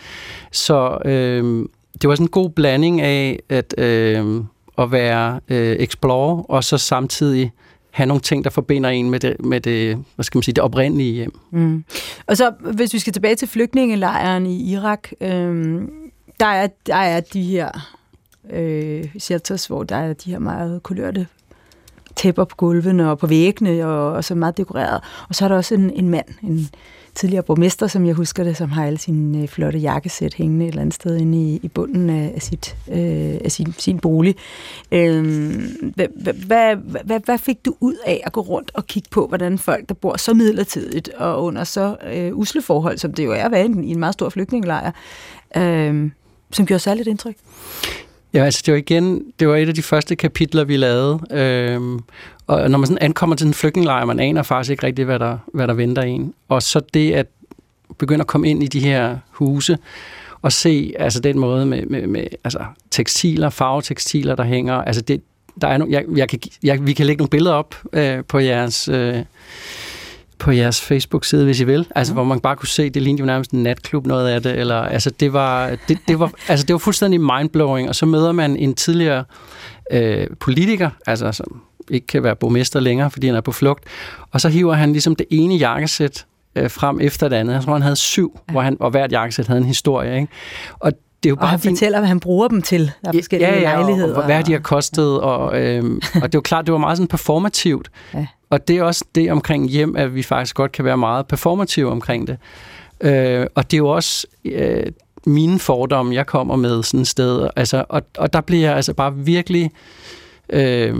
Så 0.53 0.99
øh, 1.05 1.69
det 2.03 2.09
var 2.09 2.15
sådan 2.15 2.25
en 2.25 2.31
god 2.31 2.51
blanding 2.51 3.01
af 3.01 3.41
at, 3.49 3.75
øh, 3.79 4.41
at 4.79 4.93
være 4.93 5.41
øh, 5.49 5.77
explorer, 5.77 6.43
og 6.43 6.65
så 6.65 6.79
samtidig 6.79 7.53
have 7.91 8.07
nogle 8.07 8.21
ting, 8.21 8.45
der 8.45 8.51
forbinder 8.51 8.91
en 8.91 9.11
med 9.11 9.21
det, 9.21 9.45
med 9.45 9.61
det, 9.61 10.05
hvad 10.15 10.25
skal 10.25 10.39
man 10.39 10.43
sige, 10.43 10.53
det 10.53 10.65
oprindelige 10.65 11.13
hjem. 11.13 11.39
Mm. 11.51 11.85
Og 12.27 12.37
så, 12.37 12.53
hvis 12.75 12.95
vi 12.95 12.99
skal 12.99 13.13
tilbage 13.13 13.35
til 13.35 13.49
flygtningelejren 13.49 14.47
i 14.47 14.73
Irak, 14.73 15.09
øh, 15.21 15.83
der, 16.41 16.47
er, 16.47 16.69
der 16.87 16.97
er 16.97 17.21
de 17.21 17.43
her 17.43 17.71
øh, 18.51 19.05
shelters, 19.19 19.67
hvor 19.67 19.83
der 19.83 19.97
er 19.97 20.13
de 20.13 20.31
her 20.31 20.39
meget 20.39 20.83
kulørte 20.83 21.27
tæpper 22.17 22.45
på 22.45 22.57
gulvene 22.57 23.11
og 23.11 23.19
på 23.19 23.27
væggene, 23.27 23.87
og, 23.87 24.13
og 24.13 24.25
så 24.25 24.35
meget 24.35 24.57
dekoreret. 24.57 25.01
Og 25.29 25.35
så 25.35 25.45
er 25.45 25.49
der 25.49 25.57
også 25.57 25.75
en, 25.75 25.91
en 25.91 26.09
mand, 26.09 26.27
en 26.43 26.69
tidligere 27.15 27.43
borgmester, 27.43 27.87
som 27.87 28.07
jeg 28.07 28.15
husker 28.15 28.45
det, 28.45 28.57
som 28.57 28.71
har 28.71 28.87
alle 28.87 28.99
sine 28.99 29.43
øh, 29.43 29.49
flotte 29.49 29.79
jakkesæt 29.79 30.35
hængende 30.35 30.65
et 30.65 30.69
eller 30.69 30.81
andet 30.81 30.95
sted 30.95 31.17
inde 31.17 31.39
i, 31.39 31.61
i 31.63 31.69
bunden 31.69 32.11
af, 32.11 32.33
af, 32.35 32.43
sit, 32.43 32.77
øh, 32.89 33.41
af 33.45 33.53
sin, 33.53 33.75
sin 33.79 33.99
bolig. 33.99 34.37
Øh, 34.93 35.25
hvad, 35.95 36.07
hvad, 36.47 36.77
hvad, 37.05 37.21
hvad 37.25 37.39
fik 37.39 37.65
du 37.65 37.75
ud 37.81 37.95
af 38.07 38.23
at 38.27 38.33
gå 38.33 38.41
rundt 38.41 38.71
og 38.75 38.87
kigge 38.87 39.09
på, 39.11 39.27
hvordan 39.27 39.59
folk, 39.59 39.89
der 39.89 39.95
bor 39.95 40.17
så 40.17 40.35
midlertidigt 40.35 41.09
og 41.09 41.45
under 41.45 41.65
så 41.65 41.97
øh, 42.13 42.37
usle 42.37 42.63
forhold, 42.63 42.99
som 42.99 43.13
det 43.13 43.25
jo 43.25 43.33
er 43.33 43.45
at 43.45 43.51
være 43.51 43.67
i 43.67 43.91
en 43.91 43.99
meget 43.99 44.13
stor 44.13 44.29
flygtningelejr, 44.29 44.91
øh, 45.57 46.11
som 46.51 46.67
gjorde 46.67 46.83
særligt 46.83 47.09
indtryk? 47.09 47.37
Ja, 48.35 48.45
altså 48.45 48.63
det 48.67 48.73
var 48.73 48.79
igen, 48.79 49.25
det 49.41 49.49
var 49.49 49.57
et 49.57 49.69
af 49.69 49.75
de 49.75 49.83
første 49.83 50.17
kapitler, 50.17 50.65
vi 50.65 50.77
lavede. 50.77 51.21
Øhm, 51.31 52.01
og 52.47 52.71
når 52.71 52.79
man 52.79 52.87
sådan 52.87 52.99
ankommer 53.03 53.37
til 53.37 53.47
en 53.47 53.55
flygtningelejr, 53.55 54.05
man 54.05 54.21
aner 54.21 54.43
faktisk 54.43 54.71
ikke 54.71 54.87
rigtigt, 54.87 55.07
hvad 55.07 55.19
der, 55.19 55.39
hvad 55.53 55.69
der 55.69 55.75
venter 55.75 56.03
en. 56.03 56.35
Og 56.49 56.63
så 56.63 56.81
det 56.95 57.13
at 57.13 57.27
begynde 57.99 58.21
at 58.21 58.27
komme 58.27 58.49
ind 58.49 58.63
i 58.63 58.67
de 58.67 58.81
her 58.81 59.19
huse, 59.31 59.79
og 60.43 60.53
se 60.53 60.95
altså 60.99 61.21
den 61.21 61.39
måde 61.39 61.67
med, 61.67 61.87
med, 61.87 62.07
med 62.07 62.27
altså, 62.45 62.65
tekstiler, 62.91 63.51
farvetekstiler, 63.51 64.35
der 64.35 64.45
hænger. 64.45 64.75
Altså 64.75 65.03
det, 65.03 65.23
der 65.61 65.69
er 65.69 65.79
no, 65.79 65.87
jeg, 65.89 66.05
jeg 66.17 66.29
kan, 66.29 66.39
jeg, 66.63 66.87
vi 66.87 66.93
kan 66.93 67.07
lægge 67.07 67.19
nogle 67.19 67.31
billeder 67.31 67.55
op 67.55 67.75
øh, 67.93 68.25
på 68.25 68.39
jeres... 68.39 68.89
Øh, 68.89 69.19
på 70.45 70.51
jeres 70.51 70.81
Facebook-side, 70.81 71.45
hvis 71.45 71.61
I 71.61 71.65
vil. 71.65 71.87
Altså, 71.95 72.13
ja. 72.13 72.15
hvor 72.15 72.25
man 72.25 72.41
bare 72.41 72.57
kunne 72.57 72.69
se, 72.69 72.91
det 72.91 73.03
lignede 73.03 73.21
jo 73.21 73.27
nærmest 73.27 73.51
en 73.51 73.63
natklub, 73.63 74.07
noget 74.07 74.29
af 74.29 74.43
det. 74.43 74.59
Eller, 74.59 74.77
altså, 74.77 75.11
det 75.11 75.33
var, 75.33 75.77
det, 75.89 75.99
det 76.09 76.19
var, 76.19 76.31
altså, 76.49 76.67
det 76.67 76.73
var 76.75 76.79
fuldstændig 76.79 77.21
mindblowing. 77.21 77.89
Og 77.89 77.95
så 77.95 78.07
møder 78.07 78.33
man 78.33 78.57
en 78.57 78.75
tidligere 78.75 79.25
øh, 79.91 80.27
politiker, 80.41 80.91
altså, 81.07 81.33
som 81.33 81.63
ikke 81.91 82.07
kan 82.07 82.23
være 82.23 82.37
borgmester 82.37 82.81
længere, 82.81 83.11
fordi 83.11 83.27
han 83.27 83.37
er 83.37 83.41
på 83.41 83.53
flugt. 83.53 83.85
Og 84.31 84.41
så 84.41 84.49
hiver 84.49 84.75
han 84.75 84.93
ligesom 84.93 85.17
det 85.17 85.27
ene 85.31 85.55
jakkesæt 85.55 86.27
øh, 86.55 86.71
frem 86.71 87.01
efter 87.01 87.29
det 87.29 87.37
andet. 87.37 87.55
Jeg 87.55 87.63
tror, 87.63 87.73
han 87.73 87.83
havde 87.83 87.97
syv, 87.97 88.41
ja. 88.49 88.53
hvor 88.53 88.61
han, 88.61 88.77
og 88.81 88.91
hvert 88.91 89.13
jakkesæt 89.13 89.47
havde 89.47 89.61
en 89.61 89.67
historie. 89.67 90.17
Ikke? 90.17 90.29
Og 90.79 90.93
det 90.93 91.29
er 91.29 91.31
jo 91.31 91.37
bare 91.37 91.45
og 91.45 91.51
han 91.51 91.61
din... 91.61 91.71
fortæller, 91.71 91.99
hvad 91.99 92.09
han 92.09 92.21
bruger 92.21 92.49
dem 92.49 92.63
til. 92.63 92.93
Der 93.03 93.09
er 93.09 93.13
forskellige 93.13 93.51
ja, 93.51 93.71
ja, 93.71 93.77
lejligheder. 93.77 94.15
Og, 94.15 94.21
og 94.21 94.25
hvad 94.27 94.45
de 94.45 94.53
har 94.53 94.59
kostet. 94.59 95.21
Og, 95.21 95.61
øhm, 95.61 96.01
og 96.15 96.23
det 96.23 96.35
jo 96.35 96.41
klart, 96.41 96.67
det 96.67 96.73
var 96.73 96.79
meget 96.79 96.97
sådan 96.99 97.09
performativt. 97.09 97.91
Ja. 98.15 98.27
Og 98.51 98.69
det 98.69 98.79
er 98.79 98.83
også 98.83 99.05
det 99.15 99.33
omkring 99.33 99.71
hjem, 99.71 99.97
at 99.97 100.15
vi 100.15 100.23
faktisk 100.23 100.55
godt 100.57 100.73
kan 100.73 100.85
være 100.85 100.97
meget 100.97 101.27
performative 101.27 101.91
omkring 101.91 102.27
det. 102.27 102.39
Øh, 103.01 103.47
og 103.55 103.71
det 103.71 103.77
er 103.77 103.79
jo 103.79 103.89
også 103.89 104.27
øh, 104.45 104.87
mine 105.27 105.59
fordomme, 105.59 106.15
jeg 106.15 106.27
kommer 106.27 106.57
med 106.57 106.83
sådan 106.83 107.01
et 107.01 107.09
sted. 107.09 107.49
Altså, 107.57 107.85
og, 107.89 108.03
og 108.19 108.33
der 108.33 108.41
bliver 108.41 108.63
jeg 108.69 108.77
altså 108.77 108.95
bare 108.95 109.15
virkelig 109.15 109.71
øh, 110.49 110.97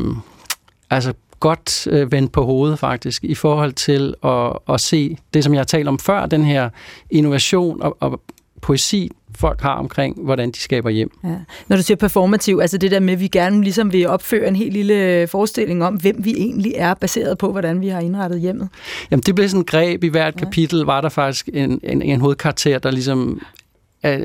altså 0.91 1.13
godt 1.41 1.87
øh, 1.87 2.13
vendt 2.13 2.33
på 2.33 2.45
hovedet 2.45 2.79
faktisk, 2.79 3.25
i 3.25 3.35
forhold 3.35 3.73
til 3.73 4.15
at, 4.25 4.53
at 4.69 4.81
se 4.81 5.19
det, 5.35 5.45
som 5.45 5.55
jeg 5.55 5.61
har 5.61 5.65
talt 5.65 5.89
om 5.89 5.99
før, 5.99 6.27
den 6.27 6.45
her 6.45 6.71
innovation 7.11 7.83
og, 7.83 7.97
og 8.01 8.21
poesi, 8.61 9.11
folk 9.37 9.61
har 9.61 9.75
omkring, 9.75 10.25
hvordan 10.25 10.51
de 10.51 10.59
skaber 10.59 10.91
hjem. 10.91 11.11
Ja. 11.25 11.29
Når 11.69 11.77
du 11.77 11.83
siger 11.83 11.97
performativ, 11.97 12.59
altså 12.63 12.79
det 12.79 12.91
der 12.91 13.01
med, 13.01 13.13
at 13.13 13.21
vi 13.21 13.29
gerne 13.29 13.63
ligesom 13.63 13.93
vil 13.93 14.09
opføre 14.09 14.49
en 14.49 14.57
helt 14.57 14.73
lille 14.73 15.27
forestilling 15.27 15.85
om, 15.85 15.95
hvem 15.95 16.17
vi 16.25 16.35
egentlig 16.37 16.73
er, 16.77 16.95
baseret 16.95 17.39
på, 17.39 17.53
hvordan 17.53 17.81
vi 17.81 17.89
har 17.89 18.01
indrettet 18.01 18.41
hjemmet. 18.41 18.69
Jamen 19.11 19.23
det 19.23 19.35
blev 19.35 19.49
sådan 19.49 19.61
en 19.61 19.65
greb. 19.65 20.05
I 20.05 20.09
hvert 20.09 20.35
ja. 20.35 20.45
kapitel 20.45 20.81
var 20.81 21.01
der 21.01 21.09
faktisk 21.09 21.49
en, 21.53 21.81
en, 21.83 22.03
en 22.03 22.21
hovedkarakter, 22.21 22.79
der 22.79 22.91
ligesom 22.91 23.41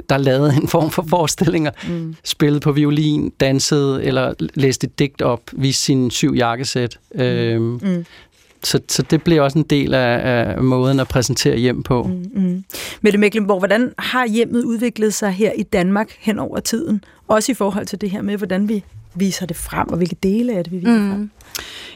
der 0.10 0.18
lavede 0.18 0.54
en 0.56 0.68
form 0.76 0.90
for 0.90 1.06
forestillinger, 1.10 1.72
mm. 1.90 2.16
spillede 2.24 2.60
på 2.60 2.72
violin, 2.72 3.30
dansede 3.40 4.04
eller 4.04 4.34
læste 4.54 4.88
et 4.88 5.00
digt 5.00 5.22
op, 5.22 5.42
viste 5.52 5.84
sin 5.84 6.12
syv 6.12 6.34
jakkesæt. 6.34 7.00
Mm. 7.16 7.22
Øhm, 7.22 7.80
mm 7.82 8.06
så, 8.64 8.80
så 8.88 9.02
det 9.02 9.24
bliver 9.24 9.42
også 9.42 9.60
en 9.60 9.66
del 9.70 9.94
af, 9.94 10.22
af 10.24 10.64
måden 10.64 11.00
at 11.00 11.08
præsentere 11.08 11.58
hjem 11.58 11.84
på. 11.84 12.04
Mm, 12.04 12.42
mm. 12.42 12.64
Mette 13.02 13.20
Mecklenborg, 13.20 13.60
hvordan 13.60 13.94
har 13.98 14.28
hjemmet 14.28 14.64
udviklet 14.64 15.14
sig 15.14 15.32
her 15.32 15.52
i 15.52 15.64
Danmark 15.64 16.12
hen 16.20 16.40
over 16.40 16.60
tiden? 16.60 17.04
Også 17.28 17.52
i 17.52 17.56
forhold 17.56 17.86
til 17.86 18.02
det 18.02 18.10
her 18.10 18.22
med, 18.22 18.38
hvordan 18.38 18.70
vi 18.70 18.84
viser 19.16 19.46
det 19.46 19.58
frem, 19.58 19.90
og 19.90 19.98
hvilke 19.98 20.16
dele 20.24 20.58
af 20.58 20.64
det 20.64 20.74
vi 20.74 20.78
viser 20.78 21.00
mm. 21.00 21.10
frem? 21.10 21.30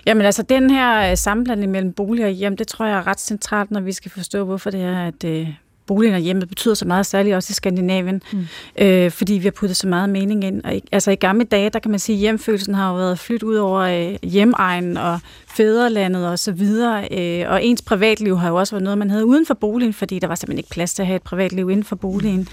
Jamen 0.05 0.25
altså, 0.25 0.43
den 0.43 0.69
her 0.69 1.11
øh, 1.11 1.17
sammenblanding 1.17 1.71
mellem 1.71 1.93
bolig 1.93 2.25
og 2.25 2.31
hjem, 2.31 2.57
det 2.57 2.67
tror 2.67 2.85
jeg 2.85 2.97
er 2.97 3.07
ret 3.07 3.19
centralt, 3.19 3.71
når 3.71 3.81
vi 3.81 3.91
skal 3.91 4.11
forstå, 4.11 4.43
hvorfor 4.43 4.69
det 4.69 4.81
er, 4.81 5.07
at 5.07 5.23
øh, 5.25 5.47
boligen 5.87 6.15
og 6.15 6.19
hjemmet 6.19 6.49
betyder 6.49 6.73
så 6.73 6.85
meget, 6.85 7.05
særligt 7.05 7.35
også 7.35 7.51
i 7.51 7.53
Skandinavien, 7.53 8.21
mm. 8.33 8.45
øh, 8.77 9.11
fordi 9.11 9.33
vi 9.33 9.43
har 9.43 9.51
puttet 9.51 9.77
så 9.77 9.87
meget 9.87 10.09
mening 10.09 10.43
ind. 10.43 10.63
Og, 10.63 10.81
altså 10.91 11.11
i 11.11 11.15
gamle 11.15 11.43
dage, 11.43 11.69
der 11.69 11.79
kan 11.79 11.91
man 11.91 11.99
sige, 11.99 12.15
at 12.15 12.19
hjemfølelsen 12.19 12.75
har 12.75 12.89
jo 12.89 12.95
været 12.95 13.19
flyttet 13.19 13.47
ud 13.47 13.55
over 13.55 13.79
øh, 13.79 14.15
hjemegnen 14.23 14.97
og 14.97 15.19
fædrelandet 15.47 16.27
og 16.27 16.39
så 16.39 16.51
videre. 16.51 17.07
Øh, 17.11 17.51
og 17.51 17.63
ens 17.63 17.81
privatliv 17.81 18.37
har 18.37 18.49
jo 18.49 18.55
også 18.55 18.75
været 18.75 18.83
noget, 18.83 18.97
man 18.97 19.09
havde 19.09 19.25
uden 19.25 19.45
for 19.45 19.53
boligen, 19.53 19.93
fordi 19.93 20.19
der 20.19 20.27
var 20.27 20.35
simpelthen 20.35 20.57
ikke 20.57 20.69
plads 20.69 20.93
til 20.93 21.01
at 21.01 21.07
have 21.07 21.15
et 21.15 21.23
privatliv 21.23 21.69
inden 21.69 21.83
for 21.83 21.95
boligen. 21.95 22.47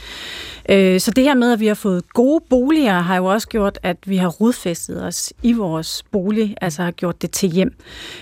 Øh, 0.68 1.00
så 1.00 1.10
det 1.10 1.24
her 1.24 1.34
med, 1.34 1.52
at 1.52 1.60
vi 1.60 1.66
har 1.66 1.74
fået 1.74 2.12
gode 2.12 2.44
boliger, 2.50 3.00
har 3.00 3.16
jo 3.16 3.24
også 3.24 3.48
gjort, 3.48 3.78
at 3.82 3.96
vi 4.06 4.16
har 4.16 4.28
rodfæstet 4.28 5.04
os 5.04 5.32
i 5.42 5.52
vores 5.52 6.02
bolig, 6.10 6.54
altså 6.60 6.82
har 6.82 6.90
gjort 6.90 7.22
det 7.22 7.30
til 7.30 7.48
hjem. 7.48 7.74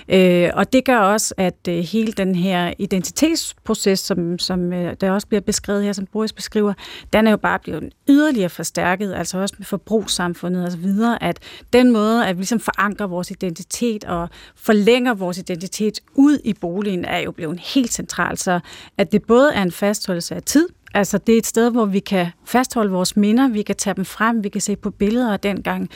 Øh, 0.09 0.51
og 0.55 0.73
det 0.73 0.85
gør 0.85 0.99
også, 0.99 1.35
at 1.37 1.69
øh, 1.69 1.75
hele 1.75 2.13
den 2.13 2.35
her 2.35 2.73
identitetsproces, 2.79 4.01
som, 4.01 4.39
som 4.39 4.73
øh, 4.73 4.95
der 5.01 5.11
også 5.11 5.27
bliver 5.27 5.41
beskrevet 5.41 5.85
her, 5.85 5.93
som 5.93 6.07
Boris 6.07 6.33
beskriver, 6.33 6.73
den 7.13 7.27
er 7.27 7.31
jo 7.31 7.37
bare 7.37 7.59
blevet 7.59 7.93
yderligere 8.09 8.49
forstærket, 8.49 9.15
altså 9.15 9.39
også 9.39 9.55
med 9.59 9.67
forbrugssamfundet 9.67 10.65
og 10.65 10.73
så 10.73 10.79
videre, 10.79 11.23
at 11.23 11.39
den 11.73 11.93
måde, 11.93 12.27
at 12.27 12.37
vi 12.37 12.41
ligesom 12.41 12.61
forankrer 12.61 13.07
vores 13.07 13.31
identitet 13.31 14.05
og 14.05 14.29
forlænger 14.57 15.15
vores 15.15 15.39
identitet 15.39 16.01
ud 16.15 16.39
i 16.45 16.53
boligen, 16.53 17.05
er 17.05 17.19
jo 17.19 17.31
blevet 17.31 17.61
helt 17.61 17.93
central, 17.93 18.39
så 18.39 18.61
at 18.99 19.13
det 19.13 19.23
både 19.23 19.55
er 19.55 19.63
en 19.63 19.73
fastholdelse 19.73 20.35
af 20.35 20.43
tid, 20.43 20.69
Altså, 20.95 21.19
det 21.19 21.35
er 21.35 21.39
et 21.39 21.47
sted, 21.47 21.71
hvor 21.71 21.85
vi 21.85 21.99
kan 21.99 22.27
fastholde 22.45 22.91
vores 22.91 23.17
minder, 23.17 23.49
vi 23.49 23.63
kan 23.63 23.77
tage 23.77 23.95
dem 23.95 24.05
frem, 24.05 24.45
vi 24.45 24.49
kan 24.49 24.61
se 24.61 24.77
på 24.77 24.91
billeder 24.91 25.33
af 25.33 25.41
dengang 25.41 25.91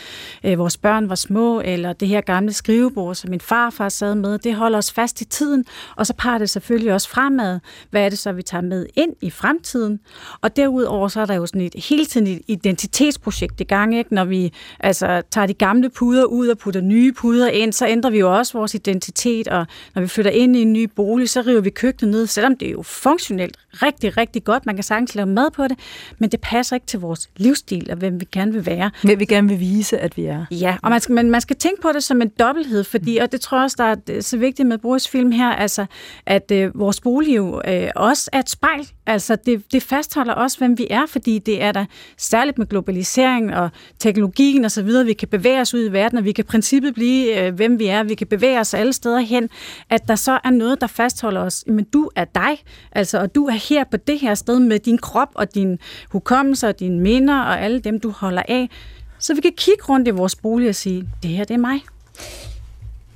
øh, 0.45 0.59
vores 0.59 0.77
børn 0.77 1.09
var 1.09 1.15
små, 1.15 1.61
eller 1.65 1.93
det 1.93 2.09
her 2.09 2.21
gamle 2.21 2.53
skrivebord, 2.53 3.15
som 3.15 3.31
min 3.31 3.41
farfar 3.41 3.89
sad 3.89 4.15
med. 4.15 4.39
Det 4.39 4.55
holder 4.55 4.79
os 4.79 4.93
fast 4.93 5.21
i 5.21 5.25
tiden, 5.25 5.65
og 5.97 6.07
så 6.07 6.15
peger 6.15 6.39
det 6.39 6.51
selvfølgelig 6.51 6.93
også 6.93 7.09
fremad. 7.09 7.61
Hvad 7.91 8.05
er 8.05 8.09
det 8.09 8.19
så, 8.19 8.33
vi 8.33 8.43
tager 8.43 8.63
med 8.63 8.87
ind 8.95 9.13
i 9.21 9.31
fremtiden? 9.31 10.01
Og 10.41 10.57
derudover 10.57 11.09
så 11.09 11.21
er 11.21 11.27
der 11.27 11.35
jo 11.35 11.47
sådan 11.47 11.61
et 11.61 11.75
hele 11.89 12.07
tiden 12.07 12.27
et 12.27 12.41
identitetsprojekt 12.49 13.61
i 13.61 13.65
gang, 13.65 13.99
ikke? 13.99 14.15
Når 14.15 14.25
vi 14.25 14.53
altså, 14.81 15.23
tager 15.31 15.47
de 15.47 15.55
gamle 15.55 15.91
puder 15.91 16.25
ud 16.25 16.49
og 16.49 16.59
putter 16.59 16.81
nye 16.81 17.13
puder 17.13 17.49
ind, 17.49 17.73
så 17.73 17.87
ændrer 17.87 18.11
vi 18.11 18.19
jo 18.19 18.37
også 18.37 18.59
vores 18.59 18.75
identitet, 18.75 19.49
og 19.49 19.67
når 19.95 20.03
vi 20.03 20.09
flytter 20.09 20.31
ind 20.31 20.57
i 20.57 20.63
en 20.63 20.73
ny 20.73 20.85
bolig, 20.97 21.29
så 21.29 21.41
river 21.41 21.61
vi 21.61 21.71
køkkenet 21.71 22.11
ned, 22.11 22.27
selvom 22.27 22.57
det 22.57 22.69
er 22.69 22.73
jo 22.73 22.83
funktionelt 22.83 23.57
rigtig, 23.73 24.17
rigtig 24.17 24.45
godt. 24.45 24.67
Man 24.67 24.75
kan 24.75 24.85
sagtens 24.85 25.15
lave 25.15 25.27
mad 25.27 25.51
på 25.51 25.69
det, 25.69 25.79
men 26.19 26.31
det 26.31 26.41
passer 26.41 26.77
ikke 26.77 26.87
til 26.87 27.01
vores 27.01 27.31
livsstil 27.37 27.91
og 27.91 27.97
hvem 27.97 28.21
vi 28.21 28.27
gerne 28.33 28.53
vil 28.53 28.67
være. 28.67 28.91
Hvem 29.03 29.21
vi 29.21 29.25
gerne 29.25 29.49
vil 29.49 29.61
vise, 29.61 29.99
at 29.99 30.17
vi 30.17 30.25
er. 30.25 30.45
Ja, 30.51 30.77
og 30.83 30.91
man 30.91 31.01
skal, 31.01 31.15
man, 31.15 31.31
man 31.31 31.41
skal 31.41 31.57
tænke 31.57 31.83
på 31.83 31.93
det 31.93 32.05
som 32.05 32.23
en 32.23 32.29
dobbelthed, 32.29 32.85
fordi, 32.85 33.17
og 33.17 33.33
det 33.33 33.41
tror 33.41 33.59
jeg 33.59 33.65
også, 33.65 33.77
der 33.79 34.15
er 34.15 34.21
så 34.21 34.37
vigtigt 34.37 34.69
med 34.69 34.79
Boris 34.79 35.09
film 35.09 35.33
her, 35.33 35.49
altså, 35.49 35.87
at 36.27 36.51
øh, 36.51 36.79
vores 36.79 37.01
bolig 37.01 37.37
jo 37.37 37.63
øh, 37.69 37.89
også 37.97 38.31
er 38.33 38.39
et 38.39 38.51
spejl. 38.51 38.89
Altså, 39.07 39.37
det, 39.47 39.73
det 39.73 39.83
fastholder 39.83 40.33
også, 40.33 40.59
hvem 40.59 40.79
vi 40.79 40.87
er, 40.91 41.07
fordi 41.07 41.39
det 41.39 41.63
er 41.63 41.73
der 41.73 41.85
særligt 42.19 42.59
med 42.59 42.67
globalisering 42.67 43.57
og 43.57 43.71
teknologien 43.99 44.65
osv., 44.65 44.89
vi 45.07 45.13
kan 45.13 45.29
bevæge 45.29 45.61
os 45.61 45.75
ud 45.75 45.89
i 45.89 45.93
verden, 45.93 46.19
og 46.19 46.25
vi 46.25 46.33
kan 46.33 46.45
princippet 46.45 46.95
blive, 46.95 47.47
øh, 47.47 47.55
hvem 47.55 47.79
vi 47.79 47.87
er, 47.87 48.03
vi 48.03 48.15
kan 48.15 48.27
bevæge 48.27 48.61
os 48.61 48.75
alle 48.75 48.93
steder 48.93 49.21
hen, 49.21 49.49
at 49.91 50.09
der 50.09 50.15
så 50.15 50.41
er 50.45 50.51
noget, 50.51 50.81
der 50.81 50.87
fastholder 50.87 51.41
os. 51.41 51.65
Men 51.67 51.85
du 51.85 52.11
er 52.17 52.25
dig, 52.25 52.59
altså, 52.93 53.19
og 53.19 53.35
du 53.35 53.47
er 53.47 53.69
her 53.71 53.85
på 53.91 53.97
det 53.97 54.19
her 54.19 54.35
sted 54.35 54.59
med 54.59 54.79
din 54.79 54.99
krop 54.99 55.31
og 55.35 55.55
din 55.55 55.79
hukommelse 56.11 56.69
og 56.69 56.81
dine 56.81 57.01
minder 57.01 57.41
og 57.41 57.61
alle 57.61 57.81
dem, 57.81 58.01
du 58.01 58.11
holder 58.11 58.43
af. 58.49 58.71
Så 59.19 59.35
vi 59.35 59.41
kan 59.41 59.53
kigge 59.57 59.83
rundt 59.89 60.09
i 60.09 60.11
vores 60.11 60.37
bolig 60.37 60.69
og 60.69 60.75
sige, 60.75 61.09
det 61.23 61.31
her, 61.31 61.45
det 61.45 61.55
er 61.55 61.59
mig. 61.59 61.81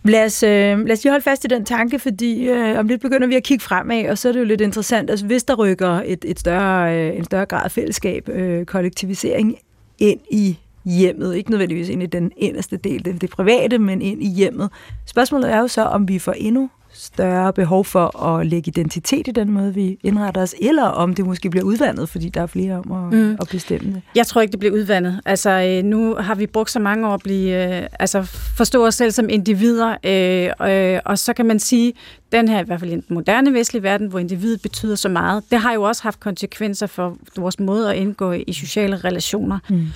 Lad 0.08 0.24
os, 0.24 0.42
øh, 0.42 0.78
lad 0.78 0.92
os 0.92 1.04
lige 1.04 1.10
holde 1.10 1.24
fast 1.24 1.44
i 1.44 1.48
den 1.48 1.64
tanke, 1.64 1.98
fordi 1.98 2.48
øh, 2.48 2.78
om 2.78 2.88
lidt 2.88 3.00
begynder 3.00 3.26
vi 3.26 3.34
at 3.34 3.42
kigge 3.42 3.64
fremad, 3.64 4.08
og 4.08 4.18
så 4.18 4.28
er 4.28 4.32
det 4.32 4.40
jo 4.40 4.44
lidt 4.44 4.60
interessant, 4.60 5.10
altså 5.10 5.26
hvis 5.26 5.44
der 5.44 5.54
rykker 5.54 6.02
et, 6.04 6.24
et 6.24 6.40
større, 6.40 6.98
øh, 6.98 7.16
en 7.16 7.24
større 7.24 7.46
grad 7.46 7.64
af 7.64 7.70
fællesskab, 7.70 8.28
øh, 8.28 8.64
kollektivisering 8.66 9.58
ind 9.98 10.20
i 10.30 10.58
hjemmet, 10.84 11.36
ikke 11.36 11.50
nødvendigvis 11.50 11.88
ind 11.88 12.02
i 12.02 12.06
den 12.06 12.32
inderste 12.36 12.76
del, 12.76 13.04
det, 13.04 13.20
det 13.20 13.30
private, 13.30 13.78
men 13.78 14.02
ind 14.02 14.22
i 14.22 14.28
hjemmet. 14.28 14.70
Spørgsmålet 15.06 15.52
er 15.52 15.58
jo 15.58 15.68
så, 15.68 15.82
om 15.82 16.08
vi 16.08 16.18
får 16.18 16.32
endnu 16.32 16.70
større 16.98 17.52
behov 17.52 17.84
for 17.84 18.22
at 18.24 18.46
lægge 18.46 18.68
identitet 18.68 19.28
i 19.28 19.30
den 19.30 19.50
måde, 19.50 19.74
vi 19.74 19.98
indretter 20.04 20.42
os, 20.42 20.54
eller 20.60 20.84
om 20.84 21.14
det 21.14 21.26
måske 21.26 21.50
bliver 21.50 21.64
udvandet, 21.64 22.08
fordi 22.08 22.28
der 22.28 22.42
er 22.42 22.46
flere 22.46 22.74
om 22.74 22.92
at, 22.92 23.18
mm. 23.18 23.36
at 23.40 23.48
bestemme 23.50 23.92
det. 23.92 24.02
Jeg 24.14 24.26
tror 24.26 24.40
ikke, 24.40 24.52
det 24.52 24.58
bliver 24.60 24.74
udvandet. 24.74 25.20
Altså, 25.26 25.50
øh, 25.50 25.84
nu 25.84 26.14
har 26.14 26.34
vi 26.34 26.46
brugt 26.46 26.70
så 26.70 26.78
mange 26.78 27.08
år 27.08 27.14
at 27.14 27.20
blive, 27.24 27.76
øh, 27.80 27.86
altså, 28.00 28.22
forstå 28.56 28.86
os 28.86 28.94
selv 28.94 29.10
som 29.10 29.28
individer, 29.28 29.96
øh, 30.04 30.94
øh, 30.94 31.00
og 31.04 31.18
så 31.18 31.32
kan 31.32 31.46
man 31.46 31.58
sige, 31.58 31.92
den 32.32 32.48
her, 32.48 32.60
i 32.60 32.64
hvert 32.64 32.80
fald 32.80 32.90
i 32.90 32.94
den 32.94 33.04
moderne 33.08 33.54
vestlige 33.54 33.82
verden, 33.82 34.06
hvor 34.06 34.18
individet 34.18 34.62
betyder 34.62 34.94
så 34.94 35.08
meget, 35.08 35.42
det 35.50 35.60
har 35.60 35.72
jo 35.72 35.82
også 35.82 36.02
haft 36.02 36.20
konsekvenser 36.20 36.86
for 36.86 37.16
vores 37.36 37.60
måde 37.60 37.90
at 37.90 37.96
indgå 37.96 38.32
i 38.32 38.52
sociale 38.52 38.96
relationer. 38.96 39.58
Mm. 39.68 39.86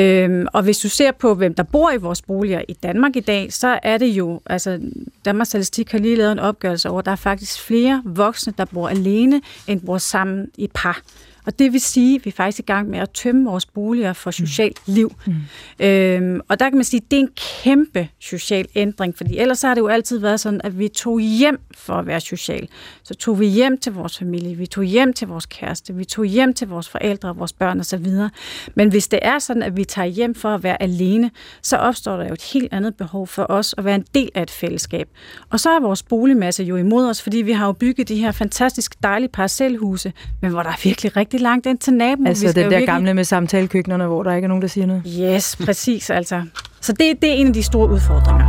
Øhm, 0.00 0.46
og 0.52 0.62
hvis 0.62 0.78
du 0.78 0.88
ser 0.88 1.12
på, 1.12 1.34
hvem 1.34 1.54
der 1.54 1.62
bor 1.62 1.90
i 1.90 1.96
vores 1.96 2.22
boliger 2.22 2.62
i 2.68 2.72
Danmark 2.72 3.16
i 3.16 3.20
dag, 3.20 3.52
så 3.52 3.78
er 3.82 3.98
det 3.98 4.06
jo, 4.06 4.40
altså 4.46 4.80
Danmarks 5.24 5.48
Statistik 5.48 5.92
har 5.92 5.98
lige 5.98 6.16
lavet 6.16 6.32
en 6.32 6.38
opgørelse 6.38 6.90
over, 6.90 6.98
at 6.98 7.04
der 7.06 7.12
er 7.12 7.16
faktisk 7.16 7.62
flere 7.62 8.02
voksne, 8.04 8.54
der 8.58 8.64
bor 8.64 8.88
alene, 8.88 9.40
end 9.66 9.80
bor 9.80 9.98
sammen 9.98 10.48
i 10.58 10.70
par. 10.74 11.02
Og 11.46 11.58
det 11.58 11.72
vil 11.72 11.80
sige, 11.80 12.14
at 12.14 12.24
vi 12.24 12.30
er 12.30 12.32
faktisk 12.32 12.58
i 12.58 12.62
gang 12.62 12.90
med 12.90 12.98
at 12.98 13.10
tømme 13.10 13.44
vores 13.44 13.66
boliger 13.66 14.12
for 14.12 14.30
socialt 14.30 14.80
mm. 14.86 14.94
liv. 14.94 15.14
Mm. 15.26 15.34
Øhm, 15.86 16.40
og 16.48 16.60
der 16.60 16.68
kan 16.68 16.78
man 16.78 16.84
sige, 16.84 17.00
at 17.04 17.10
det 17.10 17.16
er 17.16 17.20
en 17.20 17.30
kæmpe 17.62 18.08
social 18.20 18.66
ændring, 18.74 19.16
fordi 19.16 19.38
ellers 19.38 19.62
har 19.62 19.74
det 19.74 19.80
jo 19.80 19.88
altid 19.88 20.18
været 20.18 20.40
sådan, 20.40 20.60
at 20.64 20.78
vi 20.78 20.88
tog 20.88 21.20
hjem 21.20 21.60
for 21.74 21.92
at 21.92 22.06
være 22.06 22.20
social. 22.20 22.68
Så 23.02 23.14
tog 23.14 23.40
vi 23.40 23.46
hjem 23.46 23.78
til 23.78 23.92
vores 23.92 24.18
familie, 24.18 24.54
vi 24.54 24.66
tog 24.66 24.84
hjem 24.84 25.12
til 25.12 25.28
vores 25.28 25.46
kæreste, 25.46 25.94
vi 25.94 26.04
tog 26.04 26.24
hjem 26.24 26.54
til 26.54 26.68
vores 26.68 26.88
forældre, 26.88 27.36
vores 27.36 27.52
børn 27.52 27.80
osv. 27.80 28.06
Men 28.74 28.88
hvis 28.88 29.08
det 29.08 29.18
er 29.22 29.38
sådan, 29.38 29.62
at 29.62 29.76
vi 29.76 29.84
tager 29.84 30.06
hjem 30.06 30.34
for 30.34 30.48
at 30.48 30.62
være 30.62 30.82
alene, 30.82 31.30
så 31.62 31.76
opstår 31.76 32.16
der 32.16 32.26
jo 32.26 32.32
et 32.32 32.42
helt 32.52 32.72
andet 32.72 32.96
behov 32.96 33.26
for 33.26 33.46
os 33.48 33.74
at 33.78 33.84
være 33.84 33.94
en 33.94 34.04
del 34.14 34.30
af 34.34 34.42
et 34.42 34.50
fællesskab. 34.50 35.08
Og 35.50 35.60
så 35.60 35.70
er 35.70 35.80
vores 35.80 36.02
boligmasse 36.02 36.62
jo 36.62 36.76
imod 36.76 37.06
os, 37.06 37.22
fordi 37.22 37.36
vi 37.36 37.52
har 37.52 37.66
jo 37.66 37.72
bygget 37.72 38.08
de 38.08 38.16
her 38.16 38.32
fantastisk 38.32 39.02
dejlige 39.02 39.28
parcelhuse, 39.28 40.12
men 40.42 40.50
hvor 40.50 40.62
der 40.62 40.70
er 40.70 40.80
virkelig 40.84 41.16
rigtig 41.16 41.35
rigtig 41.36 41.42
langt 41.42 41.66
ind 41.66 41.78
til 41.78 41.92
naboen. 41.92 42.26
Altså 42.26 42.46
det 42.46 42.56
der 42.56 42.62
virkelig... 42.62 42.86
gamle 42.86 43.14
med 43.14 43.24
samtalekøkkenerne, 43.24 44.06
hvor 44.06 44.22
der 44.22 44.34
ikke 44.34 44.44
er 44.44 44.48
nogen, 44.48 44.62
der 44.62 44.68
siger 44.68 44.86
noget? 44.86 45.02
Yes, 45.20 45.56
præcis 45.56 46.10
altså. 46.10 46.42
Så 46.80 46.92
det, 46.92 47.22
det 47.22 47.30
er 47.30 47.34
en 47.34 47.46
af 47.46 47.52
de 47.52 47.62
store 47.62 47.90
udfordringer. 47.90 48.46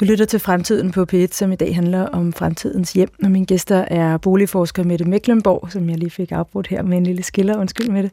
Du 0.00 0.04
lytter 0.04 0.24
til 0.24 0.40
Fremtiden 0.40 0.90
på 0.90 1.06
P1, 1.12 1.26
som 1.30 1.52
i 1.52 1.56
dag 1.56 1.74
handler 1.74 2.06
om 2.06 2.32
fremtidens 2.32 2.92
hjem. 2.92 3.08
Og 3.24 3.30
mine 3.30 3.46
gæster 3.46 3.76
er 3.76 4.16
boligforsker 4.18 4.84
Mette 4.84 5.04
Mecklenborg, 5.04 5.72
som 5.72 5.90
jeg 5.90 5.98
lige 5.98 6.10
fik 6.10 6.32
afbrudt 6.32 6.66
her 6.66 6.82
med 6.82 6.98
en 6.98 7.04
lille 7.04 7.22
skiller, 7.22 7.58
undskyld 7.58 7.88
med 7.88 8.02
det, 8.02 8.10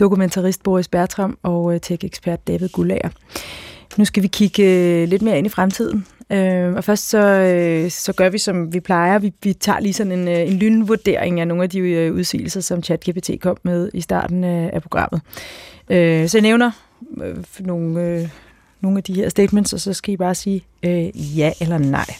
dokumentarist 0.00 0.62
Boris 0.62 0.88
Bertram 0.88 1.38
og 1.42 1.74
øh, 1.74 1.80
tech-ekspert 1.80 2.46
David 2.46 2.68
Gullager. 2.68 3.08
Nu 3.96 4.04
skal 4.04 4.22
vi 4.22 4.28
kigge 4.28 4.62
øh, 4.62 5.08
lidt 5.08 5.22
mere 5.22 5.38
ind 5.38 5.46
i 5.46 5.50
fremtiden. 5.50 6.06
Øh, 6.30 6.74
og 6.74 6.84
først 6.84 7.08
så, 7.08 7.18
øh, 7.18 7.90
så 7.90 8.12
gør 8.12 8.28
vi, 8.28 8.38
som 8.38 8.72
vi 8.72 8.80
plejer. 8.80 9.18
Vi, 9.18 9.32
vi 9.42 9.52
tager 9.52 9.80
lige 9.80 9.92
sådan 9.92 10.12
en, 10.12 10.28
øh, 10.28 10.40
en 10.40 10.52
lynvurdering 10.52 11.40
af 11.40 11.48
nogle 11.48 11.62
af 11.62 11.70
de 11.70 11.78
øh, 11.78 12.14
udsigelser, 12.14 12.60
som 12.60 12.82
ChatGPT 12.82 13.30
kom 13.40 13.56
med 13.62 13.90
i 13.94 14.00
starten 14.00 14.44
af, 14.44 14.70
af 14.72 14.82
programmet. 14.82 15.20
Øh, 15.90 16.28
så 16.28 16.38
jeg 16.38 16.42
nævner 16.42 16.70
øh, 17.22 17.36
nogle, 17.58 18.00
øh, 18.00 18.28
nogle 18.80 18.98
af 18.98 19.04
de 19.04 19.14
her 19.14 19.28
statements, 19.28 19.72
og 19.72 19.80
så 19.80 19.92
skal 19.92 20.14
I 20.14 20.16
bare 20.16 20.34
sige 20.34 20.64
øh, 20.82 21.38
ja 21.38 21.52
eller 21.60 21.78
nej. 21.78 22.14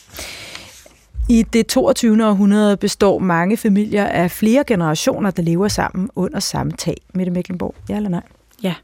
I 1.29 1.42
det 1.42 1.66
22. 1.66 2.27
århundrede 2.27 2.77
består 2.77 3.19
mange 3.19 3.57
familier 3.57 4.05
af 4.07 4.31
flere 4.31 4.64
generationer, 4.66 5.31
der 5.31 5.42
lever 5.42 5.69
sammen 5.69 6.11
under 6.16 6.40
samme 6.40 6.73
tag. 6.73 6.97
Mette 7.14 7.33
Mecklenborg, 7.33 7.75
ja 7.88 7.97
eller 7.97 8.09
nej? 8.09 8.23
Ja. 8.62 8.75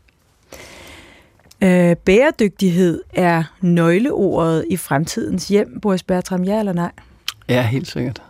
Øh, 1.62 1.96
bæredygtighed 1.96 3.03
er 3.14 3.42
nøgleordet 3.61 4.64
i 4.70 4.77
fremtidens 4.77 5.48
hjem. 5.48 5.81
Boris 5.81 6.03
Bertram, 6.03 6.44
ja 6.44 6.59
eller 6.59 6.72
nej? 6.72 6.90
Ja, 7.48 7.62
helt 7.62 7.87
sikkert. 7.87 8.22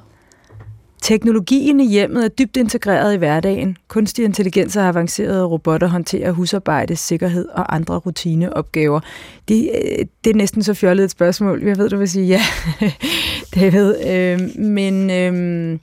Teknologien 1.02 1.80
i 1.80 1.88
hjemmet 1.88 2.24
er 2.24 2.28
dybt 2.28 2.56
integreret 2.56 3.14
i 3.14 3.16
hverdagen. 3.16 3.76
Kunstig 3.88 4.24
intelligens 4.24 4.76
og 4.76 4.88
avancerede 4.88 5.44
robotter 5.44 5.86
håndterer 5.86 6.32
husarbejde, 6.32 6.96
sikkerhed 6.96 7.48
og 7.48 7.74
andre 7.74 7.96
rutineopgaver. 7.96 9.00
Det, 9.48 9.70
øh, 9.74 10.06
det 10.24 10.30
er 10.30 10.34
næsten 10.34 10.62
så 10.62 10.74
fjollet 10.74 11.04
et 11.04 11.10
spørgsmål. 11.10 11.62
Jeg 11.62 11.78
ved, 11.78 11.88
du 11.88 11.96
vil 11.96 12.08
sige 12.08 12.26
ja, 12.26 12.42
David. 13.54 13.94
Øh, 14.06 14.60
men 14.64 15.10
øh, 15.10 15.78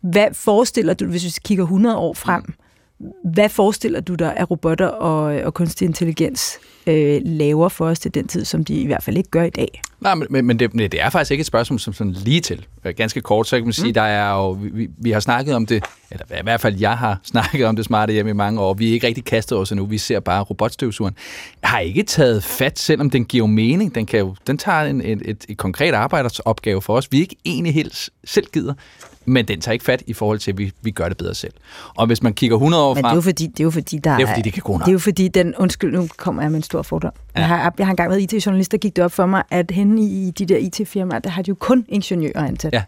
hvad 0.00 0.26
forestiller 0.32 0.94
du, 0.94 1.06
hvis 1.06 1.24
vi 1.24 1.30
kigger 1.44 1.64
100 1.64 1.96
år 1.96 2.14
frem, 2.14 2.44
hvad 3.24 3.48
forestiller 3.48 4.00
du 4.00 4.14
dig, 4.14 4.36
at 4.36 4.50
robotter 4.50 4.86
og, 4.86 5.22
og 5.42 5.54
kunstig 5.54 5.86
intelligens 5.86 6.58
øh, 6.86 7.20
laver 7.24 7.68
for 7.68 7.86
os 7.86 7.98
til 7.98 8.14
den 8.14 8.26
tid, 8.28 8.44
som 8.44 8.64
de 8.64 8.74
i 8.74 8.86
hvert 8.86 9.02
fald 9.02 9.16
ikke 9.16 9.30
gør 9.30 9.42
i 9.42 9.50
dag? 9.50 9.82
Nej, 10.00 10.14
men, 10.14 10.46
men 10.46 10.58
det, 10.58 10.72
det 10.72 10.94
er 10.94 11.10
faktisk 11.10 11.30
ikke 11.30 11.40
et 11.40 11.46
spørgsmål 11.46 11.80
som 11.80 11.92
sådan 11.92 12.12
lige 12.12 12.40
til. 12.40 12.66
Øh, 12.84 12.94
ganske 12.96 13.20
kort, 13.20 13.48
så 13.48 13.56
kan 13.56 13.64
man 13.64 13.72
sige, 13.72 13.86
mm. 13.86 13.94
der 13.94 14.02
er 14.02 14.34
jo, 14.34 14.50
vi, 14.50 14.90
vi 14.98 15.10
har 15.10 15.20
snakket 15.20 15.54
om 15.54 15.66
det, 15.66 15.84
eller 16.10 16.26
i 16.40 16.42
hvert 16.42 16.60
fald 16.60 16.78
jeg 16.78 16.98
har 16.98 17.20
snakket 17.32 17.64
om 17.66 17.76
det 17.76 17.84
smarte 17.84 18.12
hjemme 18.12 18.30
i 18.30 18.34
mange 18.34 18.60
år. 18.60 18.74
Vi 18.74 18.88
er 18.88 18.92
ikke 18.92 19.06
rigtig 19.06 19.24
kastet 19.24 19.58
os 19.58 19.70
endnu, 19.70 19.86
vi 19.86 19.98
ser 19.98 20.20
bare 20.20 20.42
robotstøvsugeren. 20.42 21.16
Jeg 21.62 21.70
har 21.70 21.78
ikke 21.78 22.02
taget 22.02 22.44
fat, 22.44 22.78
selvom 22.78 23.10
den 23.10 23.24
giver 23.24 23.46
mening. 23.46 23.94
Den, 23.94 24.06
kan 24.06 24.18
jo, 24.18 24.34
den 24.46 24.58
tager 24.58 24.82
en, 24.82 25.00
et, 25.00 25.22
et, 25.24 25.44
et 25.48 25.56
konkret 25.56 25.94
arbejdersopgave 25.94 26.82
for 26.82 26.96
os. 26.96 27.12
Vi 27.12 27.16
er 27.16 27.20
ikke 27.20 27.36
egentlig 27.44 27.74
helt 27.74 28.10
selv 28.24 28.46
gider 28.52 28.74
men 29.24 29.48
den 29.48 29.60
tager 29.60 29.72
ikke 29.72 29.84
fat 29.84 30.02
i 30.06 30.12
forhold 30.12 30.38
til, 30.38 30.50
at 30.50 30.58
vi, 30.58 30.72
vi 30.82 30.90
gør 30.90 31.08
det 31.08 31.16
bedre 31.16 31.34
selv. 31.34 31.52
Og 31.96 32.06
hvis 32.06 32.22
man 32.22 32.34
kigger 32.34 32.56
100 32.56 32.84
år 32.84 32.94
frem... 32.94 32.96
Men 32.96 33.04
det 33.04 33.10
er 33.10 33.14
jo 33.14 33.20
fordi, 33.20 33.46
det 33.46 33.60
er 33.60 33.64
jo 33.64 33.70
fordi 33.70 33.98
der 33.98 34.16
det 34.16 34.22
er, 34.22 34.26
fordi, 34.26 34.42
det 34.42 34.52
kan 34.52 34.62
gå 34.62 34.78
Det 34.78 34.88
er 34.88 34.92
jo 34.92 34.98
fordi, 34.98 35.28
den, 35.28 35.54
undskyld, 35.56 35.92
nu 35.92 36.08
kommer 36.16 36.42
jeg 36.42 36.50
med 36.50 36.56
en 36.56 36.62
stor 36.62 36.82
fordom. 36.82 37.12
Ja. 37.36 37.40
Jeg, 37.40 37.48
har, 37.48 37.74
jeg 37.78 37.86
har 37.86 37.92
engang 37.92 38.10
været 38.10 38.32
IT-journalist, 38.32 38.72
der 38.72 38.78
gik 38.78 38.96
det 38.96 39.04
op 39.04 39.12
for 39.12 39.26
mig, 39.26 39.42
at 39.50 39.70
henne 39.70 40.02
i 40.02 40.30
de 40.30 40.46
der 40.46 40.56
IT-firmaer, 40.56 41.18
der 41.18 41.30
har 41.30 41.42
de 41.42 41.48
jo 41.48 41.54
kun 41.54 41.84
ingeniører 41.88 42.46
ansat. 42.46 42.72
Ja. 42.72 42.82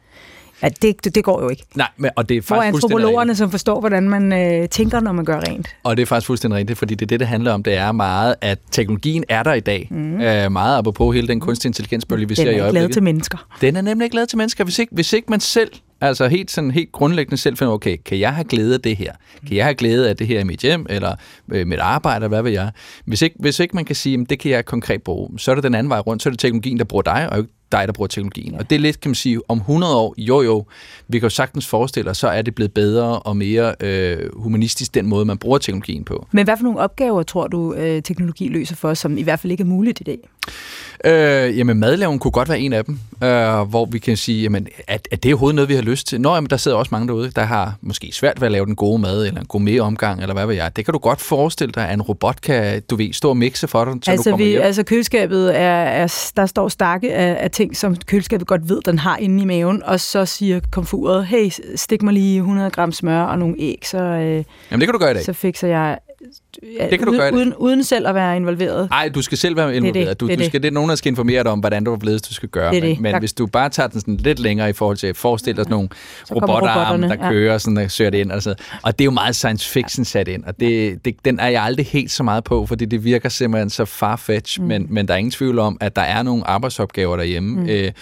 Ja, 0.63 0.69
det, 0.69 1.05
det, 1.05 1.15
det 1.15 1.25
går 1.25 1.43
jo 1.43 1.49
ikke. 1.49 1.65
Nej, 1.75 1.89
men, 1.97 2.11
og 2.17 2.29
det 2.29 2.37
er 2.37 2.41
faktisk 2.41 2.49
For 2.49 2.63
antropologerne, 2.63 3.35
som 3.35 3.51
forstår, 3.51 3.81
hvordan 3.81 4.09
man 4.09 4.33
øh, 4.33 4.69
tænker, 4.69 5.01
når 5.01 5.13
man 5.13 5.25
gør 5.25 5.41
rent. 5.41 5.69
Og 5.83 5.97
det 5.97 6.03
er 6.03 6.07
faktisk 6.07 6.27
fuldstændig 6.27 6.59
rigtigt, 6.59 6.79
fordi 6.79 6.95
det 6.95 7.03
er 7.03 7.07
det, 7.07 7.21
det 7.21 7.29
handler 7.29 7.53
om. 7.53 7.63
Det 7.63 7.75
er 7.75 7.93
meget, 7.93 8.35
at 8.41 8.59
teknologien 8.71 9.25
er 9.29 9.43
der 9.43 9.53
i 9.53 9.61
dag. 9.61 9.89
Mm. 9.91 10.21
Øh, 10.21 10.53
meget 10.53 10.79
apropos 10.79 11.15
hele 11.15 11.29
den 11.29 11.41
kunstig 11.41 11.69
intelligensbølge, 11.69 12.29
vi 12.29 12.35
den 12.35 12.37
ser 12.37 12.43
i 12.43 12.47
øjeblikket. 12.47 12.59
Den 12.59 12.65
er 12.65 12.69
ikke 12.69 12.75
lavet 12.79 12.93
til 12.93 13.03
mennesker. 13.03 13.47
Den 13.61 13.77
er 13.77 13.81
nemlig 13.81 14.05
ikke 14.05 14.17
lavet 14.17 14.29
til 14.29 14.39
mennesker. 14.39 14.65
Hvis 14.65 14.79
ikke, 14.79 14.95
hvis 14.95 15.13
ikke 15.13 15.27
man 15.31 15.41
selv 15.41 15.71
Altså 16.03 16.29
helt, 16.29 16.51
sådan, 16.51 16.71
helt 16.71 16.93
grundlæggende 16.93 17.37
selv 17.37 17.57
finde, 17.57 17.73
okay, 17.73 17.97
kan 18.05 18.19
jeg 18.19 18.35
have 18.35 18.45
glæde 18.45 18.75
af 18.75 18.81
det 18.81 18.97
her? 18.97 19.13
Kan 19.47 19.57
jeg 19.57 19.65
have 19.65 19.75
glæde 19.75 20.09
af 20.09 20.17
det 20.17 20.27
her 20.27 20.41
i 20.41 20.45
mit 20.45 20.61
hjem, 20.61 20.87
eller 20.91 21.15
øh, 21.53 21.67
mit 21.67 21.79
arbejde, 21.79 22.29
hvad 22.29 22.43
ved 22.43 22.51
jeg? 22.51 22.71
Hvis 23.05 23.23
ikke, 23.23 23.37
hvis 23.39 23.61
ikke 23.61 23.77
man 23.77 23.85
kan 23.85 23.97
sige, 23.97 24.21
at 24.21 24.31
det 24.31 24.39
kan 24.39 24.51
jeg 24.51 24.65
konkret 24.65 25.03
bruge, 25.03 25.39
så 25.39 25.51
er 25.51 25.55
det 25.55 25.65
den 25.65 25.75
anden 25.75 25.91
vej 25.91 25.99
rundt, 25.99 26.23
så 26.23 26.29
er 26.29 26.31
det 26.31 26.41
teknologien, 26.41 26.79
der 26.79 26.85
bruger 26.85 27.03
dig, 27.03 27.29
og 27.33 27.47
dig, 27.73 27.83
der 27.87 27.93
bruger 27.93 28.09
teknologien. 28.09 28.53
Ja. 28.53 28.59
Og 28.59 28.71
det 28.71 28.77
er 28.77 28.81
lidt, 28.81 29.01
kan 29.01 29.09
man 29.09 29.15
sige, 29.15 29.41
om 29.49 29.59
100 29.59 29.97
år, 29.97 30.15
jo 30.19 30.43
jo, 30.43 30.65
vi 31.09 31.19
kan 31.19 31.27
jo 31.27 31.31
sagtens 31.31 31.67
forestille 31.67 32.11
os, 32.11 32.19
så 32.19 32.29
er 32.29 32.43
det 32.43 32.55
blevet 32.55 32.73
bedre 32.73 33.19
og 33.19 33.37
mere 33.37 33.75
øh, 33.81 34.19
humanistisk, 34.37 34.95
den 34.95 35.07
måde, 35.07 35.25
man 35.25 35.39
bruger 35.39 35.59
teknologien 35.59 36.05
på. 36.05 36.27
Men 36.33 36.45
hvad 36.45 36.57
for 36.57 36.65
nogle 36.65 36.79
opgaver 36.79 37.23
tror 37.23 37.47
du, 37.47 37.75
øh, 37.75 38.03
teknologi 38.03 38.49
løser 38.49 38.77
for 38.77 38.89
os, 38.89 38.99
som 38.99 39.19
i 39.19 39.23
hvert 39.23 39.41
fald 39.41 39.51
ikke 39.51 39.63
er 39.63 39.67
muligt 39.67 40.01
i 40.01 40.05
dag? 40.05 40.19
Øh, 41.05 41.59
jamen, 41.59 41.79
madlaven 41.79 42.19
kunne 42.19 42.31
godt 42.31 42.49
være 42.49 42.61
en 42.61 42.73
af 42.73 42.85
dem, 42.85 42.99
øh, 43.23 43.63
hvor 43.63 43.85
vi 43.85 43.99
kan 43.99 44.17
sige, 44.17 44.43
jamen, 44.43 44.69
at, 44.89 45.09
at 45.11 45.23
det 45.23 45.29
er 45.29 45.35
overhovedet 45.35 45.55
noget, 45.55 45.69
vi 45.69 45.75
har 45.75 45.83
lyst 45.83 46.07
til. 46.07 46.21
Nå, 46.21 46.35
jamen, 46.35 46.51
der 46.51 46.57
sidder 46.57 46.77
også 46.77 46.89
mange 46.93 47.09
derude, 47.09 47.31
der 47.31 47.43
har 47.43 47.75
måske 47.81 48.11
svært 48.13 48.41
ved 48.41 48.47
at 48.47 48.53
lave 48.53 48.67
den 48.67 48.77
gode 48.77 48.99
mad, 48.99 49.27
eller 49.27 49.41
en 49.41 49.47
god 49.47 49.81
omgang, 49.81 50.21
eller 50.21 50.35
hvad 50.35 50.47
ved 50.47 50.55
jeg. 50.55 50.77
Det 50.77 50.85
kan 50.85 50.93
du 50.93 50.99
godt 50.99 51.21
forestille 51.21 51.73
dig, 51.73 51.89
at 51.89 51.95
en 51.95 52.03
robot 52.03 52.41
kan, 52.41 52.83
du 52.91 52.97
ved, 52.97 53.13
stå 53.13 53.29
og 53.29 53.37
mixe 53.37 53.69
for 53.69 53.85
dig, 53.85 53.95
så 54.03 54.11
altså, 54.11 54.31
du 54.31 54.31
kommer 54.31 54.47
vi, 54.47 54.51
hjem. 54.51 54.63
altså 54.63 54.83
køleskabet, 54.83 55.57
er, 55.57 55.83
er, 55.83 56.33
der 56.37 56.47
står 56.47 56.69
stakke 56.69 57.15
af, 57.15 57.45
af 57.45 57.51
ting, 57.51 57.77
som 57.77 57.97
køleskabet 57.97 58.47
godt 58.47 58.69
ved, 58.69 58.81
den 58.85 58.99
har 58.99 59.17
inde 59.17 59.43
i 59.43 59.47
maven, 59.47 59.83
og 59.83 60.01
så 60.01 60.27
siger 60.27 60.61
komfuret, 60.71 61.27
hey, 61.27 61.51
stik 61.77 62.03
mig 62.03 62.15
lige 62.15 62.37
100 62.37 62.71
gram 62.71 62.93
smør 62.93 63.23
og 63.23 63.39
nogle 63.39 63.55
æg, 63.59 63.83
så, 63.85 63.99
øh, 63.99 64.23
Jamen, 64.31 64.45
det 64.71 64.81
kan 64.81 64.93
du 64.93 64.99
gøre 64.99 65.11
i 65.11 65.15
dag. 65.15 65.25
så 65.25 65.33
fikser 65.33 65.69
jeg 65.69 65.99
ja, 66.79 66.91
Det 66.91 66.99
kan 66.99 67.07
du 67.07 67.11
uden, 67.11 67.21
gøre 67.21 67.35
uden, 67.35 67.55
uden 67.55 67.85
selv 67.85 68.07
at 68.09 68.15
være 68.15 68.37
involveret. 68.37 68.91
Nej, 68.91 69.09
du 69.09 69.23
skal 69.23 69.39
selv 69.39 69.57
være 69.57 69.77
involveret. 69.77 70.09
det, 70.09 70.21
du, 70.21 70.27
det 70.27 70.33
er 70.33 70.37
du 70.37 70.41
det. 70.41 70.47
skal, 70.49 70.63
det 70.63 70.69
er 70.69 70.73
nogen, 70.73 70.89
der 70.91 70.97
skal 70.97 71.11
informere 71.11 71.43
dig 71.43 71.51
om, 71.53 71.61
hvordan 71.61 71.85
du 71.85 71.93
er 71.93 71.97
blevet, 71.97 72.29
du 72.29 72.35
skal 72.35 72.49
gøre. 72.49 72.75
Det 72.75 72.83
men 72.83 72.91
det. 72.91 73.01
men 73.01 73.13
Der- 73.13 73.19
hvis 73.19 73.33
du 73.33 73.47
bare 73.47 73.69
tager 73.69 73.87
den 73.87 74.01
sådan 74.01 74.17
lidt 74.17 74.39
længere 74.39 74.71
i 74.71 74.73
forhold 74.73 74.97
til 74.97 75.07
at 75.07 75.17
forestille 75.17 75.57
dig 75.57 75.65
sådan 75.65 75.75
nogle 75.75 75.89
kommer 76.29 76.55
robotarme, 76.55 77.09
der 77.09 77.17
ja. 77.25 77.31
kører, 77.31 77.59
sådan, 77.59 77.77
der 77.77 77.89
søger 77.89 78.11
det 78.11 78.19
ind. 78.19 78.33
Og, 78.33 78.43
sådan. 78.43 78.65
og 78.83 78.99
det 78.99 79.05
er 79.05 79.07
jo 79.07 79.11
meget 79.11 79.37
science 79.37 79.69
fiction 79.71 80.05
sat 80.05 80.29
ind, 80.29 80.45
og 80.45 80.61
det, 80.61 81.05
det, 81.05 81.15
den 81.25 81.41
er 81.41 81.49
jeg 81.49 81.63
aldrig 81.63 81.87
helt 81.87 82.11
så 82.11 82.23
meget 82.23 82.45
på, 82.45 82.67
fordi 82.67 82.85
det 82.85 83.05
virker 83.05 83.29
simpelthen 83.29 83.71
så 83.71 83.85
farfetch, 83.85 84.61
mm. 84.61 84.67
men, 84.67 84.87
men 84.91 85.09
der 85.09 85.15
er 85.15 85.19
ingen 85.19 85.31
tvivl 85.31 85.59
om, 85.59 85.77
at 85.81 85.97
der 85.97 86.03
er 86.03 86.23
nogle 86.23 86.47
arbejdsopgaver 86.47 87.17
derhjemme, 87.17 87.61
mm. 87.61 87.69
øh, 87.69 87.93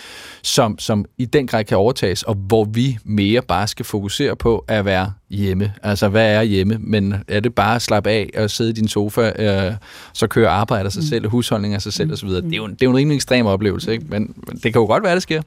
som, 0.42 0.78
som 0.78 1.04
i 1.18 1.24
den 1.24 1.46
grad 1.46 1.64
kan 1.64 1.76
overtages, 1.76 2.22
og 2.22 2.34
hvor 2.34 2.64
vi 2.64 2.98
mere 3.04 3.42
bare 3.42 3.66
skal 3.68 3.84
fokusere 3.84 4.36
på 4.36 4.64
at 4.68 4.84
være 4.84 5.12
hjemme. 5.30 5.72
Altså, 5.82 6.08
hvad 6.08 6.34
er 6.34 6.42
hjemme? 6.42 6.76
Men 6.80 7.14
er 7.28 7.40
det 7.40 7.54
bare 7.54 7.74
at 7.74 7.82
slappe 7.82 8.10
af 8.10 8.30
og 8.42 8.50
sidde 8.50 8.70
i 8.70 8.72
din 8.72 8.88
sofa, 8.88 9.32
øh, 9.38 9.72
så 10.12 10.26
køre 10.26 10.48
arbejde 10.48 10.84
af 10.86 10.92
sig 10.92 11.04
selv, 11.04 11.28
husholdning 11.28 11.74
af 11.74 11.82
sig 11.82 11.92
selv 11.92 12.12
osv.? 12.12 12.28
Det 12.28 12.52
er 12.52 12.56
jo, 12.56 12.64
en- 12.64 12.70
det 12.74 12.82
er 12.82 12.86
jo 12.86 12.90
en 12.90 12.96
rimelig 12.96 13.14
ekstrem 13.16 13.46
oplevelse, 13.46 13.92
ikke? 13.92 14.04
Men, 14.08 14.34
men 14.46 14.54
det 14.56 14.62
kan 14.62 14.80
jo 14.80 14.86
godt 14.86 15.02
være, 15.04 15.14
det 15.14 15.22
sker. 15.22 15.42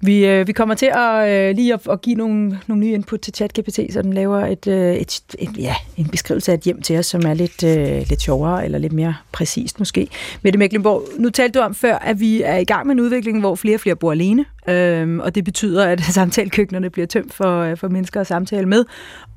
Vi, 0.00 0.26
øh, 0.26 0.46
vi 0.46 0.52
kommer 0.52 0.74
til 0.74 0.90
at 0.96 1.28
øh, 1.28 1.56
lige 1.56 1.74
at, 1.74 1.80
at 1.90 2.00
give 2.02 2.16
nogle, 2.16 2.58
nogle 2.66 2.80
nye 2.86 2.92
input 2.94 3.20
til 3.20 3.34
ChatGPT, 3.34 3.80
så 3.92 4.02
den 4.02 4.12
laver 4.12 4.46
et, 4.46 4.66
øh, 4.66 4.94
et, 4.96 5.20
et, 5.38 5.48
ja, 5.58 5.74
en 5.96 6.06
beskrivelse 6.08 6.52
af 6.52 6.56
et 6.56 6.62
hjem 6.62 6.82
til 6.82 6.98
os, 6.98 7.06
som 7.06 7.22
er 7.26 7.34
lidt, 7.34 7.62
øh, 7.64 8.08
lidt 8.08 8.22
sjovere 8.22 8.64
eller 8.64 8.78
lidt 8.78 8.92
mere 8.92 9.14
præcist 9.32 9.78
måske. 9.78 10.08
Mette 10.42 10.58
Mecklenborg, 10.58 11.02
nu 11.18 11.30
talte 11.30 11.58
du 11.58 11.64
om 11.64 11.74
før, 11.74 11.94
at 11.98 12.20
vi 12.20 12.42
er 12.42 12.56
i 12.56 12.64
gang 12.64 12.86
med 12.86 12.94
en 12.94 13.00
udvikling, 13.00 13.40
hvor 13.40 13.54
flere 13.54 13.76
og 13.76 13.80
flere 13.80 13.96
bor 13.96 14.12
alene, 14.12 14.44
øh, 14.68 15.18
og 15.18 15.34
det 15.34 15.44
betyder, 15.44 15.84
at 15.86 16.00
samtalekøkkenerne 16.14 16.90
bliver 16.90 17.06
tømt 17.06 17.34
for, 17.34 17.60
øh, 17.60 17.76
for 17.76 17.88
mennesker 17.88 18.20
at 18.20 18.26
samtale 18.26 18.66
med, 18.68 18.84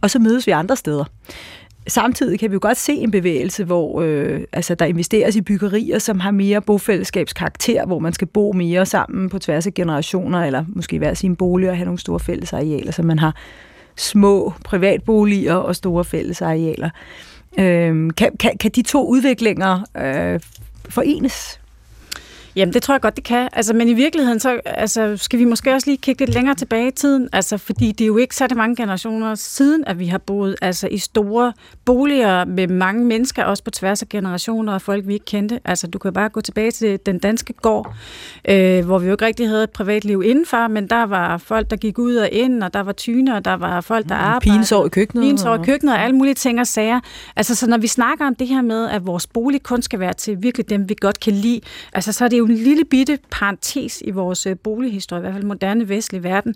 og 0.01 0.09
så 0.09 0.19
mødes 0.19 0.47
vi 0.47 0.51
andre 0.51 0.75
steder. 0.75 1.03
Samtidig 1.89 2.39
kan 2.39 2.49
vi 2.49 2.53
jo 2.53 2.59
godt 2.61 2.77
se 2.77 2.93
en 2.93 3.11
bevægelse, 3.11 3.63
hvor 3.63 4.01
øh, 4.01 4.41
altså, 4.53 4.75
der 4.75 4.85
investeres 4.85 5.35
i 5.35 5.41
byggerier, 5.41 5.99
som 5.99 6.19
har 6.19 6.31
mere 6.31 6.61
bofællesskabskarakter, 6.61 7.85
hvor 7.85 7.99
man 7.99 8.13
skal 8.13 8.27
bo 8.27 8.51
mere 8.51 8.85
sammen 8.85 9.29
på 9.29 9.39
tværs 9.39 9.67
af 9.67 9.73
generationer, 9.73 10.45
eller 10.45 10.65
måske 10.67 10.97
hver 10.97 11.13
sin 11.13 11.35
bolig 11.35 11.69
og 11.69 11.75
have 11.75 11.85
nogle 11.85 11.99
store 11.99 12.19
fællesarealer, 12.19 12.91
så 12.91 13.03
man 13.03 13.19
har 13.19 13.35
små 13.95 14.53
privatboliger 14.65 15.55
og 15.55 15.75
store 15.75 16.05
fællesarealer. 16.05 16.89
Øh, 17.59 18.09
kan, 18.17 18.37
kan, 18.39 18.57
kan 18.59 18.71
de 18.75 18.81
to 18.81 19.07
udviklinger 19.07 19.83
øh, 19.97 20.39
forenes? 20.89 21.58
Jamen, 22.55 22.73
det 22.73 22.83
tror 22.83 22.93
jeg 22.93 23.01
godt, 23.01 23.15
det 23.15 23.23
kan. 23.23 23.49
Altså, 23.53 23.73
men 23.73 23.87
i 23.87 23.93
virkeligheden, 23.93 24.39
så 24.39 24.59
altså, 24.65 25.17
skal 25.17 25.39
vi 25.39 25.45
måske 25.45 25.73
også 25.73 25.89
lige 25.89 25.97
kigge 25.97 26.25
lidt 26.25 26.33
længere 26.35 26.55
tilbage 26.55 26.87
i 26.87 26.91
tiden. 26.91 27.29
Altså, 27.33 27.57
fordi 27.57 27.91
det 27.91 28.03
er 28.03 28.07
jo 28.07 28.17
ikke 28.17 28.35
så 28.35 28.47
mange 28.55 28.75
generationer 28.75 29.35
siden, 29.35 29.83
at 29.87 29.99
vi 29.99 30.07
har 30.07 30.17
boet 30.17 30.55
altså, 30.61 30.87
i 30.87 30.97
store 30.97 31.53
boliger 31.85 32.45
med 32.45 32.67
mange 32.67 33.05
mennesker, 33.05 33.43
også 33.43 33.63
på 33.63 33.71
tværs 33.71 34.01
af 34.01 34.09
generationer 34.09 34.73
og 34.73 34.81
folk, 34.81 35.07
vi 35.07 35.13
ikke 35.13 35.25
kendte. 35.25 35.59
Altså, 35.65 35.87
du 35.87 35.97
kan 35.97 36.13
bare 36.13 36.29
gå 36.29 36.41
tilbage 36.41 36.71
til 36.71 36.99
den 37.05 37.19
danske 37.19 37.53
gård, 37.53 37.93
øh, 38.49 38.85
hvor 38.85 38.99
vi 38.99 39.05
jo 39.05 39.11
ikke 39.11 39.25
rigtig 39.25 39.47
havde 39.47 39.63
et 39.63 39.69
privatliv 39.69 40.23
indenfor, 40.25 40.67
men 40.67 40.87
der 40.87 41.03
var 41.03 41.37
folk, 41.37 41.69
der 41.69 41.75
gik 41.75 41.99
ud 41.99 42.15
og 42.15 42.29
ind, 42.31 42.63
og 42.63 42.73
der 42.73 42.79
var 42.79 42.91
tyner, 42.91 43.35
og 43.35 43.45
der 43.45 43.53
var 43.53 43.81
folk, 43.81 44.09
der 44.09 44.15
arbejdede. 44.15 44.51
Pigen 44.51 44.65
sov 44.65 44.85
i 44.85 44.89
køkkenet. 44.89 45.23
Pigen 45.23 45.37
sov 45.37 45.55
i 45.55 45.65
køkkenet 45.65 45.95
og 45.95 46.01
alle 46.01 46.15
mulige 46.15 46.33
ting 46.33 46.59
og 46.59 46.67
sager. 46.67 46.99
Altså, 47.35 47.55
så 47.55 47.67
når 47.67 47.77
vi 47.77 47.87
snakker 47.87 48.27
om 48.27 48.35
det 48.35 48.47
her 48.47 48.61
med, 48.61 48.89
at 48.89 49.05
vores 49.05 49.27
bolig 49.27 49.63
kun 49.63 49.81
skal 49.81 49.99
være 49.99 50.13
til 50.13 50.37
virkelig 50.43 50.69
dem, 50.69 50.89
vi 50.89 50.95
godt 51.01 51.19
kan 51.19 51.33
lide, 51.33 51.61
altså, 51.93 52.11
så 52.11 52.25
er 52.25 52.29
det 52.29 52.38
jo 52.39 52.45
en 52.45 52.55
lille 52.55 52.85
bitte 52.85 53.19
parentes 53.31 54.03
i 54.05 54.11
vores 54.11 54.45
øh, 54.45 54.55
bolighistorie, 54.63 55.19
i 55.19 55.21
hvert 55.21 55.33
fald 55.33 55.43
moderne 55.43 55.89
vestlig 55.89 56.23
verden. 56.23 56.55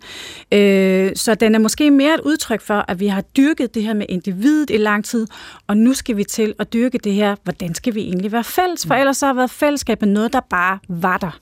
Øh, 0.51 1.11
så 1.15 1.35
den 1.35 1.55
er 1.55 1.59
måske 1.59 1.91
mere 1.91 2.13
et 2.13 2.21
udtryk 2.21 2.61
for, 2.61 2.85
at 2.87 2.99
vi 2.99 3.07
har 3.07 3.21
dyrket 3.21 3.75
det 3.75 3.83
her 3.83 3.93
med 3.93 4.05
individet 4.09 4.69
i 4.69 4.77
lang 4.77 5.05
tid, 5.05 5.27
og 5.67 5.77
nu 5.77 5.93
skal 5.93 6.17
vi 6.17 6.23
til 6.23 6.53
at 6.59 6.73
dyrke 6.73 6.97
det 6.97 7.13
her, 7.13 7.35
hvordan 7.43 7.73
skal 7.75 7.95
vi 7.95 8.01
egentlig 8.01 8.31
være 8.31 8.43
fælles? 8.43 8.85
For 8.85 8.93
ellers 8.93 9.17
så 9.17 9.25
har 9.25 9.33
været 9.33 9.51
fællesskabet 9.51 10.07
noget, 10.07 10.33
der 10.33 10.39
bare 10.39 10.79
var 10.89 11.17
der. 11.17 11.39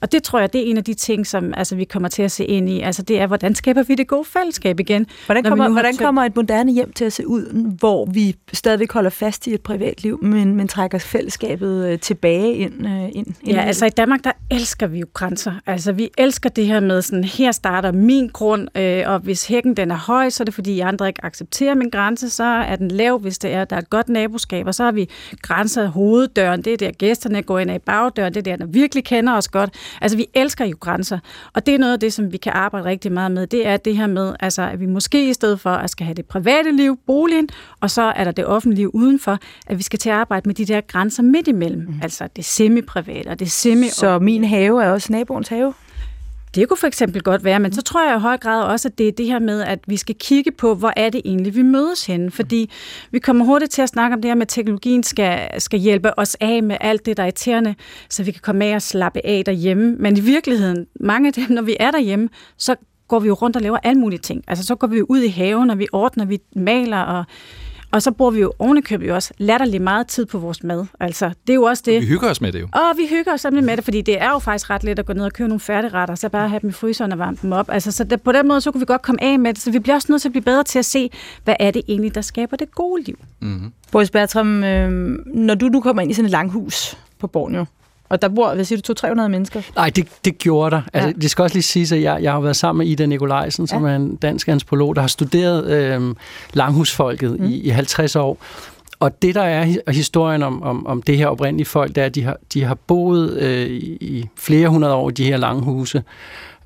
Og 0.00 0.12
det 0.12 0.22
tror 0.22 0.40
jeg, 0.40 0.52
det 0.52 0.60
er 0.60 0.70
en 0.70 0.76
af 0.76 0.84
de 0.84 0.94
ting, 0.94 1.26
som 1.26 1.54
altså, 1.56 1.76
vi 1.76 1.84
kommer 1.84 2.08
til 2.08 2.22
at 2.22 2.32
se 2.32 2.44
ind 2.44 2.70
i. 2.70 2.80
Altså, 2.80 3.02
det 3.02 3.20
er, 3.20 3.26
hvordan 3.26 3.54
skaber 3.54 3.82
vi 3.82 3.94
det 3.94 4.08
gode 4.08 4.24
fællesskab 4.24 4.80
igen? 4.80 5.06
Hvordan 5.26 5.44
kommer, 5.44 5.68
hvordan 5.68 5.96
kommer 5.96 6.22
et 6.22 6.36
moderne 6.36 6.72
hjem 6.72 6.92
til 6.92 7.04
at 7.04 7.12
se 7.12 7.26
ud, 7.26 7.74
hvor 7.78 8.04
vi 8.04 8.36
stadigvæk 8.52 8.92
holder 8.92 9.10
fast 9.10 9.46
i 9.46 9.54
et 9.54 9.60
privatliv, 9.60 10.18
men, 10.22 10.54
men 10.54 10.68
trækker 10.68 10.98
fællesskabet 10.98 11.86
øh, 11.86 11.98
tilbage 11.98 12.54
ind? 12.54 12.86
Øh, 12.86 13.02
ind, 13.02 13.14
ind 13.14 13.26
Ja, 13.46 13.62
altså 13.62 13.86
i 13.86 13.90
Danmark, 13.90 14.24
der 14.24 14.32
elsker 14.50 14.86
vi 14.86 14.98
jo 14.98 15.06
grænser. 15.14 15.52
Altså 15.66 15.92
vi 15.92 16.08
elsker 16.18 16.48
det 16.48 16.66
her 16.66 16.80
med 16.80 17.02
sådan, 17.02 17.24
her 17.24 17.52
starter 17.52 17.92
min 17.92 18.28
grund, 18.28 18.78
øh, 18.78 19.02
og 19.06 19.18
hvis 19.18 19.46
hækken 19.46 19.76
den 19.76 19.90
er 19.90 19.96
høj, 19.96 20.30
så 20.30 20.42
er 20.42 20.44
det 20.44 20.54
fordi, 20.54 20.80
andre 20.80 21.06
ikke 21.06 21.24
accepterer 21.24 21.74
min 21.74 21.90
grænse, 21.90 22.30
så 22.30 22.44
er 22.44 22.76
den 22.76 22.90
lav, 22.90 23.18
hvis 23.18 23.38
det 23.38 23.52
er, 23.52 23.64
der 23.64 23.76
er 23.76 23.80
et 23.80 23.90
godt 23.90 24.08
naboskab, 24.08 24.66
og 24.66 24.74
så 24.74 24.84
har 24.84 24.92
vi 24.92 25.08
grænser 25.42 25.86
hoveddøren, 25.86 26.62
det 26.62 26.72
er 26.72 26.76
der 26.76 26.90
gæsterne 26.90 27.42
går 27.42 27.58
ind 27.58 27.70
i 27.70 27.78
bagdøren, 27.78 28.34
det 28.34 28.46
er 28.46 28.56
der, 28.56 28.56
der 28.56 28.66
virkelig 28.66 29.04
kender 29.04 29.36
os 29.36 29.48
godt. 29.48 29.70
Altså 30.00 30.16
vi 30.16 30.26
elsker 30.34 30.64
jo 30.64 30.76
grænser, 30.80 31.18
og 31.52 31.66
det 31.66 31.74
er 31.74 31.78
noget 31.78 31.92
af 31.92 32.00
det, 32.00 32.12
som 32.12 32.32
vi 32.32 32.36
kan 32.36 32.52
arbejde 32.52 32.86
rigtig 32.86 33.12
meget 33.12 33.32
med, 33.32 33.46
det 33.46 33.66
er 33.66 33.76
det 33.76 33.96
her 33.96 34.06
med, 34.06 34.34
altså, 34.40 34.62
at 34.62 34.80
vi 34.80 34.86
måske 34.86 35.30
i 35.30 35.32
stedet 35.32 35.60
for 35.60 35.70
at 35.70 35.90
skal 35.90 36.04
have 36.06 36.14
det 36.14 36.26
private 36.26 36.76
liv, 36.76 36.98
boligen, 37.06 37.48
og 37.80 37.90
så 37.90 38.02
er 38.02 38.24
der 38.24 38.32
det 38.32 38.46
offentlige 38.46 38.80
liv 38.80 38.90
udenfor, 38.94 39.38
at 39.66 39.78
vi 39.78 39.82
skal 39.82 39.98
til 39.98 40.10
at 40.10 40.16
arbejde 40.16 40.48
med 40.48 40.54
de 40.54 40.64
der 40.64 40.80
grænser 40.80 41.22
midt 41.22 41.48
imellem, 41.48 41.80
mm. 41.80 42.00
altså 42.02 42.28
det 42.36 42.44
semi-private 42.44 43.28
og 43.28 43.38
det 43.38 43.50
semi 43.50 43.88
Så 43.88 44.18
min 44.18 44.44
have 44.44 44.84
er 44.84 44.90
også 44.90 45.12
naboens 45.12 45.48
have? 45.48 45.74
Det 46.54 46.68
kunne 46.68 46.76
for 46.76 46.86
eksempel 46.86 47.22
godt 47.22 47.44
være, 47.44 47.60
men 47.60 47.72
så 47.72 47.82
tror 47.82 48.08
jeg 48.08 48.16
i 48.16 48.20
høj 48.20 48.36
grad 48.36 48.62
også, 48.62 48.88
at 48.88 48.98
det 48.98 49.08
er 49.08 49.12
det 49.12 49.26
her 49.26 49.38
med, 49.38 49.62
at 49.62 49.78
vi 49.86 49.96
skal 49.96 50.14
kigge 50.14 50.52
på, 50.52 50.74
hvor 50.74 50.92
er 50.96 51.10
det 51.10 51.20
egentlig, 51.24 51.54
vi 51.54 51.62
mødes 51.62 52.06
henne. 52.06 52.30
Fordi 52.30 52.70
vi 53.10 53.18
kommer 53.18 53.44
hurtigt 53.44 53.72
til 53.72 53.82
at 53.82 53.88
snakke 53.88 54.14
om 54.14 54.22
det 54.22 54.28
her 54.28 54.34
med, 54.34 54.42
at 54.42 54.48
teknologien 54.48 55.02
skal, 55.02 55.60
skal 55.60 55.78
hjælpe 55.78 56.18
os 56.18 56.36
af 56.40 56.62
med 56.62 56.76
alt 56.80 57.06
det, 57.06 57.16
der 57.16 57.22
er 57.22 57.26
irriterende, 57.26 57.74
så 58.10 58.22
vi 58.22 58.30
kan 58.30 58.40
komme 58.40 58.64
af 58.64 58.74
og 58.74 58.82
slappe 58.82 59.20
af 59.26 59.42
derhjemme. 59.46 59.96
Men 59.98 60.16
i 60.16 60.20
virkeligheden, 60.20 60.86
mange 61.00 61.26
af 61.26 61.32
dem, 61.32 61.44
når 61.50 61.62
vi 61.62 61.76
er 61.80 61.90
derhjemme, 61.90 62.28
så 62.56 62.76
går 63.08 63.18
vi 63.18 63.28
jo 63.28 63.34
rundt 63.34 63.56
og 63.56 63.62
laver 63.62 63.78
alle 63.82 64.00
mulige 64.00 64.18
ting. 64.18 64.44
Altså 64.48 64.66
så 64.66 64.74
går 64.74 64.86
vi 64.86 65.02
ud 65.08 65.20
i 65.20 65.28
haven, 65.28 65.70
og 65.70 65.78
vi 65.78 65.86
ordner, 65.92 66.24
vi 66.24 66.38
maler, 66.56 67.00
og, 67.00 67.24
og 67.92 68.02
så 68.02 68.10
bruger 68.10 68.30
vi 68.30 68.40
jo 68.40 68.52
ovenikøbet 68.58 69.08
jo 69.08 69.14
også 69.14 69.32
latterlig 69.38 69.82
meget 69.82 70.06
tid 70.06 70.26
på 70.26 70.38
vores 70.38 70.62
mad. 70.62 70.86
Altså 71.00 71.30
det 71.46 71.52
er 71.52 71.54
jo 71.54 71.62
også 71.62 71.82
det. 71.86 72.00
Vi 72.00 72.06
hygger 72.06 72.30
os 72.30 72.40
med 72.40 72.52
det 72.52 72.60
jo. 72.60 72.68
Og 72.72 72.96
vi 72.96 73.06
hygger 73.10 73.32
os 73.32 73.40
simpelthen 73.40 73.66
med 73.66 73.76
det, 73.76 73.84
fordi 73.84 74.00
det 74.00 74.22
er 74.22 74.30
jo 74.30 74.38
faktisk 74.38 74.70
ret 74.70 74.84
let 74.84 74.98
at 74.98 75.06
gå 75.06 75.12
ned 75.12 75.24
og 75.24 75.32
købe 75.32 75.48
nogle 75.48 75.60
færdigretter, 75.60 76.14
så 76.14 76.28
bare 76.28 76.48
have 76.48 76.60
dem 76.60 76.70
i 76.70 76.72
fryseren 76.72 77.12
og 77.12 77.18
varme 77.18 77.36
dem 77.42 77.52
op. 77.52 77.70
Altså, 77.70 77.92
så 77.92 78.04
det, 78.04 78.22
på 78.22 78.32
den 78.32 78.48
måde, 78.48 78.60
så 78.60 78.72
kunne 78.72 78.80
vi 78.80 78.86
godt 78.86 79.02
komme 79.02 79.22
af 79.22 79.38
med 79.38 79.54
det. 79.54 79.62
Så 79.62 79.70
vi 79.70 79.78
bliver 79.78 79.94
også 79.94 80.06
nødt 80.10 80.22
til 80.22 80.28
at 80.28 80.32
blive 80.32 80.44
bedre 80.44 80.64
til 80.64 80.78
at 80.78 80.84
se, 80.84 81.10
hvad 81.44 81.54
er 81.60 81.70
det 81.70 81.82
egentlig, 81.88 82.14
der 82.14 82.20
skaber 82.20 82.56
det 82.56 82.74
gode 82.74 83.02
liv. 83.02 83.18
Mm-hmm. 83.40 83.72
Boris 83.92 84.10
Bertram, 84.10 84.64
øh, 84.64 85.18
når 85.26 85.54
du 85.54 85.68
nu 85.68 85.80
kommer 85.80 86.02
ind 86.02 86.10
i 86.10 86.14
sådan 86.14 86.24
et 86.24 86.30
langhus 86.30 86.98
på 87.18 87.26
Borneo, 87.26 87.64
og 88.10 88.22
der 88.22 88.28
bor, 88.28 88.54
hvad 88.54 88.64
siger 88.64 88.80
du, 88.80 89.22
200-300 89.24 89.28
mennesker? 89.28 89.62
Nej, 89.76 89.90
det, 89.96 90.08
det 90.24 90.38
gjorde 90.38 90.70
der. 90.76 90.82
Altså, 90.92 91.08
Ja. 91.08 91.12
Det 91.12 91.30
skal 91.30 91.42
også 91.42 91.54
lige 91.56 91.62
siges, 91.62 91.92
at 91.92 92.02
jeg, 92.02 92.18
jeg 92.22 92.32
har 92.32 92.40
været 92.40 92.56
sammen 92.56 92.78
med 92.84 92.92
Ida 92.92 93.06
Nikolajsen, 93.06 93.66
som 93.66 93.84
Ja. 93.86 93.92
er 93.92 93.96
en 93.96 94.16
dansk 94.16 94.48
antropolog, 94.48 94.96
der 94.96 95.00
har 95.00 95.08
studeret 95.08 95.66
øh, 95.70 96.14
langhusfolket 96.52 97.40
mm. 97.40 97.46
i, 97.46 97.54
i 97.60 97.68
50 97.68 98.16
år. 98.16 98.38
Og 99.00 99.22
det, 99.22 99.34
der 99.34 99.42
er 99.42 99.64
hi- 99.64 99.92
historien 99.92 100.42
om, 100.42 100.62
om, 100.62 100.86
om 100.86 101.02
det 101.02 101.16
her 101.16 101.26
oprindelige 101.26 101.66
folk, 101.66 101.94
det 101.94 102.00
er, 102.00 102.06
at 102.06 102.14
de 102.14 102.22
har, 102.22 102.36
de 102.54 102.64
har 102.64 102.74
boet 102.74 103.36
øh, 103.38 103.66
i 103.66 103.96
i 104.00 104.28
flere 104.36 104.68
hundrede 104.68 104.94
år 104.94 105.10
i 105.10 105.12
de 105.12 105.24
her 105.24 105.36
langhuse, 105.36 106.02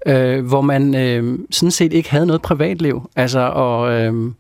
øh, 0.07 0.47
hvor 0.47 0.61
man 0.61 0.95
øh, 0.95 1.39
sådan 1.51 1.71
set 1.71 1.93
ikke 1.93 2.11
havde 2.11 2.27
noget 2.27 2.43
privatliv. 2.43 3.11
Altså, 3.17 3.39
og 3.41 3.93
øh, 3.93 4.33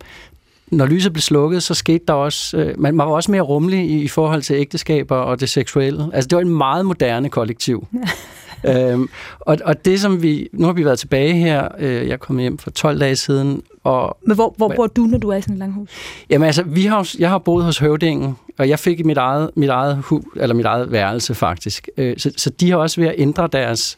når 0.70 0.86
lyset 0.86 1.12
blev 1.12 1.20
slukket, 1.20 1.62
så 1.62 1.74
skete 1.74 2.04
der 2.08 2.14
også... 2.14 2.56
Øh, 2.56 2.80
man, 2.80 2.94
man 2.94 3.06
var 3.06 3.12
også 3.12 3.30
mere 3.30 3.42
rummelig 3.42 3.90
i, 3.90 4.02
i 4.02 4.08
forhold 4.08 4.42
til 4.42 4.56
ægteskaber 4.56 5.16
og 5.16 5.40
det 5.40 5.48
seksuelle. 5.48 6.10
Altså, 6.12 6.28
det 6.28 6.36
var 6.36 6.42
en 6.42 6.56
meget 6.56 6.86
moderne 6.86 7.28
kollektiv. 7.28 7.86
øhm, 8.68 9.08
og, 9.40 9.58
og 9.64 9.84
det, 9.84 10.00
som 10.00 10.22
vi... 10.22 10.48
Nu 10.52 10.66
har 10.66 10.72
vi 10.72 10.84
været 10.84 10.98
tilbage 10.98 11.34
her. 11.34 11.68
Øh, 11.78 12.08
jeg 12.08 12.20
kommet 12.20 12.42
hjem 12.42 12.58
for 12.58 12.70
12 12.70 13.00
dage 13.00 13.16
siden, 13.16 13.62
og 13.84 14.18
Men 14.22 14.34
hvor, 14.34 14.54
hvor 14.56 14.72
bor 14.76 14.86
du, 14.86 15.02
når 15.02 15.18
du 15.18 15.28
er 15.28 15.36
i 15.36 15.40
sådan 15.40 15.54
et 15.54 15.58
langhus? 15.58 15.88
Jamen 16.30 16.46
altså, 16.46 16.62
vi 16.62 16.86
har, 16.86 17.10
jeg 17.18 17.30
har 17.30 17.38
boet 17.38 17.64
hos 17.64 17.78
Høvdingen, 17.78 18.36
og 18.58 18.68
jeg 18.68 18.78
fik 18.78 19.04
mit 19.06 19.16
eget, 19.16 19.50
mit 19.54 19.68
eget, 19.68 19.96
hu, 19.96 20.22
eller 20.36 20.54
mit 20.54 20.66
eget 20.66 20.92
værelse 20.92 21.34
faktisk. 21.34 21.88
Øh, 21.96 22.14
Så, 22.18 22.32
så 22.36 22.50
de 22.50 22.70
har 22.70 22.76
også 22.76 23.00
ved 23.00 23.08
at 23.08 23.14
ændre 23.18 23.48
deres, 23.52 23.96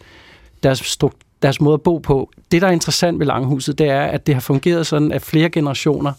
deres, 0.63 0.99
deres 1.43 1.61
måde 1.61 1.75
at 1.75 1.81
bo 1.81 1.99
på. 1.99 2.31
Det, 2.53 2.63
der 2.63 2.69
er 2.69 2.73
interessant 2.73 3.19
ved 3.19 3.27
Langhuset, 3.27 3.79
det 3.79 3.89
er, 3.89 4.03
at 4.03 4.27
det 4.27 4.35
har 4.35 4.41
fungeret 4.41 4.87
sådan, 4.87 5.13
at 5.13 5.23
flere 5.23 5.51
generationer 5.51 6.13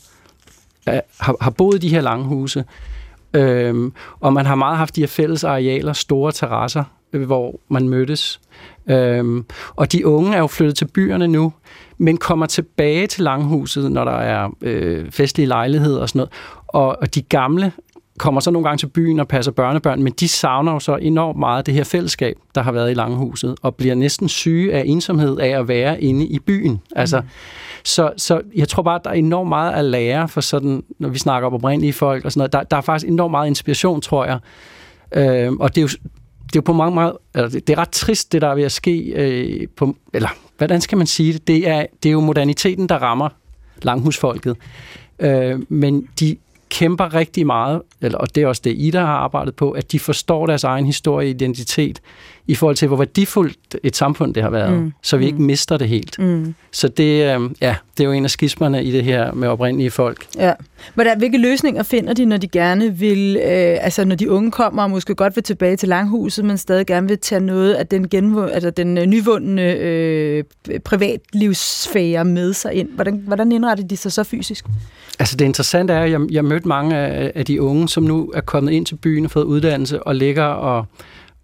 Øh, 0.88 1.00
har, 1.20 1.36
har 1.42 1.52
boet 1.52 1.76
i 1.76 1.88
de 1.88 1.90
her 1.90 2.02
langhuse, 2.02 2.66
øhm, 3.34 3.94
og 4.20 4.34
man 4.34 4.46
har 4.46 4.56
meget 4.56 4.78
haft 4.78 4.96
de 4.96 5.02
her 5.02 5.08
fælles 5.08 5.44
arealer, 5.44 5.94
store 5.94 6.32
terrasser, 6.32 6.84
øh, 7.14 7.26
hvor 7.26 7.60
man 7.70 7.90
mødtes. 7.90 8.42
Øhm, 8.90 9.46
og 9.76 9.92
de 9.92 10.08
unge 10.08 10.36
er 10.36 10.40
jo 10.40 10.48
flyttet 10.48 10.78
til 10.78 10.86
byerne 10.86 11.28
nu, 11.28 11.54
men 11.98 12.18
kommer 12.18 12.46
tilbage 12.46 13.08
til 13.08 13.24
Langhuset, 13.24 13.92
når 13.92 14.06
der 14.06 14.12
er 14.12 14.50
øh, 14.62 15.12
festlige 15.12 15.48
lejligheder 15.48 16.02
og 16.02 16.10
sådan 16.10 16.20
noget. 16.20 16.32
Og, 16.68 16.98
og 17.02 17.16
de 17.16 17.22
gamle 17.22 17.72
kommer 18.18 18.42
så 18.42 18.52
nogle 18.52 18.68
gange 18.68 18.78
til 18.78 18.88
byen 18.88 19.20
og 19.20 19.28
passer 19.28 19.52
børnebørn, 19.52 20.04
men 20.04 20.14
de 20.14 20.28
savner 20.28 20.72
jo 20.72 20.80
så 20.80 20.96
enormt 20.96 21.40
meget 21.40 21.66
det 21.66 21.74
her 21.74 21.84
fællesskab, 21.84 22.36
der 22.56 22.62
har 22.62 22.72
været 22.72 22.92
i 22.92 22.94
Langhuset, 22.94 23.56
og 23.62 23.76
bliver 23.76 23.96
næsten 23.96 24.30
syge 24.30 24.74
af 24.74 24.84
ensomhed 24.86 25.40
af 25.40 25.60
at 25.60 25.68
være 25.68 26.04
inde 26.04 26.26
i 26.26 26.40
byen. 26.40 26.82
Altså, 26.96 27.20
mm. 27.20 27.28
så, 27.84 28.12
så 28.18 28.42
jeg 28.56 28.68
tror 28.68 28.84
bare, 28.84 28.96
at 28.96 29.02
der 29.04 29.10
er 29.10 29.16
enormt 29.16 29.50
meget 29.50 29.74
at 29.74 29.86
lære 29.86 30.28
for 30.28 30.42
sådan, 30.42 30.84
når 31.00 31.10
vi 31.10 31.18
snakker 31.18 31.48
om 31.48 31.54
oprindelige 31.54 31.94
folk 31.94 32.26
og 32.26 32.32
sådan 32.32 32.40
noget. 32.40 32.54
Der, 32.54 32.64
der 32.64 32.78
er 32.78 32.82
faktisk 32.82 33.08
enormt 33.08 33.32
meget 33.32 33.48
inspiration, 33.48 34.02
tror 34.02 34.26
jeg. 34.26 34.40
Øh, 35.12 35.54
og 35.54 35.76
det 35.76 35.82
er 35.82 35.82
jo, 35.82 35.88
det 35.88 36.56
er 36.56 36.56
jo 36.56 36.62
på 36.62 36.74
mange 36.74 36.96
måder, 36.96 37.12
altså 37.34 37.60
det 37.60 37.70
er 37.74 37.78
ret 37.78 37.90
trist, 37.90 38.34
det 38.34 38.42
der 38.42 38.48
er 38.48 38.56
ved 38.56 38.64
at 38.64 38.72
ske, 38.72 38.98
øh, 39.00 39.68
på, 39.78 39.96
eller 40.14 40.30
hvordan 40.58 40.82
skal 40.82 40.98
man 40.98 41.08
sige 41.08 41.34
det? 41.34 41.48
Det 41.48 41.68
er, 41.68 41.86
det 42.04 42.10
er 42.10 42.14
jo 42.14 42.20
moderniteten, 42.20 42.90
der 42.90 42.96
rammer 42.96 43.30
langhusfolket. 43.82 44.58
Øh, 45.20 45.60
men 45.70 46.08
de 46.20 46.38
kæmper 46.70 47.14
rigtig 47.14 47.46
meget, 47.46 47.82
eller, 48.02 48.18
og 48.18 48.36
det 48.36 48.44
er 48.44 48.48
også 48.48 48.62
det, 48.66 48.76
Ida 48.78 49.00
har 49.00 49.08
arbejdet 49.08 49.56
på, 49.56 49.72
at 49.72 49.92
de 49.92 50.00
forstår 50.00 50.46
deres 50.46 50.64
egen 50.64 50.86
historie 50.86 51.26
og 51.26 51.30
identitet 51.30 52.02
i 52.48 52.56
forhold 52.56 52.76
til, 52.76 52.88
hvor 52.88 52.98
værdifuldt 52.98 53.76
et 53.84 53.96
samfund 53.96 54.34
det 54.34 54.44
har 54.44 54.50
været, 54.50 54.80
mm. 54.80 54.94
så 55.02 55.18
vi 55.18 55.26
ikke 55.26 55.38
mm. 55.38 55.46
mister 55.46 55.78
det 55.78 55.88
helt. 55.88 56.20
Mm. 56.20 56.56
Så 56.72 56.88
det, 56.88 57.04
øh, 57.04 57.50
ja, 57.62 57.76
det 57.98 58.04
er 58.04 58.08
jo 58.08 58.12
en 58.12 58.24
af 58.24 58.30
skismerne 58.30 58.84
i 58.84 58.92
det 58.92 59.04
her 59.04 59.34
med 59.34 59.48
oprindelige 59.48 59.92
folk. 59.92 60.26
Ja. 60.36 60.54
Hvordan, 60.94 61.18
hvilke 61.18 61.38
løsninger 61.38 61.84
finder 61.84 62.14
de, 62.14 62.26
når 62.26 62.38
de 62.38 62.48
gerne 62.48 62.98
vil, 62.98 63.38
øh, 63.38 63.78
altså 63.82 64.06
når 64.06 64.16
de 64.16 64.32
unge 64.32 64.52
kommer 64.52 64.84
og 64.84 64.90
måske 64.90 65.16
godt 65.16 65.36
vil 65.36 65.44
tilbage 65.44 65.76
til 65.76 65.90
Langhuset, 65.90 66.46
men 66.46 66.58
stadig 66.58 66.86
gerne 66.86 67.08
vil 67.08 67.18
tage 67.18 67.42
noget 67.42 67.74
af 67.74 67.88
den, 67.88 68.08
genv- 68.16 68.52
altså 68.52 68.70
den 68.70 68.98
øh, 68.98 69.06
nyvundne 69.06 69.74
øh, 69.74 70.44
privatlivsfære 70.86 72.26
med 72.26 72.54
sig 72.54 72.74
ind? 72.74 72.90
Hvordan, 72.90 73.24
hvordan 73.26 73.52
indretter 73.52 73.84
de 73.84 73.98
sig 73.98 74.12
så 74.12 74.24
fysisk? 74.24 74.66
Altså 75.20 75.38
det 75.38 75.46
interessante 75.46 75.94
er, 75.94 76.00
at 76.00 76.12
jeg, 76.12 76.22
jeg 76.32 76.46
mødte 76.46 76.68
mange 76.68 76.96
af, 76.96 77.32
af 77.36 77.46
de 77.46 77.62
unge, 77.62 77.90
som 77.90 78.04
nu 78.04 78.32
er 78.34 78.42
kommet 78.42 78.72
ind 78.72 78.86
til 78.86 78.96
byen 78.96 79.26
og 79.26 79.32
fået 79.32 79.44
uddannelse 79.44 80.04
og 80.04 80.16
ligger 80.16 80.44
og, 80.44 80.86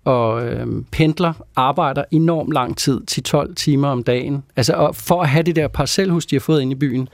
og 0.05 0.45
øh, 0.45 0.67
pendler, 0.91 1.33
arbejder 1.55 2.03
enormt 2.11 2.53
lang 2.53 2.77
tid, 2.77 3.01
til 3.05 3.23
12 3.23 3.55
timer 3.55 3.87
om 3.87 4.03
dagen. 4.03 4.43
Altså 4.55 4.73
og 4.73 4.95
for 4.95 5.21
at 5.21 5.29
have 5.29 5.43
det 5.43 5.55
der 5.55 5.67
parcelhus, 5.67 6.25
de 6.25 6.35
har 6.35 6.39
fået 6.39 6.61
ind 6.61 6.71
i 6.71 6.75
byen 6.75 7.09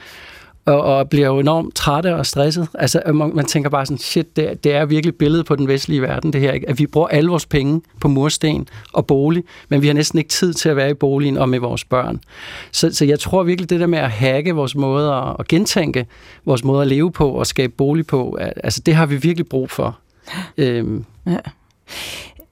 og, 0.70 0.82
og 0.82 1.10
bliver 1.10 1.28
jo 1.28 1.40
enormt 1.40 1.76
trætte 1.76 2.16
og 2.16 2.26
stresset. 2.26 2.68
Altså, 2.74 3.02
man, 3.14 3.32
man 3.36 3.46
tænker 3.46 3.70
bare 3.70 3.86
sådan, 3.86 3.98
shit, 3.98 4.36
det 4.36 4.50
er, 4.50 4.54
det 4.54 4.74
er 4.74 4.86
virkelig 4.86 5.16
billedet 5.16 5.46
på 5.46 5.56
den 5.56 5.68
vestlige 5.68 6.02
verden, 6.02 6.34
det 6.34 6.42
her. 6.42 6.52
Ikke? 6.52 6.70
At 6.70 6.80
vi 6.80 6.88
bruger 6.88 7.08
alle 7.08 7.30
vores 7.30 7.46
penge 7.46 7.82
på 8.02 8.08
mursten 8.08 8.68
og 8.94 9.08
bolig, 9.08 9.44
men 9.70 9.82
vi 9.82 9.88
har 9.88 9.94
næsten 9.94 10.20
ikke 10.20 10.30
tid 10.30 10.54
til 10.54 10.70
at 10.70 10.76
være 10.76 10.90
i 10.90 10.94
boligen 10.94 11.38
og 11.38 11.50
med 11.50 11.60
vores 11.60 11.86
børn. 11.86 12.20
Så, 12.72 12.94
så 12.94 13.06
jeg 13.06 13.20
tror 13.20 13.44
virkelig, 13.44 13.70
det 13.70 13.80
der 13.80 13.88
med 13.88 14.00
at 14.00 14.12
hacke 14.12 14.56
vores 14.56 14.76
måde 14.76 15.14
at, 15.14 15.36
at 15.40 15.48
gentænke 15.48 16.06
vores 16.46 16.64
måde 16.64 16.82
at 16.82 16.88
leve 16.88 17.12
på 17.12 17.30
og 17.30 17.48
skabe 17.48 17.74
bolig 17.78 18.08
på, 18.08 18.38
altså 18.64 18.82
det 18.86 18.96
har 18.96 19.06
vi 19.06 19.16
virkelig 19.16 19.48
brug 19.48 19.70
for. 19.72 20.00
Øhm. 20.58 21.06
Ja. 21.28 21.38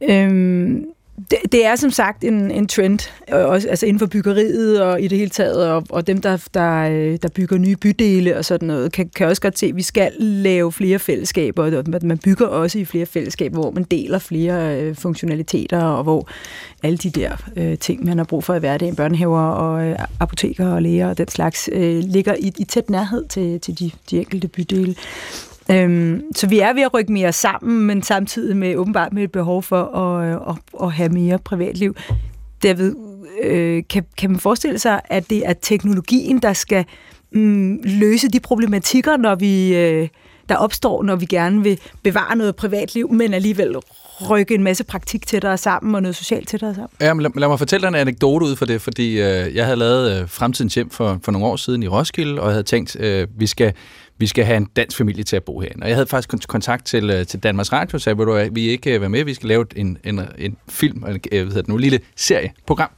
Øhm, 0.02 0.86
det, 1.32 1.38
det 1.52 1.66
er 1.66 1.76
som 1.76 1.92
sagt 1.92 2.24
en, 2.24 2.52
en 2.52 2.68
trend, 2.68 3.00
øh, 3.34 3.46
også, 3.46 3.70
altså 3.70 3.86
inden 3.86 4.00
for 4.00 4.06
byggeriet 4.06 4.82
og 4.82 5.02
i 5.02 5.08
det 5.08 5.18
hele 5.18 5.30
taget, 5.30 5.70
og, 5.70 5.84
og 5.90 6.08
dem, 6.08 6.22
der, 6.22 6.48
der, 6.54 6.90
øh, 6.90 7.18
der 7.22 7.30
bygger 7.36 7.58
nye 7.58 7.76
bydele 7.76 8.38
og 8.38 8.46
sådan 8.46 8.68
noget, 8.68 8.92
kan, 8.92 9.10
kan 9.16 9.28
også 9.28 9.42
godt 9.42 9.60
se, 9.60 9.66
at 9.66 9.76
vi 9.76 9.82
skal 9.82 10.12
lave 10.20 10.72
flere 10.72 11.00
fællesskaber, 11.00 11.78
og 11.78 11.84
man 12.04 12.18
bygger 12.18 12.46
også 12.46 12.80
i 12.80 12.86
flere 12.86 13.06
fællesskaber, 13.06 13.60
hvor 13.60 13.72
man 13.72 13.84
deler 13.84 14.20
flere 14.20 14.82
øh, 14.82 14.96
funktionaliteter, 14.96 15.84
og 15.84 16.04
hvor 16.04 16.28
alle 16.84 16.98
de 16.98 17.10
der 17.10 17.38
øh, 17.56 17.78
ting, 17.78 18.06
man 18.06 18.18
har 18.18 18.26
brug 18.26 18.44
for 18.44 18.56
i 18.56 18.60
hverdagen, 18.60 18.96
børnehaver 18.96 19.42
og 19.42 19.88
øh, 19.88 19.96
apoteker 20.20 20.68
og 20.68 20.82
læger 20.82 21.10
og 21.10 21.18
den 21.18 21.28
slags, 21.28 21.70
øh, 21.72 22.04
ligger 22.04 22.36
i, 22.40 22.54
i 22.58 22.64
tæt 22.64 22.90
nærhed 22.90 23.26
til, 23.28 23.60
til 23.60 23.80
de, 23.80 23.92
de 24.12 24.18
enkelte 24.18 24.48
bydele. 24.48 24.96
Øhm, 25.72 26.22
så 26.36 26.48
vi 26.48 26.60
er 26.60 26.74
ved 26.74 26.82
at 26.82 26.94
rykke 26.94 27.12
mere 27.12 27.34
sammen, 27.34 27.88
men 27.88 28.04
samtidig 28.04 28.58
med 28.58 28.76
åbenbart 28.76 29.14
med 29.14 29.24
et 29.24 29.32
behov 29.32 29.64
for 29.64 29.84
at, 29.84 30.28
øh, 30.28 30.42
at, 30.50 30.84
at 30.84 30.92
have 30.92 31.10
mere 31.10 31.40
privatliv. 31.40 31.96
David, 32.64 32.96
øh, 33.44 33.84
kan, 33.90 34.06
kan 34.18 34.30
man 34.30 34.40
forestille 34.40 34.80
sig, 34.80 35.02
at 35.06 35.30
det 35.30 35.48
er 35.48 35.54
teknologien, 35.54 36.40
der 36.40 36.54
skal 36.54 36.86
mm, 37.32 37.80
løse 37.84 38.28
de 38.28 38.40
problematikker, 38.40 39.18
når 39.18 39.36
vi, 39.36 39.76
øh, 39.76 40.08
der 40.50 40.56
opstår, 40.56 41.04
når 41.04 41.16
vi 41.16 41.26
gerne 41.26 41.64
vil 41.64 41.80
bevare 42.04 42.36
noget 42.36 42.56
privatliv, 42.56 43.14
men 43.14 43.34
alligevel 43.34 43.76
rykke 44.30 44.56
en 44.56 44.64
masse 44.64 44.84
praktik 44.84 45.28
tættere 45.28 45.58
sammen 45.58 45.96
og 45.96 46.02
noget 46.02 46.16
socialt 46.16 46.48
tættere 46.48 46.74
sammen. 46.74 46.90
Ja, 47.02 47.14
men 47.14 47.24
lad, 47.24 47.32
lad 47.36 47.48
mig 47.48 47.60
fortælle 47.60 47.82
dig 47.82 47.88
en 47.88 47.96
anekdote 47.96 48.46
ud 48.46 48.56
for 48.56 48.66
det, 48.66 48.82
fordi 48.82 49.12
øh, 49.12 49.56
jeg 49.56 49.66
havde 49.66 49.78
lavet 49.78 50.22
øh, 50.22 50.30
Fremtidens 50.30 50.76
Hjem 50.76 50.90
for, 50.90 51.20
for 51.24 51.32
nogle 51.32 51.48
år 51.48 51.56
siden 51.56 51.84
i 51.84 51.88
Roskilde, 51.88 52.42
og 52.42 52.46
jeg 52.48 52.54
havde 52.54 52.64
tænkt, 52.64 53.00
øh, 53.00 53.28
vi 53.38 53.48
skal 53.48 53.74
vi 54.18 54.28
skal 54.28 54.46
have 54.46 54.58
en 54.58 54.68
dansk 54.76 54.98
familie 54.98 55.24
til 55.24 55.36
at 55.36 55.44
bo 55.44 55.60
herinde. 55.60 55.84
Og 55.84 55.88
jeg 55.88 55.96
havde 55.96 56.08
faktisk 56.08 56.48
kontakt 56.48 56.86
til, 56.86 57.10
øh, 57.10 57.26
til 57.26 57.40
Danmarks 57.40 57.74
Radio, 57.74 57.96
og 57.96 58.02
sagde, 58.02 58.26
du, 58.26 58.50
vi 58.52 58.68
ikke 58.70 58.96
øh, 58.96 59.02
være 59.02 59.10
med, 59.10 59.24
vi 59.24 59.34
skal 59.34 59.48
lave 59.48 59.66
en, 59.76 59.98
en, 60.04 60.22
en 60.38 60.58
film, 60.70 61.04
eller 61.04 61.20
øh, 61.32 61.42
hvad 61.42 61.46
hedder 61.46 61.62
det 61.62 61.68
nu, 61.68 61.76
en 61.76 61.82
lille 61.82 62.00
serieprogram 62.16 62.90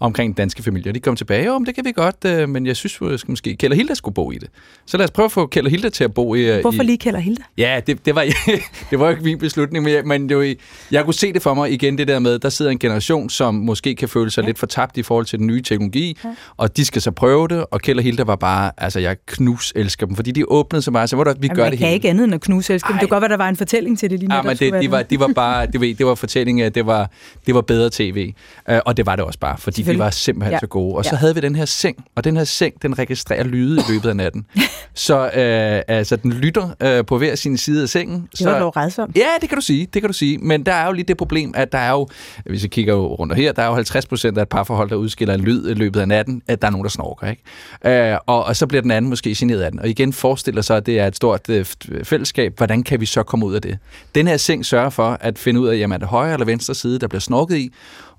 omkring 0.00 0.36
danske 0.36 0.62
familier. 0.62 0.92
De 0.92 1.00
kom 1.00 1.16
tilbage, 1.16 1.52
om 1.52 1.64
det 1.64 1.74
kan 1.74 1.84
vi 1.84 1.92
godt, 1.92 2.48
men 2.48 2.66
jeg 2.66 2.76
synes 2.76 2.98
at 3.02 3.28
måske, 3.28 3.56
Kjell 3.56 3.72
og 3.72 3.76
Hilda 3.76 3.94
skulle 3.94 4.14
bo 4.14 4.30
i 4.30 4.38
det. 4.38 4.48
Så 4.86 4.96
lad 4.96 5.04
os 5.04 5.10
prøve 5.10 5.24
at 5.24 5.32
få 5.32 5.46
Kjell 5.46 5.66
og 5.66 5.70
Hilda 5.70 5.88
til 5.88 6.04
at 6.04 6.14
bo 6.14 6.34
i... 6.34 6.60
Hvorfor 6.60 6.82
lige 6.82 6.98
Kjell 6.98 7.16
og 7.16 7.22
Hilda? 7.22 7.42
Ja, 7.58 7.80
det, 7.86 8.06
det, 8.06 8.14
var, 8.14 8.22
det 8.90 8.98
var 8.98 9.04
jo 9.04 9.10
ikke 9.10 9.24
min 9.24 9.38
beslutning, 9.38 9.84
men, 9.84 9.92
jeg, 9.92 10.04
men 10.04 10.28
det 10.28 10.36
var, 10.36 10.54
jeg 10.90 11.04
kunne 11.04 11.14
se 11.14 11.32
det 11.32 11.42
for 11.42 11.54
mig 11.54 11.72
igen, 11.72 11.98
det 11.98 12.08
der 12.08 12.18
med, 12.18 12.38
der 12.38 12.48
sidder 12.48 12.70
en 12.70 12.78
generation, 12.78 13.30
som 13.30 13.54
måske 13.54 13.94
kan 13.94 14.08
føle 14.08 14.30
sig 14.30 14.42
ja. 14.42 14.46
lidt 14.46 14.58
fortabt 14.58 14.96
i 14.96 15.02
forhold 15.02 15.26
til 15.26 15.38
den 15.38 15.46
nye 15.46 15.62
teknologi, 15.62 16.18
ja. 16.24 16.34
og 16.56 16.76
de 16.76 16.84
skal 16.84 17.02
så 17.02 17.10
prøve 17.10 17.48
det, 17.48 17.64
og 17.70 17.80
Kjell 17.80 17.98
og 17.98 18.02
Hilda 18.02 18.22
var 18.22 18.36
bare, 18.36 18.70
altså 18.78 19.00
jeg 19.00 19.16
knus 19.26 19.72
elsker 19.76 20.06
dem, 20.06 20.16
fordi 20.16 20.30
de 20.30 20.44
åbnede 20.48 20.82
så 20.82 20.90
meget, 20.90 21.10
så 21.10 21.16
hvor 21.16 21.24
der, 21.24 21.34
vi 21.34 21.46
Jamen, 21.46 21.56
gør 21.56 21.70
det 21.70 21.78
kan 21.78 21.92
ikke 21.92 22.10
andet 22.10 22.24
end 22.24 22.34
at 22.34 22.40
knus 22.40 22.70
elsker 22.70 22.88
dem. 22.88 22.98
Det 22.98 23.08
kunne 23.08 23.14
godt 23.14 23.22
være, 23.22 23.30
der 23.30 23.36
var 23.36 23.48
en 23.48 23.56
fortælling 23.56 23.98
til 23.98 24.10
det 24.10 24.20
lige 24.20 24.34
ja, 24.34 24.42
men 24.42 24.56
det, 24.56 24.82
de 24.82 24.90
var, 24.90 25.02
de 25.02 25.20
var 25.20 25.30
bare, 25.34 25.66
det 25.66 25.80
var, 25.80 25.86
det 25.98 26.06
var 26.06 26.14
fortælling, 26.14 26.74
det 26.74 26.86
var, 26.86 27.10
det 27.46 27.54
var 27.54 27.60
bedre 27.60 27.90
tv, 27.92 28.32
uh, 28.70 28.74
og 28.86 28.96
det 28.96 29.06
var 29.06 29.16
det 29.16 29.24
også 29.24 29.38
bare, 29.38 29.58
fordi 29.58 29.83
de 29.92 29.98
var 29.98 30.10
simpelthen 30.10 30.52
ja. 30.52 30.58
så 30.58 30.66
gode. 30.66 30.94
Og 30.94 31.04
ja. 31.04 31.10
så 31.10 31.16
havde 31.16 31.34
vi 31.34 31.40
den 31.40 31.56
her 31.56 31.64
seng, 31.64 32.04
og 32.14 32.24
den 32.24 32.36
her 32.36 32.44
seng, 32.44 32.82
den 32.82 32.98
registrerer 32.98 33.44
lyde 33.44 33.80
i 33.80 33.92
løbet 33.92 34.08
af 34.08 34.16
natten. 34.16 34.46
så 34.94 35.24
øh, 35.24 35.96
altså, 35.96 36.16
den 36.16 36.32
lytter 36.32 36.70
øh, 36.80 37.04
på 37.04 37.18
hver 37.18 37.34
sin 37.34 37.56
side 37.56 37.82
af 37.82 37.88
sengen. 37.88 38.28
Det 38.38 38.46
var 38.46 38.58
dog 38.58 38.76
redsomt. 38.76 39.16
Ja, 39.16 39.28
det 39.40 39.48
kan 39.48 39.58
du 39.58 39.62
sige, 39.62 39.86
det 39.94 40.02
kan 40.02 40.08
du 40.08 40.12
sige. 40.12 40.38
Men 40.38 40.66
der 40.66 40.72
er 40.72 40.86
jo 40.86 40.92
lige 40.92 41.04
det 41.04 41.16
problem, 41.16 41.52
at 41.56 41.72
der 41.72 41.78
er 41.78 41.90
jo, 41.90 42.08
hvis 42.44 42.62
vi 42.62 42.68
kigger 42.68 42.94
rundt 42.94 43.34
her, 43.34 43.52
der 43.52 43.62
er 43.62 43.66
jo 43.66 43.74
50 43.74 44.06
procent 44.06 44.38
af 44.38 44.42
et 44.42 44.48
parforhold, 44.48 44.90
der 44.90 44.96
udskiller 44.96 45.34
en 45.34 45.40
lyd 45.40 45.70
i 45.70 45.74
løbet 45.74 46.00
af 46.00 46.08
natten, 46.08 46.42
at 46.48 46.62
der 46.62 46.68
er 46.68 46.72
nogen, 46.72 46.84
der 46.84 46.90
snorker, 46.90 47.26
ikke? 47.30 48.12
Øh, 48.12 48.18
og, 48.26 48.44
og 48.44 48.56
så 48.56 48.66
bliver 48.66 48.82
den 48.82 48.90
anden 48.90 49.08
måske 49.08 49.34
generet 49.36 49.60
af 49.60 49.70
den. 49.70 49.80
Og 49.80 49.88
igen 49.88 50.12
forestiller 50.12 50.62
sig, 50.62 50.76
at 50.76 50.86
det 50.86 50.98
er 50.98 51.06
et 51.06 51.16
stort 51.16 51.48
øh, 51.48 51.66
fællesskab. 52.04 52.56
Hvordan 52.56 52.82
kan 52.82 53.00
vi 53.00 53.06
så 53.06 53.22
komme 53.22 53.46
ud 53.46 53.54
af 53.54 53.62
det? 53.62 53.78
Den 54.14 54.26
her 54.26 54.36
seng 54.36 54.66
sørger 54.66 54.90
for 54.90 55.18
at 55.20 55.38
finde 55.38 55.60
ud 55.60 55.68
af, 55.68 55.78
jamen 55.78 55.94
er 55.94 55.98
det 55.98 56.08
højre 56.08 56.32
eller 56.32 56.46
venstre 56.46 56.74
side, 56.74 56.98
der 56.98 57.08
bliver 57.08 57.20
snorket 57.20 57.56
i, 57.56 57.72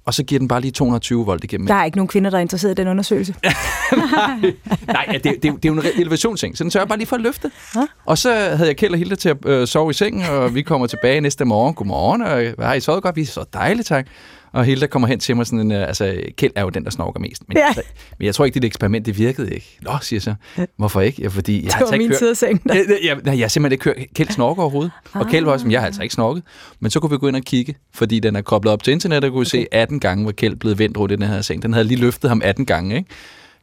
og 0.05 0.13
så 0.13 0.23
giver 0.23 0.39
den 0.39 0.47
bare 0.47 0.61
lige 0.61 0.71
220 0.71 1.25
volt 1.25 1.43
igennem. 1.43 1.67
Der 1.67 1.73
er 1.73 1.85
ikke 1.85 1.97
nogen 1.97 2.07
kvinder, 2.07 2.29
der 2.29 2.37
er 2.37 2.41
interesseret 2.41 2.71
i 2.71 2.75
den 2.75 2.87
undersøgelse. 2.87 3.35
nej, 3.43 4.53
nej 4.87 5.05
det, 5.11 5.23
det, 5.23 5.43
det, 5.43 5.65
er 5.65 5.73
jo 5.73 5.73
en 5.73 5.85
elevationsting, 5.95 6.57
så 6.57 6.63
den 6.63 6.71
sørger 6.71 6.87
bare 6.87 6.97
lige 6.97 7.07
for 7.07 7.15
at 7.15 7.21
løfte. 7.21 7.51
Ja. 7.75 7.87
Og 8.05 8.17
så 8.17 8.33
havde 8.33 8.67
jeg 8.67 8.77
Kjeld 8.77 8.93
og 8.93 8.97
Hilda 8.97 9.15
til 9.15 9.29
at 9.29 9.37
øh, 9.45 9.67
sove 9.67 9.91
i 9.91 9.93
sengen, 9.93 10.25
og 10.25 10.55
vi 10.55 10.61
kommer 10.61 10.87
tilbage 10.87 11.21
næste 11.21 11.45
morgen. 11.45 11.73
Godmorgen, 11.73 12.21
og 12.21 12.67
har 12.67 12.73
I 12.73 12.79
sovet 12.79 13.03
godt? 13.03 13.15
Vi 13.15 13.21
er 13.21 13.25
så 13.25 13.45
dejligt, 13.53 13.87
tak. 13.87 14.07
Og 14.55 14.65
Hilda 14.65 14.87
kommer 14.87 15.07
hen 15.07 15.19
til 15.19 15.35
mig 15.35 15.45
sådan 15.45 15.59
en, 15.59 15.71
øh, 15.71 15.87
altså 15.87 16.15
Kjeld 16.37 16.53
er 16.55 16.61
jo 16.61 16.69
den, 16.69 16.83
der 16.83 16.89
snorker 16.89 17.19
mest. 17.19 17.43
Men, 17.47 17.57
ja. 17.57 17.73
men 18.19 18.25
jeg 18.25 18.35
tror 18.35 18.45
ikke, 18.45 18.59
det 18.59 18.67
eksperiment, 18.67 19.05
det 19.05 19.17
virkede 19.17 19.53
ikke. 19.53 19.77
Nå, 19.81 19.91
siger 20.01 20.19
så. 20.19 20.35
Hvorfor 20.77 21.01
ikke? 21.01 21.21
Ja, 21.21 21.27
fordi 21.27 21.55
jeg 21.55 21.63
det 21.63 21.73
var 21.73 21.79
altså 21.79 21.97
min 21.97 22.11
tid 22.17 22.29
af 22.29 22.37
sengen. 22.37 22.61
Ja, 22.73 22.79
jeg, 23.03 23.17
jeg, 23.25 23.39
jeg 23.39 23.51
simpelthen 23.51 23.71
ikke 23.71 23.83
hørt 23.83 23.95
Kjeld 24.15 24.29
snorker 24.29 24.61
overhovedet. 24.61 24.91
Ah. 25.13 25.21
Og 25.21 25.27
Kjeld 25.27 25.45
var 25.45 25.51
også, 25.51 25.67
jeg 25.69 25.79
har 25.79 25.85
altså 25.85 26.01
ikke 26.03 26.13
snorket. 26.13 26.43
Men 26.79 26.91
så 26.91 26.99
kunne 26.99 27.09
vi 27.09 27.17
gå 27.17 27.27
ind 27.27 27.35
og 27.35 27.41
kigge, 27.41 27.75
fordi 27.93 28.19
den 28.19 28.35
er 28.35 28.41
koblet 28.41 28.73
op 28.73 28.83
til 28.83 28.91
internet, 28.93 29.23
og 29.23 29.31
kunne 29.31 29.41
okay. 29.41 29.49
se 29.49 29.67
18 29.71 29.99
gange, 29.99 30.23
hvor 30.23 30.31
Kjeld 30.31 30.55
blev 30.55 30.79
vendt 30.79 30.97
rundt 30.97 31.11
i 31.11 31.15
den 31.15 31.27
her 31.27 31.41
seng. 31.41 31.61
Den 31.61 31.73
havde 31.73 31.87
lige 31.87 31.99
løftet 31.99 32.29
ham 32.29 32.41
18 32.43 32.65
gange, 32.65 32.95
ikke? 32.95 33.09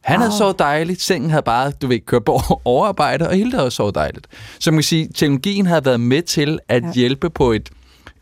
Han 0.01 0.19
havde 0.19 0.31
sovet 0.37 0.59
dejligt, 0.59 1.01
sengen 1.01 1.29
havde 1.29 1.43
bare, 1.43 1.71
du 1.71 1.87
ved, 1.87 1.99
kørt 1.99 2.25
på 2.25 2.39
overarbejde, 2.65 3.27
og 3.29 3.35
Hilda 3.35 3.57
havde 3.57 3.71
sovet 3.71 3.95
dejligt. 3.95 4.27
Så 4.59 4.71
man 4.71 4.77
kan 4.77 4.83
sige, 4.83 5.09
teknologien 5.15 5.65
havde 5.65 5.85
været 5.85 5.99
med 5.99 6.21
til 6.21 6.59
at 6.67 6.83
ja. 6.83 6.91
hjælpe 6.93 7.29
på 7.29 7.51
et, 7.51 7.69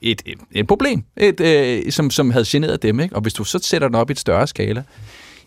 et, 0.02 0.22
et, 0.26 0.38
et 0.52 0.68
problem, 0.68 1.04
et, 1.18 1.40
øh, 1.40 1.92
som, 1.92 2.10
som 2.10 2.32
havde 2.32 2.46
generet 2.48 2.82
dem. 2.82 3.00
Ikke? 3.00 3.16
Og 3.16 3.22
hvis 3.22 3.34
du 3.34 3.44
så 3.44 3.60
sætter 3.64 3.88
den 3.88 3.96
op 3.96 4.10
i 4.10 4.12
et 4.12 4.20
større 4.20 4.48
skala, 4.48 4.84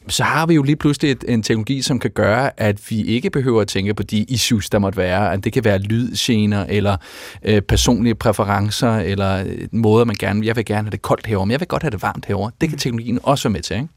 så 0.09 0.24
har 0.24 0.46
vi 0.46 0.55
jo 0.55 0.62
lige 0.62 0.76
pludselig 0.76 1.11
et, 1.11 1.24
en 1.28 1.42
teknologi, 1.42 1.82
som 1.82 1.98
kan 1.98 2.11
gøre, 2.11 2.61
at 2.61 2.90
vi 2.90 3.02
ikke 3.02 3.30
behøver 3.30 3.61
at 3.61 3.68
tænke 3.68 3.94
på 3.94 4.02
de 4.02 4.18
issues, 4.18 4.70
der 4.70 4.78
måtte 4.78 4.96
være. 4.96 5.32
At 5.32 5.44
det 5.44 5.52
kan 5.52 5.64
være 5.64 5.78
lydgener, 5.78 6.66
eller 6.68 6.96
øh, 7.44 7.62
personlige 7.62 8.14
præferencer, 8.14 8.96
eller 8.96 9.44
øh, 9.46 9.68
måder, 9.72 10.05
man 10.05 10.16
gerne... 10.18 10.46
Jeg 10.46 10.57
vil 10.57 10.64
gerne 10.64 10.82
have 10.82 10.90
det 10.90 11.02
koldt 11.02 11.26
herovre, 11.26 11.46
men 11.46 11.52
jeg 11.52 11.61
vil 11.61 11.68
godt 11.68 11.82
have 11.82 11.90
det 11.90 12.02
varmt 12.02 12.26
herovre. 12.26 12.50
Det 12.61 12.68
kan 12.68 12.78
teknologien 12.78 13.18
også 13.22 13.48
være 13.48 13.52
med 13.52 13.62
til, 13.62 13.76
ikke? 13.76 13.88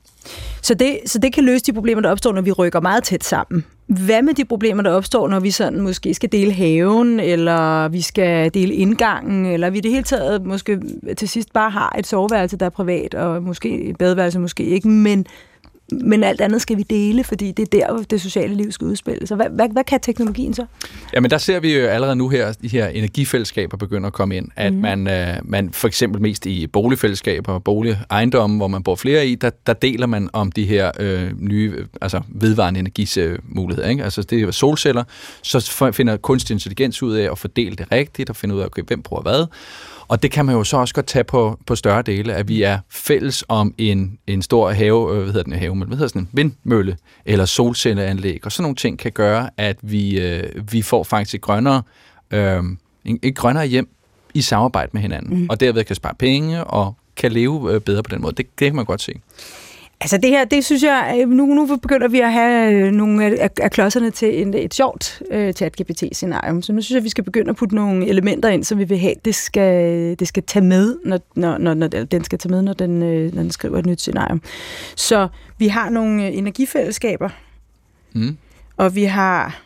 Så 0.61 0.74
det, 0.74 0.99
så 1.05 1.20
det 1.20 1.34
kan 1.34 1.43
løse 1.43 1.65
de 1.65 1.74
problemer, 1.74 2.01
der 2.01 2.09
opstår, 2.09 2.34
når 2.34 2.41
vi 2.41 2.51
rykker 2.51 2.82
meget 2.82 3.03
tæt 3.03 3.24
sammen. 3.24 3.65
Hvad 3.88 4.22
med 4.22 4.34
de 4.34 4.45
problemer, 4.45 4.84
der 4.84 4.91
opstår, 4.91 5.28
når 5.28 5.39
vi 5.39 5.51
sådan 5.51 5.82
måske 5.82 6.13
skal 6.13 6.32
dele 6.32 6.53
haven, 6.53 7.20
eller 7.20 7.88
vi 7.88 8.01
skal 8.01 8.53
dele 8.53 8.74
indgangen, 8.74 9.45
eller 9.45 9.70
vi 9.70 9.78
i 9.78 9.82
det 9.82 9.91
hele 9.91 10.03
taget 10.03 10.45
måske 10.45 10.80
til 11.18 11.30
sidst 11.30 11.53
bare 11.53 11.70
har 11.70 11.95
et 11.99 12.07
soveværelse, 12.07 12.57
der 12.57 12.65
er 12.65 12.70
privat, 12.70 13.13
og 13.13 13.43
måske 13.43 13.82
et 13.84 13.97
badeværelse 13.97 14.39
måske 14.39 14.63
ikke, 14.63 14.88
men 14.88 15.26
men 15.91 16.23
alt 16.23 16.41
andet 16.41 16.61
skal 16.61 16.77
vi 16.77 16.83
dele, 16.83 17.23
fordi 17.23 17.51
det 17.51 17.73
er 17.73 17.88
der, 17.88 18.03
det 18.03 18.21
sociale 18.21 18.55
liv 18.55 18.71
skal 18.71 18.88
udspille. 18.88 19.27
Så 19.27 19.35
hvad, 19.35 19.45
hvad, 19.51 19.69
hvad 19.71 19.83
kan 19.83 19.99
teknologien 19.99 20.53
så? 20.53 20.65
Jamen 21.13 21.31
der 21.31 21.38
ser 21.38 21.59
vi 21.59 21.77
jo 21.77 21.88
allerede 21.88 22.15
nu 22.15 22.29
her, 22.29 22.51
de 22.51 22.67
her 22.67 22.88
energifællesskaber 22.88 23.77
begynder 23.77 24.07
at 24.07 24.13
komme 24.13 24.38
ind. 24.38 24.47
At 24.55 24.73
mm. 24.73 24.79
man, 24.79 25.07
øh, 25.07 25.35
man 25.43 25.73
for 25.73 25.88
eksempel 25.88 26.21
mest 26.21 26.45
i 26.45 26.67
boligfællesskaber 26.67 27.53
og 27.53 27.63
boligejendomme, 27.63 28.57
hvor 28.57 28.67
man 28.67 28.83
bor 28.83 28.95
flere 28.95 29.27
i, 29.27 29.35
der, 29.35 29.49
der 29.67 29.73
deler 29.73 30.07
man 30.07 30.29
om 30.33 30.51
de 30.51 30.65
her 30.65 30.91
øh, 30.99 31.31
nye, 31.39 31.85
altså 32.01 32.21
vedvarende 32.29 32.79
energimuligheder. 32.79 33.89
Ikke? 33.89 34.03
Altså 34.03 34.21
det 34.21 34.41
er 34.41 34.51
solceller, 34.51 35.03
så 35.41 35.91
finder 35.93 36.17
kunstig 36.17 36.53
intelligens 36.53 37.03
ud 37.03 37.13
af 37.13 37.31
at 37.31 37.38
fordele 37.38 37.75
det 37.75 37.91
rigtigt, 37.91 38.29
og 38.29 38.35
finde 38.35 38.55
ud 38.55 38.59
af, 38.59 38.65
okay, 38.65 38.81
hvem 38.88 39.01
bruger 39.01 39.21
hvad. 39.21 39.45
Og 40.07 40.23
det 40.23 40.31
kan 40.31 40.45
man 40.45 40.55
jo 40.55 40.63
så 40.63 40.77
også 40.77 40.93
godt 40.93 41.07
tage 41.07 41.23
på, 41.23 41.59
på 41.65 41.75
større 41.75 42.01
dele, 42.01 42.33
at 42.33 42.47
vi 42.47 42.63
er 42.63 42.79
fælles 42.89 43.43
om 43.47 43.73
en, 43.77 44.17
en 44.27 44.41
stor 44.41 44.71
have, 44.71 45.11
øh, 45.11 45.15
hvad 45.17 45.25
hedder 45.25 45.43
den 45.43 45.53
have, 45.53 45.75
men 45.75 45.87
hvad 45.87 45.97
hedder 45.97 46.07
sådan 46.07 46.21
en 46.21 46.29
vindmølle 46.33 46.97
eller 47.25 47.45
solcelleanlæg, 47.45 48.45
og 48.45 48.51
sådan 48.51 48.63
nogle 48.63 48.75
ting 48.75 48.99
kan 48.99 49.11
gøre, 49.11 49.49
at 49.57 49.77
vi, 49.81 50.19
øh, 50.19 50.43
vi 50.71 50.81
får 50.81 51.03
faktisk 51.03 51.41
grønnere, 51.41 51.81
øh, 52.31 52.63
et 53.23 53.35
grønnere 53.35 53.65
hjem 53.65 53.89
i 54.33 54.41
samarbejde 54.41 54.89
med 54.93 55.01
hinanden, 55.01 55.39
mm. 55.39 55.47
og 55.49 55.59
derved 55.59 55.83
kan 55.83 55.95
spare 55.95 56.15
penge 56.19 56.63
og 56.63 56.95
kan 57.15 57.31
leve 57.31 57.73
øh, 57.73 57.81
bedre 57.81 58.03
på 58.03 58.09
den 58.09 58.21
måde. 58.21 58.35
Det, 58.35 58.59
det 58.59 58.65
kan 58.65 58.75
man 58.75 58.85
godt 58.85 59.01
se. 59.01 59.13
Altså 60.01 60.17
det 60.17 60.29
her, 60.29 60.45
det 60.45 60.65
synes 60.65 60.83
jeg, 60.83 61.17
øh, 61.21 61.29
nu, 61.29 61.45
nu 61.45 61.77
begynder 61.81 62.07
vi 62.07 62.19
at 62.19 62.33
have 62.33 62.73
øh, 62.73 62.91
nogle 62.91 63.25
af, 63.25 63.49
af 63.61 63.71
klodserne 63.71 64.11
til 64.11 64.41
en, 64.41 64.53
et 64.53 64.73
sjovt 64.73 65.21
uh, 65.31 65.49
chat-GPT-scenarium, 65.49 66.61
så 66.61 66.73
nu 66.73 66.81
synes 66.81 66.95
jeg, 66.95 67.03
vi 67.03 67.09
skal 67.09 67.23
begynde 67.23 67.49
at 67.49 67.55
putte 67.55 67.75
nogle 67.75 68.07
elementer 68.07 68.49
ind, 68.49 68.63
som 68.63 68.79
vi 68.79 68.83
vil 68.83 68.97
have, 68.97 69.15
det 69.25 69.35
skal, 69.35 70.15
det 70.19 70.27
skal 70.27 70.43
tage 70.43 70.65
med, 70.65 70.95
når, 71.05 71.19
når, 71.35 71.57
når, 71.57 71.73
når 71.73 71.87
den 71.87 72.23
skal 72.23 72.39
tage 72.39 72.51
med, 72.51 72.61
når 72.61 72.73
den, 72.73 72.99
når 72.99 73.41
den 73.41 73.51
skriver 73.51 73.79
et 73.79 73.85
nyt 73.85 74.01
scenarium. 74.01 74.41
Så 74.95 75.27
vi 75.57 75.67
har 75.67 75.89
nogle 75.89 76.31
energifællesskaber, 76.31 77.29
mm. 78.13 78.37
og 78.77 78.95
vi 78.95 79.03
har, 79.03 79.61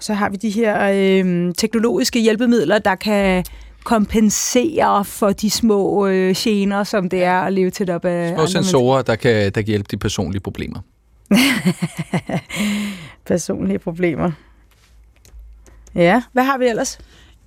så 0.00 0.14
har 0.14 0.28
vi 0.28 0.36
de 0.36 0.50
her 0.50 0.90
øh, 0.94 1.54
teknologiske 1.54 2.20
hjælpemidler, 2.20 2.78
der 2.78 2.94
kan 2.94 3.44
kompensere 3.84 5.04
for 5.04 5.32
de 5.32 5.50
små 5.50 6.06
øh, 6.06 6.34
gener, 6.36 6.84
som 6.84 7.08
det 7.08 7.24
er 7.24 7.40
at 7.40 7.52
leve 7.52 7.70
tæt 7.70 7.90
op 7.90 8.04
af 8.04 8.34
Små 8.36 8.46
sensorer, 8.46 9.02
der 9.02 9.16
kan, 9.16 9.44
der 9.44 9.50
kan 9.50 9.64
hjælpe 9.64 9.88
de 9.90 9.96
personlige 9.96 10.40
problemer. 10.40 10.80
personlige 13.26 13.78
problemer. 13.78 14.30
Ja, 15.94 16.22
hvad 16.32 16.44
har 16.44 16.58
vi 16.58 16.66
ellers? 16.66 16.98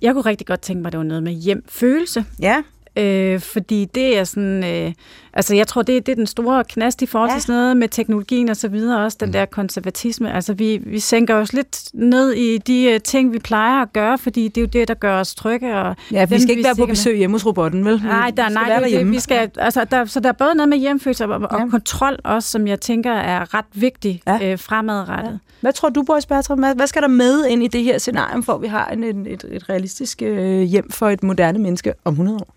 Jeg 0.02 0.12
kunne 0.12 0.24
rigtig 0.24 0.46
godt 0.46 0.60
tænke 0.60 0.82
mig, 0.82 0.88
at 0.88 0.92
det 0.92 0.98
var 0.98 1.04
noget 1.04 1.22
med 1.22 1.32
hjem-følelse. 1.32 2.24
Ja. 2.40 2.62
Øh, 2.96 3.40
fordi 3.40 3.84
det 3.84 4.18
er 4.18 4.24
sådan, 4.24 4.64
øh, 4.64 4.92
altså 5.36 5.54
jeg 5.54 5.66
tror, 5.66 5.82
det, 5.82 6.06
det 6.06 6.12
er 6.12 6.16
den 6.16 6.26
store 6.26 6.64
knast 6.64 7.02
i 7.02 7.06
forhold 7.06 7.30
til 7.30 7.34
ja. 7.34 7.40
sådan 7.40 7.54
noget 7.54 7.76
med 7.76 7.88
teknologien 7.88 8.48
og 8.48 8.56
så 8.56 8.68
videre, 8.68 9.04
også 9.04 9.16
den 9.20 9.28
mm. 9.28 9.32
der 9.32 9.44
konservatisme. 9.44 10.32
Altså 10.32 10.52
vi, 10.54 10.80
vi 10.86 11.00
sænker 11.00 11.34
os 11.34 11.52
lidt 11.52 11.90
ned 11.94 12.32
i 12.32 12.58
de 12.58 12.94
uh, 12.94 13.00
ting, 13.04 13.32
vi 13.32 13.38
plejer 13.38 13.82
at 13.82 13.92
gøre, 13.92 14.18
fordi 14.18 14.48
det 14.48 14.56
er 14.56 14.60
jo 14.60 14.66
det, 14.66 14.88
der 14.88 14.94
gør 14.94 15.20
os 15.20 15.34
trygge. 15.34 15.76
Og 15.76 15.96
ja, 16.12 16.24
vi 16.24 16.40
skal 16.40 16.50
ikke 16.50 16.64
være 16.64 16.76
på 16.76 16.86
besøg 16.86 17.16
hjemme 17.16 17.34
hos 17.34 17.46
robotten, 17.46 17.84
vel? 17.84 18.02
Nej, 18.04 18.32
der, 18.36 18.48
nej, 18.48 18.80
det, 18.80 18.92
det, 18.92 19.10
vi 19.10 19.20
skal, 19.20 19.50
altså, 19.56 19.84
der, 19.84 20.04
så 20.04 20.20
der 20.20 20.28
er 20.28 20.32
både 20.32 20.54
noget 20.54 20.68
med 20.68 20.78
hjemfølelse 20.78 21.24
og, 21.24 21.40
ja. 21.40 21.46
og 21.46 21.70
kontrol 21.70 22.18
også, 22.24 22.50
som 22.50 22.66
jeg 22.66 22.80
tænker 22.80 23.12
er 23.12 23.54
ret 23.54 23.64
vigtigt 23.72 24.22
ja. 24.26 24.52
øh, 24.52 24.58
fremadrettet. 24.58 25.30
Ja. 25.30 25.38
Hvad 25.60 25.72
tror 25.72 25.88
du, 25.88 26.02
Boris 26.02 26.26
Bertram? 26.26 26.58
Hvad 26.58 26.86
skal 26.86 27.02
der 27.02 27.08
med 27.08 27.46
ind 27.46 27.62
i 27.62 27.68
det 27.68 27.82
her 27.82 27.98
scenarie, 27.98 28.42
for 28.42 28.58
vi 28.58 28.66
har 28.66 28.86
en, 28.86 29.26
et, 29.26 29.44
et 29.50 29.68
realistisk 29.68 30.22
øh, 30.22 30.60
hjem 30.60 30.90
for 30.90 31.08
et 31.08 31.22
moderne 31.22 31.58
menneske 31.58 31.92
om 32.04 32.12
100 32.12 32.38
år? 32.38 32.54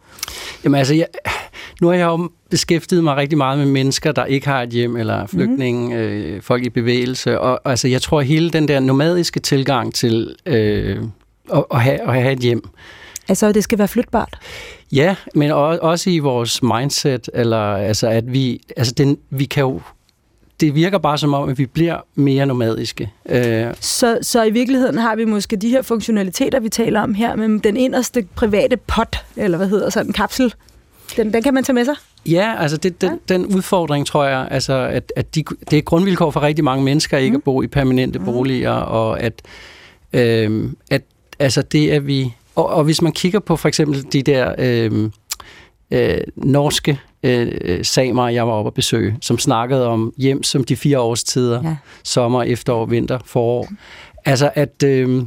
Jamen 0.64 0.78
altså, 0.78 0.94
jeg, 0.94 1.08
nu 1.82 1.88
har 1.88 1.94
jeg 1.94 2.06
jo 2.06 2.30
beskæftiget 2.50 3.04
mig 3.04 3.16
rigtig 3.16 3.38
meget 3.38 3.58
med 3.58 3.66
mennesker, 3.66 4.12
der 4.12 4.26
ikke 4.26 4.48
har 4.48 4.62
et 4.62 4.70
hjem, 4.70 4.96
eller 4.96 5.28
flygtninge, 5.28 5.88
mm. 5.88 6.02
øh, 6.02 6.42
folk 6.42 6.66
i 6.66 6.70
bevægelse, 6.70 7.40
og 7.40 7.62
altså, 7.66 7.88
jeg 7.88 8.02
tror, 8.02 8.22
hele 8.22 8.50
den 8.50 8.68
der 8.68 8.80
nomadiske 8.80 9.40
tilgang 9.40 9.94
til 9.94 10.36
øh, 10.46 10.98
at, 11.54 11.64
at, 11.74 11.82
have, 11.82 12.02
at 12.02 12.22
have 12.22 12.34
et 12.34 12.40
hjem, 12.40 12.64
Altså, 13.30 13.52
det 13.52 13.64
skal 13.64 13.78
være 13.78 13.88
flytbart? 13.88 14.38
Ja, 14.92 15.16
men 15.36 15.52
også 15.52 16.10
i 16.10 16.20
vores 16.20 16.64
mindset, 16.64 17.30
eller 17.34 17.74
altså, 17.76 18.08
at 18.08 18.34
vi, 18.34 18.62
altså 18.78 18.94
den, 18.98 19.18
vi 19.30 19.46
kan 19.46 19.62
jo 19.62 19.82
det 20.60 20.76
virker 20.76 20.98
bare 20.98 21.18
som 21.18 21.34
om, 21.34 21.50
at 21.50 21.58
vi 21.58 21.66
bliver 21.66 21.98
mere 22.16 22.46
nomadiske. 22.46 23.12
Øh. 23.30 23.66
Så, 23.80 24.20
så 24.22 24.44
i 24.44 24.52
virkeligheden 24.52 24.98
har 24.98 25.16
vi 25.16 25.26
måske 25.26 25.56
de 25.56 25.70
her 25.70 25.82
funktionaliteter, 25.82 26.60
vi 26.60 26.70
taler 26.70 27.02
om 27.02 27.14
her, 27.14 27.36
men 27.36 27.60
den 27.60 27.78
inderste 27.78 28.28
private 28.36 28.78
pot, 28.78 29.26
eller 29.36 29.58
hvad 29.58 29.68
hedder 29.68 29.90
sådan 29.90 30.08
en 30.10 30.14
kapsel, 30.14 30.54
den, 31.18 31.34
den 31.34 31.44
kan 31.44 31.54
man 31.54 31.64
tage 31.64 31.74
med 31.74 31.86
sig? 31.86 31.96
Ja, 32.26 32.56
altså 32.60 32.78
det, 32.78 33.02
den, 33.02 33.10
ja. 33.30 33.34
den 33.36 33.46
udfordring, 33.46 34.06
tror 34.06 34.26
jeg, 34.26 34.48
altså 34.52 34.74
at, 34.74 35.14
at 35.16 35.36
de, 35.36 35.44
det 35.72 35.78
er 35.78 35.82
grundvilkår 35.82 36.32
for 36.32 36.42
rigtig 36.42 36.64
mange 36.64 36.84
mennesker 36.84 37.18
ikke 37.18 37.32
mm. 37.32 37.40
at 37.40 37.44
bo 37.44 37.62
i 37.62 37.68
permanente 37.68 38.20
mm. 38.20 38.26
boliger, 38.26 38.72
og 38.72 39.20
at, 39.20 39.42
øh, 40.14 40.72
at 40.92 41.02
altså 41.40 41.62
det 41.62 41.94
er 41.94 42.00
vi... 42.00 42.34
Og, 42.56 42.70
og 42.70 42.84
hvis 42.84 43.02
man 43.02 43.12
kigger 43.12 43.40
på 43.40 43.56
for 43.56 43.68
eksempel 43.68 44.06
de 44.12 44.22
der 44.24 44.56
øh, 44.58 45.10
øh, 45.92 46.22
norske 46.36 47.00
øh, 47.24 47.86
samer, 47.86 48.30
jeg 48.30 48.48
var 48.48 48.54
oppe 48.54 48.68
at 48.68 48.74
besøge, 48.74 49.18
som 49.22 49.40
snakkede 49.40 49.88
om 49.88 50.14
hjem 50.18 50.44
som 50.44 50.64
de 50.64 50.76
fire 50.76 51.00
årstider. 51.00 51.62
Ja. 51.64 51.76
Sommer, 52.04 52.44
efterår, 52.44 52.86
vinter, 52.86 53.20
forår. 53.26 53.68
Altså, 54.26 54.52
at, 54.56 54.84
øh, 54.84 55.24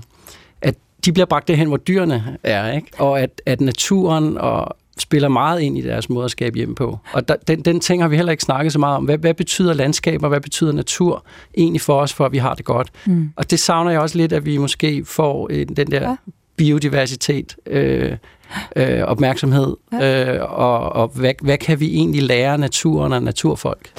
at 0.63 0.75
de 1.05 1.13
bliver 1.13 1.27
bragt 1.27 1.49
derhen, 1.49 1.69
hvor 1.69 1.77
dyrene 1.77 2.37
er, 2.43 2.73
ikke? 2.73 2.89
og 2.99 3.21
at, 3.21 3.43
at 3.47 3.61
naturen 3.61 4.39
og 4.39 4.77
spiller 4.99 5.29
meget 5.29 5.61
ind 5.61 5.79
i 5.79 5.81
deres 5.81 6.09
måde 6.09 6.25
at 6.25 6.31
skabe 6.31 6.57
hjem 6.57 6.75
på. 6.75 6.99
Og 7.13 7.29
der, 7.29 7.37
den, 7.37 7.61
den 7.61 7.81
ting 7.81 8.03
har 8.03 8.09
vi 8.09 8.17
heller 8.17 8.33
ikke 8.33 8.43
snakket 8.43 8.73
så 8.73 8.79
meget 8.79 8.97
om. 8.97 9.05
Hvad, 9.05 9.19
hvad 9.19 9.35
betyder 9.35 9.75
landskab, 9.75 10.23
og 10.23 10.29
hvad 10.29 10.41
betyder 10.41 10.73
natur 10.73 11.25
egentlig 11.57 11.81
for 11.81 12.01
os, 12.01 12.13
for 12.13 12.27
at 12.27 12.33
vi 12.33 12.39
har 12.39 12.55
det 12.55 12.65
godt? 12.65 12.91
Mm. 13.07 13.31
Og 13.37 13.51
det 13.51 13.59
savner 13.59 13.91
jeg 13.91 14.01
også 14.01 14.19
lidt, 14.19 14.33
at 14.33 14.47
vi 14.47 14.57
måske 14.57 15.05
får 15.05 15.49
øh, 15.51 15.67
den 15.77 15.91
der 15.91 16.09
ja. 16.09 16.17
biodiversitet 16.57 17.57
øh, 17.67 18.17
øh, 18.77 19.03
opmærksomhed, 19.03 19.77
ja. 19.93 20.35
øh, 20.35 20.59
og, 20.59 20.79
og 20.93 21.09
hvad, 21.15 21.33
hvad 21.43 21.59
kan 21.59 21.81
vi 21.81 21.95
egentlig 21.95 22.23
lære 22.23 22.59
naturen 22.59 23.13
og 23.13 23.23
naturfolk? 23.23 23.91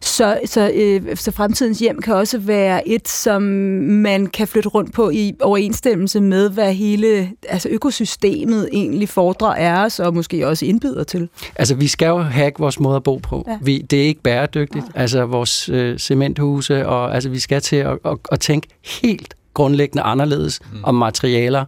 Så, 0.00 0.40
så, 0.44 0.70
øh, 0.74 1.16
så 1.16 1.30
fremtidens 1.30 1.78
hjem 1.78 2.02
kan 2.02 2.14
også 2.14 2.38
være 2.38 2.88
et, 2.88 3.08
som 3.08 3.42
man 3.82 4.26
kan 4.26 4.48
flytte 4.48 4.68
rundt 4.68 4.92
på 4.92 5.10
i 5.10 5.32
overensstemmelse 5.40 6.20
med, 6.20 6.50
hvad 6.50 6.74
hele 6.74 7.30
altså 7.48 7.68
økosystemet 7.68 8.68
egentlig 8.72 9.08
fordrer 9.08 9.54
af 9.54 9.84
os, 9.84 10.00
og 10.00 10.14
måske 10.14 10.48
også 10.48 10.66
indbyder 10.66 11.04
til. 11.04 11.28
Altså, 11.56 11.74
vi 11.74 11.86
skal 11.86 12.06
jo 12.06 12.18
have 12.18 12.52
vores 12.58 12.80
måde 12.80 12.96
at 12.96 13.02
bo 13.02 13.16
på. 13.16 13.44
Ja. 13.48 13.58
Vi, 13.62 13.78
det 13.78 14.02
er 14.02 14.06
ikke 14.06 14.22
bæredygtigt. 14.22 14.84
Ja. 14.94 15.00
Altså, 15.00 15.26
vores 15.26 15.68
øh, 15.68 15.98
cementhuse, 15.98 16.86
og 16.86 17.14
altså, 17.14 17.30
vi 17.30 17.38
skal 17.38 17.60
til 17.60 17.76
at, 17.76 17.98
at, 18.04 18.18
at 18.32 18.40
tænke 18.40 18.68
helt 19.02 19.34
grundlæggende 19.54 20.02
anderledes 20.02 20.60
mm. 20.72 20.78
om 20.82 20.94
materialer, 20.94 21.64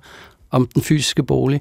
om 0.51 0.67
den 0.75 0.83
fysiske 0.83 1.23
bolig. 1.23 1.61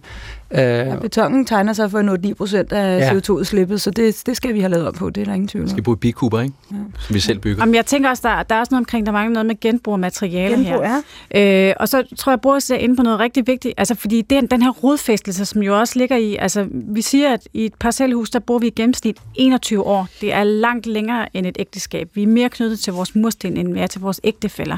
Øh, 0.52 0.60
ja, 0.60 0.96
betongen 0.96 1.46
tegner 1.46 1.74
sig 1.74 1.92
for 1.92 2.18
9 2.18 2.34
procent 2.34 2.74
af 2.74 3.00
ja. 3.00 3.12
CO2-udslippet, 3.12 3.82
så 3.82 3.92
det, 3.92 4.22
det 4.26 4.38
skal 4.38 4.54
vi 4.54 4.60
have 4.60 4.72
lavet 4.72 4.88
op 4.88 4.94
på, 4.94 5.10
det 5.10 5.22
er 5.22 5.26
der 5.26 5.34
ingen 5.34 5.48
tvivl 5.48 5.64
om. 5.64 5.78
Vi 5.78 5.84
skal 5.84 5.94
i 5.94 5.96
bikuber, 5.96 6.42
ikke? 6.42 6.54
Ja. 6.72 6.76
Som 7.00 7.16
vi 7.16 7.20
selv 7.20 7.40
bygger. 7.40 7.62
Jamen, 7.62 7.76
jeg 7.76 7.86
tænker 7.86 8.10
også, 8.10 8.28
der, 8.28 8.44
der 8.44 8.56
er 8.56 8.60
også 8.60 8.74
noget 8.74 8.82
omkring, 8.82 9.06
der 9.06 9.12
mangler 9.12 9.34
noget 9.34 9.46
med 9.46 9.60
genbrug 9.60 9.94
af 9.94 10.00
materiale 10.00 10.56
genbrug, 10.56 10.84
her. 10.84 11.02
Ja. 11.34 11.70
Øh, 11.70 11.76
og 11.80 11.90
så 11.90 12.04
tror 12.18 12.32
jeg, 12.32 12.56
at 12.56 12.70
jeg 12.70 12.76
er 12.76 12.80
inde 12.80 12.96
på 12.96 13.04
noget 13.04 13.20
rigtig 13.20 13.48
vigtigt, 13.48 13.74
altså 13.78 13.96
fordi 13.96 14.22
den, 14.22 14.48
den 14.48 14.62
her 14.62 14.72
rodfæstelse, 14.72 15.46
som 15.46 15.64
jo 15.64 15.80
også 15.80 16.00
ligger 16.00 16.16
i, 16.18 16.36
altså 16.36 16.68
vi 16.72 17.02
siger, 17.02 17.34
at 17.34 17.48
i 17.54 17.66
et 17.66 17.74
parcelhus, 17.80 18.30
der 18.30 18.40
bor 18.40 18.60
vi 18.60 18.68
i 18.68 18.70
gennemsnit 18.70 19.18
21 19.36 19.84
år. 19.84 20.08
Det 20.22 20.34
er 20.34 20.44
langt 20.44 20.86
længere 20.86 21.36
end 21.36 21.46
et 21.46 21.56
ægteskab. 21.60 22.10
Vi 22.14 22.24
er 22.24 22.28
mere 22.28 22.50
knyttet 22.50 22.80
til 22.80 22.94
vores 22.94 23.16
mursten, 23.16 23.58
end 23.58 23.74
vi 23.74 23.80
er 23.80 23.88
til 23.88 24.02
vores 24.02 24.22
ægtefælder. 24.24 24.78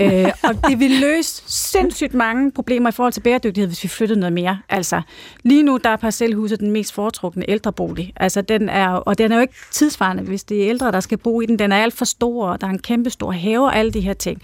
øh, 0.00 0.32
og 0.42 0.54
det 0.68 0.80
vil 0.80 0.90
løse 0.90 1.42
sindssygt 1.46 2.14
mange 2.14 2.52
problemer 2.52 2.88
i 2.88 2.92
forhold 2.92 3.12
til 3.12 3.20
bæredygtighed, 3.20 3.68
hvis 3.68 3.82
vi 3.82 3.88
flyttede 3.88 4.20
noget 4.20 4.32
mere. 4.32 4.58
Altså, 4.68 4.89
Altså, 4.92 5.08
lige 5.42 5.62
nu 5.62 5.76
der 5.84 5.90
er 5.90 5.96
parcelhuset 5.96 6.60
den 6.60 6.70
mest 6.70 6.92
foretrukne 6.92 7.44
ældrebolig. 7.50 8.12
Altså, 8.16 8.42
den 8.42 8.68
er, 8.68 8.88
og 8.88 9.18
den 9.18 9.32
er 9.32 9.36
jo 9.36 9.42
ikke 9.42 9.54
tidsvarende, 9.70 10.22
hvis 10.22 10.44
det 10.44 10.62
er 10.62 10.68
ældre, 10.68 10.92
der 10.92 11.00
skal 11.00 11.18
bo 11.18 11.40
i 11.40 11.46
den. 11.46 11.58
Den 11.58 11.72
er 11.72 11.76
alt 11.76 11.94
for 11.94 12.04
stor, 12.04 12.48
og 12.48 12.60
der 12.60 12.66
er 12.66 12.70
en 12.70 12.78
kæmpe 12.78 13.10
stor 13.10 13.32
have 13.32 13.64
og 13.64 13.76
alle 13.76 13.92
de 13.92 14.00
her 14.00 14.14
ting. 14.14 14.42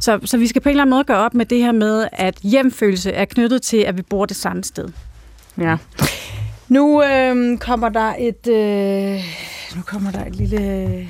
Så, 0.00 0.18
så 0.24 0.38
vi 0.38 0.46
skal 0.46 0.62
på 0.62 0.68
en 0.68 0.70
eller 0.70 0.82
anden 0.82 0.90
måde 0.90 1.04
gøre 1.04 1.18
op 1.18 1.34
med 1.34 1.46
det 1.46 1.58
her 1.58 1.72
med, 1.72 2.08
at 2.12 2.38
hjemfølelse 2.42 3.10
er 3.10 3.24
knyttet 3.24 3.62
til, 3.62 3.76
at 3.76 3.96
vi 3.96 4.02
bor 4.02 4.26
det 4.26 4.36
samme 4.36 4.64
sted. 4.64 4.88
Ja. 5.58 5.76
Nu 6.68 7.02
øh, 7.02 7.58
kommer 7.58 7.88
der 7.88 8.14
et... 8.18 8.46
Øh, 8.48 9.20
nu 9.76 9.82
kommer 9.82 10.10
der 10.10 10.24
et 10.24 10.36
lille... 10.36 11.08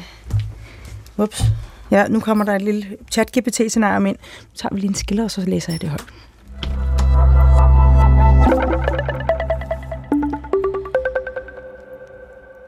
Ups. 1.16 1.42
Ja, 1.90 2.08
nu 2.08 2.20
kommer 2.20 2.44
der 2.44 2.56
et 2.56 2.62
lille 2.62 2.86
chat-GPT-scenario 3.12 4.04
ind. 4.04 4.16
Nu 4.40 4.56
tager 4.56 4.74
vi 4.74 4.80
lige 4.80 4.88
en 4.88 4.94
skiller, 4.94 5.24
og 5.24 5.30
så 5.30 5.40
læser 5.40 5.72
jeg 5.72 5.80
det 5.80 5.88
højt. 5.88 6.04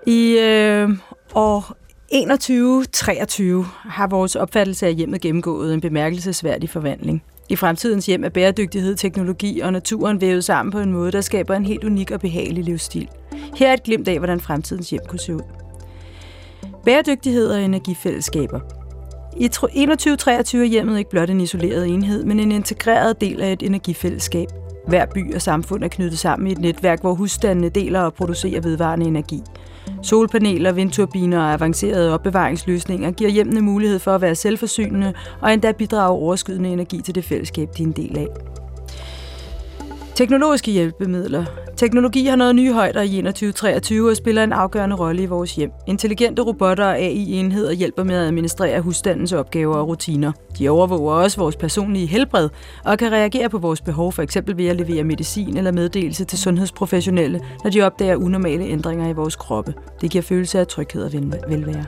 I 0.07 0.39
øh, 0.39 0.91
år 1.35 1.77
2123 2.13 3.65
har 3.81 4.07
vores 4.07 4.37
opfattelse 4.37 4.87
af 4.87 4.95
hjemmet 4.95 5.21
gennemgået 5.21 5.75
en 5.75 5.81
bemærkelsesværdig 5.81 6.71
forvandling. 6.71 7.23
I 7.49 7.57
fremtidens 7.57 8.07
hjem 8.07 8.25
er 8.25 8.29
bæredygtighed, 8.29 8.95
teknologi 8.95 9.61
og 9.61 9.73
naturen 9.73 10.21
vævet 10.21 10.45
sammen 10.45 10.73
på 10.73 10.79
en 10.79 10.93
måde, 10.93 11.13
der 11.13 11.21
skaber 11.21 11.55
en 11.55 11.67
helt 11.67 11.85
unik 11.85 12.11
og 12.11 12.21
behagelig 12.21 12.65
livsstil. 12.65 13.09
Her 13.57 13.69
er 13.69 13.73
et 13.73 13.83
glimt 13.83 14.09
af, 14.09 14.19
hvordan 14.19 14.41
fremtidens 14.41 14.91
hjem 14.91 15.03
kunne 15.09 15.19
se 15.19 15.35
ud. 15.35 15.43
Bæredygtighed 16.85 17.49
og 17.51 17.63
energifællesskaber. 17.63 18.61
I 19.37 19.49
2123 19.49 20.63
er 20.63 20.69
hjemmet 20.69 20.99
ikke 20.99 21.11
blot 21.11 21.31
en 21.31 21.41
isoleret 21.41 21.87
enhed, 21.89 22.25
men 22.25 22.41
en 22.41 22.53
integreret 22.53 23.21
del 23.21 23.41
af 23.41 23.53
et 23.53 23.63
energifællesskab. 23.63 24.49
Hver 24.89 25.07
by 25.07 25.35
og 25.35 25.43
samfund 25.43 25.85
er 25.85 25.89
knyttet 25.89 26.19
sammen 26.19 26.49
i 26.49 26.53
et 26.53 26.59
netværk, 26.59 27.01
hvor 27.01 27.15
husstandene 27.15 27.69
deler 27.69 28.01
og 28.01 28.15
producerer 28.15 28.61
vedvarende 28.61 29.07
energi. 29.07 29.43
Solpaneler, 30.05 30.73
vindturbiner 30.73 31.39
og 31.39 31.53
avancerede 31.53 32.15
opbevaringsløsninger 32.15 33.11
giver 33.11 33.31
hjemmene 33.31 33.61
mulighed 33.61 33.99
for 33.99 34.15
at 34.15 34.21
være 34.21 34.35
selvforsynende 34.35 35.13
og 35.41 35.53
endda 35.53 35.73
bidrage 35.73 36.11
overskydende 36.11 36.71
energi 36.71 37.03
til 37.03 37.15
det 37.15 37.25
fællesskab, 37.25 37.69
de 37.79 37.83
er 37.83 37.87
en 37.87 37.93
del 37.93 38.19
af. 38.19 38.27
Teknologiske 40.15 40.71
hjælpemidler. 40.71 41.45
Teknologi 41.77 42.27
har 42.27 42.37
nået 42.37 42.55
nye 42.55 42.73
højder 42.73 43.03
i 43.03 43.23
2023 43.23 44.11
og 44.11 44.17
spiller 44.17 44.45
en 44.45 44.53
afgørende 44.53 44.97
rolle 44.97 45.23
i 45.23 45.27
vores 45.27 45.55
hjem. 45.55 45.71
Intelligente 45.87 46.43
robotter 46.43 46.85
og 46.85 46.99
AI-enheder 46.99 47.73
hjælper 47.73 48.05
med 48.05 48.15
at 48.15 48.27
administrere 48.27 48.81
husstandens 48.81 49.33
opgaver 49.33 49.75
og 49.75 49.89
rutiner. 49.89 50.33
De 50.59 50.69
overvåger 50.69 51.15
også 51.15 51.41
vores 51.41 51.57
personlige 51.57 52.07
helbred 52.07 52.49
og 52.85 52.99
kan 52.99 53.13
reagere 53.13 53.49
på 53.49 53.59
vores 53.59 53.81
behov, 53.81 54.13
for 54.13 54.23
eksempel 54.23 54.57
ved 54.57 54.67
at 54.67 54.77
levere 54.77 55.05
medicin 55.05 55.57
eller 55.57 55.73
meddelelse 55.73 56.25
til 56.25 56.39
sundhedsprofessionelle, 56.39 57.41
når 57.65 57.71
de 57.71 57.83
opdager 57.83 58.17
unormale 58.17 58.65
ændringer 58.65 59.09
i 59.09 59.13
vores 59.13 59.37
kroppe. 59.37 59.75
Det 60.01 60.11
giver 60.11 60.23
følelse 60.23 60.61
af 60.61 60.67
tryghed 60.67 61.05
og 61.05 61.13
velvære. 61.49 61.85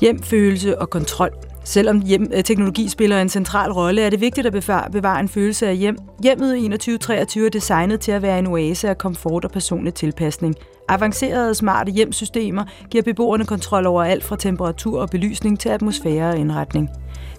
Hjemfølelse 0.00 0.78
og 0.78 0.90
kontrol. 0.90 1.51
Selvom 1.64 2.00
hjem, 2.00 2.30
øh, 2.34 2.44
teknologi 2.44 2.88
spiller 2.88 3.20
en 3.20 3.28
central 3.28 3.72
rolle, 3.72 4.02
er 4.02 4.10
det 4.10 4.20
vigtigt 4.20 4.46
at 4.46 4.52
bevare, 4.52 4.90
bevare 4.90 5.20
en 5.20 5.28
følelse 5.28 5.68
af 5.68 5.76
hjem. 5.76 5.96
Hjemmet 6.22 6.56
i 6.56 6.60
2123 6.60 7.46
er 7.46 7.50
designet 7.50 8.00
til 8.00 8.12
at 8.12 8.22
være 8.22 8.38
en 8.38 8.46
oase 8.46 8.88
af 8.88 8.98
komfort 8.98 9.44
og 9.44 9.50
personlig 9.50 9.94
tilpasning. 9.94 10.54
Avancerede 10.88 11.54
smarte 11.54 11.92
hjemsystemer 11.92 12.64
giver 12.90 13.04
beboerne 13.04 13.44
kontrol 13.44 13.86
over 13.86 14.04
alt 14.04 14.24
fra 14.24 14.36
temperatur 14.36 15.00
og 15.00 15.10
belysning 15.10 15.60
til 15.60 15.68
atmosfære 15.68 16.30
og 16.30 16.38
indretning. 16.38 16.88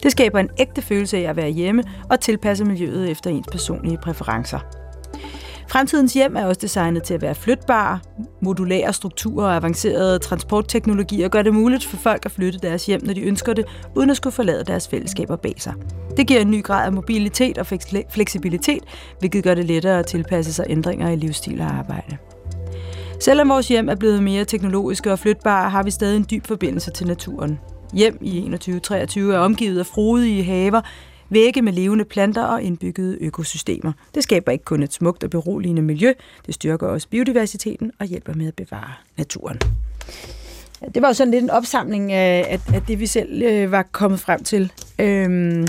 Det 0.04 0.12
skaber 0.12 0.40
en 0.40 0.50
ægte 0.60 0.82
følelse 0.82 1.18
af 1.18 1.30
at 1.30 1.36
være 1.36 1.50
hjemme 1.50 1.84
og 2.10 2.20
tilpasse 2.20 2.66
miljøet 2.66 3.12
efter 3.12 3.30
ens 3.30 3.48
personlige 3.52 3.98
præferencer. 3.98 4.83
Fremtidens 5.68 6.14
hjem 6.14 6.36
er 6.36 6.46
også 6.46 6.60
designet 6.62 7.04
til 7.04 7.14
at 7.14 7.22
være 7.22 7.36
flytbare. 7.36 8.00
Modulære 8.42 8.94
strukturer 8.94 9.46
og 9.46 9.56
avancerede 9.56 10.20
transportteknologier 10.20 11.28
gør 11.28 11.42
det 11.42 11.54
muligt 11.54 11.86
for 11.86 11.98
folk 11.98 12.26
at 12.26 12.32
flytte 12.32 12.60
deres 12.60 12.86
hjem, 12.86 13.02
når 13.04 13.14
de 13.14 13.22
ønsker 13.22 13.54
det, 13.54 13.66
uden 13.96 14.10
at 14.10 14.18
skulle 14.18 14.34
forlade 14.34 14.64
deres 14.64 14.88
fællesskaber 14.88 15.36
bag 15.36 15.56
sig. 15.58 15.74
Det 16.18 16.28
giver 16.28 16.42
en 16.42 16.52
ny 16.52 16.64
grad 16.64 16.86
af 16.86 16.94
mobilitet 16.94 17.58
og 17.58 17.68
fleksibilitet, 18.10 18.84
hvilket 19.20 19.44
gør 19.44 19.54
det 19.54 19.66
lettere 19.66 20.00
at 20.00 20.06
tilpasse 20.06 20.54
sig 20.54 20.66
ændringer 20.70 21.10
i 21.10 21.16
livsstil 21.16 21.62
og 21.62 21.68
arbejde. 21.68 22.18
Selvom 23.20 23.50
vores 23.50 23.68
hjem 23.68 23.90
er 23.90 23.96
blevet 23.96 24.24
mere 24.24 24.46
teknologiske 24.46 25.12
og 25.12 25.20
flytbare, 25.20 25.70
har 25.70 25.84
vi 25.84 25.92
stadig 25.92 26.18
en 26.18 26.26
dyb 26.32 26.48
forbindelse 26.48 26.92
til 26.92 27.08
naturen. 27.08 27.60
Hjem 27.94 28.18
i 28.22 28.32
2123 28.32 29.36
er 29.36 29.40
omgivet 29.40 29.80
af 29.80 29.86
frodige 29.86 30.44
haver, 30.44 30.82
vægge 31.34 31.62
med 31.62 31.74
levende 31.74 32.06
planter 32.06 32.44
og 32.44 32.62
indbyggede 32.62 33.18
økosystemer. 33.22 33.92
Det 34.16 34.24
skaber 34.24 34.52
ikke 34.52 34.66
kun 34.66 34.84
et 34.84 34.94
smukt 34.94 35.24
og 35.24 35.30
beroligende 35.30 35.82
miljø, 35.82 36.14
det 36.46 36.56
styrker 36.56 36.88
også 36.88 37.08
biodiversiteten 37.10 37.92
og 38.00 38.06
hjælper 38.06 38.34
med 38.34 38.48
at 38.48 38.56
bevare 38.56 38.94
naturen. 39.18 39.60
Det 40.96 41.02
var 41.02 41.08
jo 41.08 41.14
sådan 41.14 41.32
lidt 41.32 41.44
en 41.44 41.50
opsamling 41.50 42.12
af, 42.12 42.60
af, 42.74 42.82
det, 42.82 43.00
vi 43.00 43.08
selv 43.08 43.42
øh, 43.42 43.72
var 43.72 43.84
kommet 43.92 44.20
frem 44.20 44.44
til. 44.44 44.72
Øhm, 45.00 45.68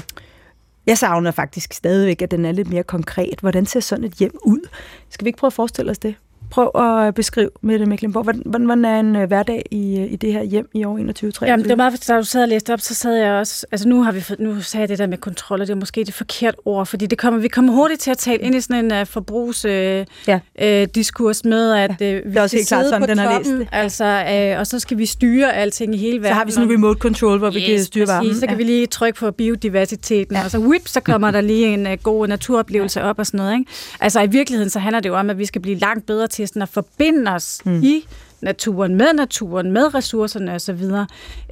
jeg 0.87 0.99
savner 0.99 1.31
faktisk 1.31 1.73
stadigvæk, 1.73 2.23
at 2.23 2.31
den 2.31 2.45
er 2.45 2.53
lidt 2.53 2.71
mere 2.71 2.83
konkret. 2.83 3.41
Hvordan 3.41 3.67
ser 3.67 3.81
sådan 3.81 4.05
et 4.05 4.13
hjem 4.13 4.39
ud? 4.45 4.69
Skal 5.11 5.25
vi 5.25 5.29
ikke 5.29 5.39
prøve 5.39 5.49
at 5.49 5.53
forestille 5.53 5.91
os 5.91 5.99
det? 5.99 6.15
Prøv 6.55 6.71
at 7.07 7.15
beskrive 7.15 7.51
med 7.61 7.79
det, 7.79 7.89
Mecklenburg. 7.89 8.23
Hvordan, 8.23 8.43
hvordan 8.45 8.85
er 8.85 9.01
en 9.01 9.17
øh, 9.17 9.27
hverdag 9.29 9.63
i, 9.71 9.99
øh, 9.99 10.13
i 10.13 10.17
det 10.17 10.33
her 10.33 10.43
hjem 10.43 10.69
i 10.75 10.85
år 10.85 10.97
2023? 10.97 11.49
Jamen, 11.49 11.65
det 11.65 11.71
var 11.71 11.77
meget, 11.77 12.09
da 12.09 12.17
du 12.17 12.25
sad 12.25 12.43
og 12.43 12.49
læste 12.49 12.73
op, 12.73 12.81
så 12.81 12.95
sad 12.95 13.15
jeg 13.15 13.33
også... 13.33 13.67
Altså, 13.73 13.89
nu 13.89 14.03
har 14.03 14.13
vi 14.13 14.23
nu 14.39 14.61
sagde 14.61 14.81
jeg 14.81 14.89
det 14.89 14.99
der 14.99 15.07
med 15.07 15.19
kontrol, 15.19 15.61
og 15.61 15.67
det 15.67 15.73
er 15.73 15.77
måske 15.77 16.05
det 16.05 16.15
forkert 16.15 16.55
ord, 16.65 16.87
fordi 16.87 17.07
det 17.07 17.19
kommer, 17.19 17.41
vi 17.41 17.49
kommer 17.49 17.73
hurtigt 17.73 18.01
til 18.01 18.11
at 18.11 18.19
tale 18.19 18.39
ind 18.39 18.55
i 18.55 18.61
sådan 18.61 18.85
en 18.85 19.01
uh, 19.01 19.07
forbrugs 19.07 19.65
uh, 19.65 19.71
ja. 19.71 20.85
diskurs 20.85 21.45
med, 21.45 21.73
at 21.73 21.91
uh, 21.91 22.07
ja, 22.07 22.21
vi 22.25 22.37
også 22.37 22.57
helt 22.57 22.69
klart 22.69 22.87
sådan, 22.87 23.09
den 23.09 23.19
har 23.19 23.39
læst 23.39 23.51
det. 23.51 23.69
Altså, 23.73 24.05
uh, 24.55 24.61
og 24.61 24.67
så 24.67 24.79
skal 24.79 24.99
vi 24.99 25.07
styre 25.07 25.55
alting 25.55 25.95
i 25.95 25.99
hele 25.99 26.19
verden. 26.19 26.31
Så 26.31 26.35
har 26.35 26.45
vi 26.45 26.53
sådan 26.53 26.69
en 26.69 26.75
remote 26.75 26.99
control, 26.99 27.39
hvor 27.39 27.49
yes, 27.49 27.55
vi 27.55 27.61
kan 27.61 27.85
styre 27.85 28.07
varmen. 28.07 28.35
Så 28.35 28.41
kan 28.41 28.51
ja. 28.51 28.57
vi 28.57 28.65
lige 28.65 28.87
trykke 28.87 29.19
på 29.19 29.31
biodiversiteten, 29.31 30.37
ja. 30.37 30.45
og 30.45 30.51
så 30.51 30.59
whip, 30.59 30.89
så 30.89 31.01
kommer 31.01 31.31
der 31.31 31.41
lige 31.41 31.67
en 31.67 31.87
uh, 31.87 31.93
god 32.03 32.27
naturoplevelse 32.27 33.01
ja. 33.01 33.09
op 33.09 33.19
og 33.19 33.27
sådan 33.27 33.39
noget. 33.39 33.59
Ikke? 33.59 33.71
Altså, 34.01 34.21
i 34.21 34.27
virkeligheden, 34.27 34.71
så 34.71 34.79
handler 34.79 35.01
det 35.01 35.09
jo 35.09 35.17
om, 35.17 35.31
at 35.31 35.39
vi 35.39 35.47
skal 35.47 35.61
blive 35.61 35.79
langt 35.79 36.07
bedre 36.07 36.27
til 36.27 36.44
sådan 36.47 36.63
at 36.63 36.69
forbinde 36.69 37.31
os 37.31 37.61
mm. 37.65 37.83
i 37.83 38.05
naturen, 38.45 38.95
med 38.95 39.13
naturen, 39.15 39.71
med 39.71 39.95
ressourcerne 39.95 40.55
osv., 40.55 40.83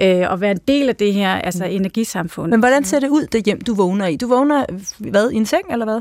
øh, 0.00 0.30
og 0.30 0.40
være 0.40 0.50
en 0.50 0.60
del 0.68 0.88
af 0.88 0.96
det 0.96 1.14
her 1.14 1.34
altså 1.34 1.64
mm. 1.64 1.70
energisamfund. 1.70 2.50
Men 2.50 2.60
hvordan 2.60 2.84
ser 2.84 3.00
det 3.00 3.08
ud, 3.08 3.26
det 3.26 3.44
hjem, 3.44 3.60
du 3.60 3.74
vågner 3.74 4.06
i? 4.06 4.16
Du 4.16 4.28
vågner 4.28 4.64
hvad, 4.98 5.30
i 5.30 5.36
en 5.36 5.46
seng, 5.46 5.72
eller 5.72 5.84
hvad? 5.86 6.00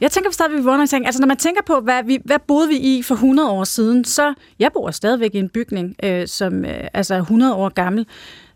Jeg 0.00 0.10
tænker 0.10 0.42
at 0.44 0.52
vi 0.52 0.62
vågner 0.62 0.78
i 0.78 0.80
en 0.80 0.86
seng. 0.86 1.06
Altså, 1.06 1.20
når 1.20 1.28
man 1.28 1.36
tænker 1.36 1.62
på, 1.66 1.80
hvad, 1.80 2.04
vi, 2.04 2.18
hvad 2.24 2.38
boede 2.48 2.68
vi 2.68 2.76
i 2.76 3.02
for 3.02 3.14
100 3.14 3.50
år 3.50 3.64
siden, 3.64 4.04
så 4.04 4.34
jeg 4.58 4.70
bor 4.72 4.90
stadigvæk 4.90 5.34
i 5.34 5.38
en 5.38 5.48
bygning, 5.48 5.96
øh, 6.02 6.28
som 6.28 6.64
øh, 6.64 6.88
altså 6.94 7.14
100 7.14 7.54
år 7.54 7.68
gammel, 7.68 8.06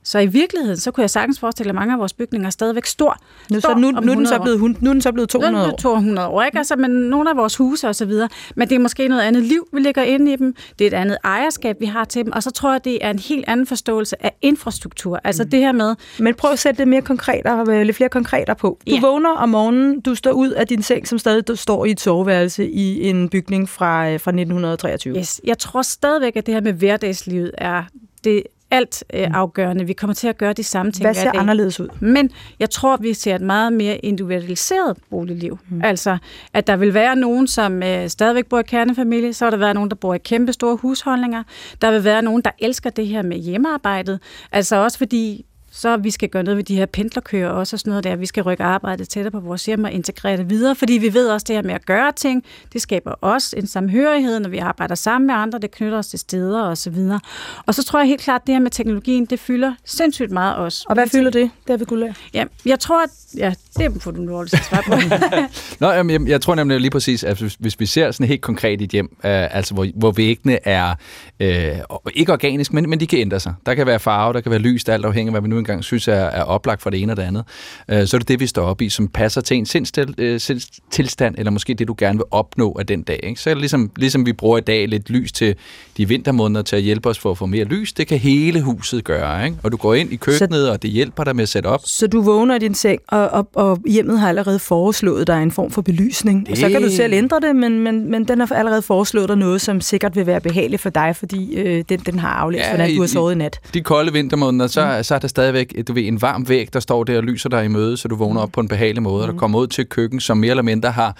så 0.09 0.19
i 0.19 0.27
virkeligheden, 0.27 0.77
så 0.77 0.91
kunne 0.91 1.03
jeg 1.03 1.11
sagtens 1.11 1.41
forestille, 1.41 1.69
at 1.69 1.75
mange 1.75 1.93
af 1.93 1.99
vores 1.99 2.13
bygninger 2.13 2.47
er 2.47 2.51
stadigvæk 2.51 2.87
stor. 2.87 3.17
Nu, 3.51 3.61
så 3.61 3.75
nu, 3.75 3.91
nu, 3.91 4.13
er 4.13 4.17
den 4.17 4.27
så 4.27 4.39
blevet, 4.39 4.61
nu 4.83 4.91
er 4.91 4.93
den 4.93 5.03
så 5.03 5.13
blevet 5.13 5.29
200 5.29 5.73
år. 5.73 5.77
200 5.77 6.29
år, 6.29 6.43
ikke? 6.43 6.59
Altså, 6.59 6.77
men 6.77 6.91
nogle 6.91 7.31
af 7.31 7.37
vores 7.37 7.57
huse 7.57 7.89
og 7.89 7.95
så 7.95 8.05
videre. 8.05 8.29
Men 8.57 8.69
det 8.69 8.75
er 8.75 8.79
måske 8.79 9.09
noget 9.09 9.23
andet 9.23 9.43
liv, 9.43 9.69
vi 9.73 9.81
lægger 9.81 10.03
ind 10.03 10.29
i 10.29 10.37
dem. 10.37 10.55
Det 10.79 10.85
er 10.85 10.89
et 10.89 10.95
andet 10.95 11.19
ejerskab, 11.25 11.77
vi 11.81 11.87
har 11.87 12.05
til 12.05 12.25
dem. 12.25 12.33
Og 12.33 12.43
så 12.43 12.51
tror 12.51 12.73
jeg, 12.73 12.85
det 12.85 12.99
er 13.01 13.11
en 13.11 13.19
helt 13.19 13.45
anden 13.49 13.67
forståelse 13.67 14.25
af 14.25 14.33
infrastruktur. 14.43 15.21
Altså 15.25 15.45
mm. 15.45 15.51
det 15.51 15.61
her 15.61 15.73
med... 15.73 15.95
Men 16.19 16.35
prøv 16.35 16.53
at 16.53 16.59
sætte 16.59 16.79
det 16.79 16.89
mere 16.89 17.03
konkret 17.03 17.47
og 17.47 17.67
lidt 17.67 17.97
flere 17.97 18.11
konkreter 18.11 18.55
på. 18.55 18.79
Du 18.87 18.95
ja. 18.95 19.01
vågner 19.01 19.31
om 19.31 19.49
morgenen, 19.49 20.01
du 20.01 20.15
står 20.15 20.31
ud 20.31 20.51
af 20.51 20.67
din 20.67 20.83
seng, 20.83 21.09
som 21.09 21.19
stadig 21.19 21.59
står 21.59 21.85
i 21.85 21.91
et 21.91 22.01
soveværelse 22.01 22.71
i 22.71 23.09
en 23.09 23.29
bygning 23.29 23.69
fra, 23.69 24.11
øh, 24.11 24.21
fra 24.21 24.31
1923. 24.31 25.19
Yes. 25.19 25.41
Jeg 25.45 25.59
tror 25.59 25.83
stadigvæk, 25.83 26.37
at 26.37 26.47
det 26.47 26.55
her 26.55 26.61
med 26.61 26.73
hverdagslivet 26.73 27.51
er 27.59 27.83
det 28.25 28.43
alt 28.71 29.05
øh, 29.15 29.27
mm. 29.27 29.35
afgørende. 29.35 29.85
Vi 29.87 29.93
kommer 29.93 30.15
til 30.15 30.29
at 30.29 30.39
gøre 30.39 30.53
de 30.53 30.63
samme 30.63 30.93
ting 30.93 31.05
Hvad 31.07 31.15
ser 31.15 31.33
anderledes 31.35 31.81
ud? 31.81 31.89
Men 32.01 32.31
jeg 32.61 32.71
tror, 32.71 32.97
vi 32.97 33.15
ser 33.15 33.35
et 33.35 33.41
meget 33.41 33.73
mere 33.73 33.97
individualiseret 33.97 34.97
boligliv. 35.11 35.59
Mm. 35.69 35.81
Altså, 35.85 36.19
at 36.55 36.67
der 36.67 36.77
vil 36.77 36.95
være 36.95 37.17
nogen, 37.17 37.47
som 37.47 37.83
øh, 37.83 38.09
stadigvæk 38.09 38.47
bor 38.47 38.59
i 38.59 38.63
kernefamilie, 38.63 39.33
så 39.33 39.45
vil 39.45 39.53
der 39.53 39.59
være 39.59 39.75
nogen, 39.75 39.91
der 39.91 39.97
bor 39.97 40.15
i 40.15 40.19
kæmpe 40.19 40.53
store 40.53 40.77
husholdninger. 40.77 41.43
Der 41.83 41.91
vil 41.91 42.05
være 42.05 42.23
nogen, 42.23 42.43
der 42.43 42.51
elsker 42.59 42.91
det 42.91 43.07
her 43.07 43.23
med 43.23 43.37
hjemmearbejdet. 43.37 44.21
Altså 44.53 44.77
også 44.77 44.99
fordi 44.99 45.45
så 45.79 45.97
vi 45.97 46.11
skal 46.11 46.29
gøre 46.29 46.43
noget 46.43 46.57
ved 46.57 46.65
de 46.65 46.77
her 46.77 46.87
pendlerkøer 46.87 47.49
også, 47.49 47.77
og 47.77 47.81
sådan 47.81 47.91
noget 47.91 48.05
der. 48.05 48.17
Vi 48.17 48.27
skal 48.27 48.43
rykke 48.43 48.65
arbejdet 48.65 49.09
tættere 49.09 49.31
på 49.31 49.41
vores 49.41 49.67
hjem 49.67 49.85
og 49.85 49.93
integrere 49.93 50.37
det 50.37 50.51
videre, 50.51 50.75
fordi 50.75 50.93
vi 50.93 51.15
ved 51.15 51.29
også, 51.29 51.45
det 51.49 51.57
her 51.57 51.63
med 51.63 51.75
at 51.75 51.87
gøre 51.87 52.13
ting, 52.13 52.45
det 52.73 52.83
skaber 52.83 53.11
også 53.11 53.57
en 53.57 53.67
samhørighed, 53.67 54.41
når 54.41 54.49
vi 54.49 54.59
arbejder 54.59 54.95
sammen 54.95 55.27
med 55.27 55.35
andre, 55.35 55.59
det 55.59 55.71
knytter 55.71 55.99
os 55.99 56.09
til 56.09 56.19
steder 56.19 56.63
og 56.63 56.79
så 56.79 56.91
videre. 56.91 57.21
Og 57.67 57.75
så 57.75 57.85
tror 57.85 57.99
jeg 57.99 58.09
helt 58.09 58.21
klart, 58.21 58.41
at 58.41 58.47
det 58.47 58.55
her 58.55 58.61
med 58.61 58.71
teknologien, 58.71 59.27
det 59.27 59.41
fylder 59.41 59.75
sindssygt 59.85 60.31
meget 60.31 60.57
også. 60.57 60.85
Og 60.89 60.95
hvad 60.95 61.07
fylder 61.07 61.31
det, 61.31 61.51
David 61.69 61.87
Gullær? 61.87 62.13
Ja, 62.35 62.45
jeg 62.67 62.81
tror, 62.81 63.03
at 63.03 63.11
ja, 63.37 63.55
det 63.79 64.03
får 64.03 64.11
du 64.11 64.21
nu 64.21 64.37
også 64.37 64.59
svar 64.69 64.85
på. 64.87 64.95
Nå, 65.87 65.91
jamen, 65.93 66.11
jeg, 66.11 66.29
jeg 66.31 66.41
tror 66.41 66.55
nemlig 66.55 66.81
lige 66.81 66.91
præcis, 66.91 67.25
at 67.25 67.39
hvis, 67.39 67.57
hvis 67.59 67.81
vi 67.81 67.87
ser 67.87 68.11
sådan 68.11 68.29
helt 68.29 68.41
konkret 68.41 68.83
et 68.83 68.91
hjem, 68.91 69.09
øh, 69.25 69.57
altså 69.57 69.75
hvor, 69.75 69.87
hvor 69.95 70.11
væggene 70.11 70.69
er 70.69 70.95
øh, 71.41 71.79
ikke 72.15 72.33
organisk, 72.33 72.73
men, 72.73 72.91
men 72.91 73.01
de 73.01 73.07
kan 73.07 73.19
ændre 73.19 73.41
sig. 73.41 73.55
Der 73.67 73.75
kan 73.75 73.87
være 73.87 73.99
farve, 73.99 74.33
der 74.33 74.41
kan 74.41 74.51
være 74.51 74.61
lys, 74.61 74.85
alt 74.89 75.05
afhængig 75.05 75.29
af, 75.29 75.33
hvad 75.33 75.43
vi 75.43 75.49
nu 75.49 75.59
engang 75.73 75.85
synes 75.85 76.09
er, 76.09 76.15
er 76.15 76.43
oplagt 76.43 76.83
for 76.83 76.91
det 76.91 77.03
ene 77.03 77.13
og 77.13 77.17
det 77.17 77.23
andet. 77.23 77.45
Øh, 77.89 78.07
så 78.07 78.17
er 78.17 78.19
det 78.19 78.29
det, 78.29 78.41
vi 78.41 78.47
står 78.47 78.65
op 78.65 78.83
i, 78.83 78.89
som 78.89 79.09
passer 79.09 79.41
til 79.41 79.57
en 79.57 79.67
sindstilstand, 79.67 81.35
øh, 81.35 81.39
eller 81.39 81.51
måske 81.51 81.75
det, 81.75 81.89
du 81.89 81.95
gerne 81.99 82.19
vil 82.19 82.25
opnå 82.31 82.77
af 82.79 82.87
den 82.87 83.03
dag. 83.03 83.21
Ikke? 83.23 83.41
Så 83.41 83.51
er 83.51 83.55
det 83.55 83.61
ligesom, 83.61 83.91
ligesom 83.97 84.27
vi 84.27 84.33
bruger 84.33 84.59
i 84.59 84.61
dag 84.61 84.89
lidt 84.89 85.11
lys 85.11 85.33
til 85.33 85.55
de 85.97 86.09
vintermåneder 86.09 86.63
til 86.63 86.77
at 86.77 86.83
hjælpe 86.83 87.09
os 87.09 87.19
for 87.19 87.31
at 87.31 87.39
få 87.39 87.47
mere 87.47 87.65
lys, 87.65 87.93
det 87.93 88.07
kan 88.07 88.19
hele 88.19 88.61
huset 88.61 89.05
gøre. 89.05 89.45
Ikke? 89.45 89.57
Og 89.63 89.73
du 89.73 89.77
går 89.77 89.95
ind 89.95 90.13
i 90.13 90.17
køkkenet, 90.17 90.67
så, 90.67 90.73
og 90.73 90.83
det 90.83 90.91
hjælper 90.91 91.25
dig 91.25 91.37
med 91.37 91.43
at 91.43 91.49
sætte 91.49 91.67
op. 91.67 91.81
Så 91.85 92.07
du 92.07 92.21
vågner 92.21 92.55
i 92.55 92.59
din 92.59 92.75
seng, 92.75 93.01
og, 93.09 93.29
og, 93.29 93.49
og 93.55 93.79
hjemmet 93.87 94.21
har 94.21 94.29
allerede 94.29 94.59
foreslået 94.59 95.27
dig 95.27 95.43
en 95.43 95.51
form 95.51 95.71
for 95.71 95.83
belysning. 95.83 96.47
Det... 96.47 96.53
Og 96.53 96.57
så 96.57 96.69
kan 96.69 96.83
du 96.83 96.91
selv 96.91 97.13
ændre 97.13 97.41
det, 97.41 97.57
men, 97.57 97.81
men, 97.81 98.11
men 98.11 98.25
den 98.25 98.41
har 98.41 98.53
allerede 98.55 98.83
foreslået 98.83 99.29
dig 99.29 99.37
noget, 99.37 99.61
som 99.61 99.81
sikkert 99.81 100.17
vil 100.17 100.27
være 100.27 100.41
behageligt 100.41 100.83
for 100.83 100.91
dig, 100.91 101.17
fordi 101.17 101.55
øh, 101.55 101.85
den, 101.89 101.99
den 101.99 102.19
har 102.19 102.29
aflæst, 102.29 102.65
ja, 102.65 102.69
hvordan 102.69 102.95
du 102.95 103.01
har 103.01 103.07
sovet 103.07 103.33
i 103.33 103.39
nat. 103.39 103.61
De 103.75 103.81
kolde 103.81 104.13
vintermåneder, 104.13 104.67
så, 104.67 104.97
mm. 104.97 105.03
så 105.03 105.15
er 105.15 105.19
der 105.19 105.29
stadig 105.29 105.55
stadigvæk 105.59 105.89
du 105.89 105.93
ved, 105.93 106.07
en 106.07 106.23
varm 106.23 106.49
væg, 106.49 106.73
der 106.73 106.81
står 106.81 107.05
der 107.05 107.17
og 107.17 107.23
lyser 107.23 107.49
dig 107.49 107.65
i 107.65 107.69
møde, 107.69 107.97
så 107.97 108.09
du 108.09 108.17
vågner 108.17 108.41
op 108.41 108.53
på 108.53 108.61
en 108.61 108.69
behagelig 108.69 109.03
måde, 109.03 109.17
mm. 109.17 109.29
og 109.29 109.35
der 109.35 109.39
kommer 109.39 109.59
ud 109.59 109.67
til 109.67 109.87
køkken, 109.87 110.21
som 110.21 110.37
mere 110.37 110.51
eller 110.51 110.63
mindre 110.63 110.91
har 110.91 111.17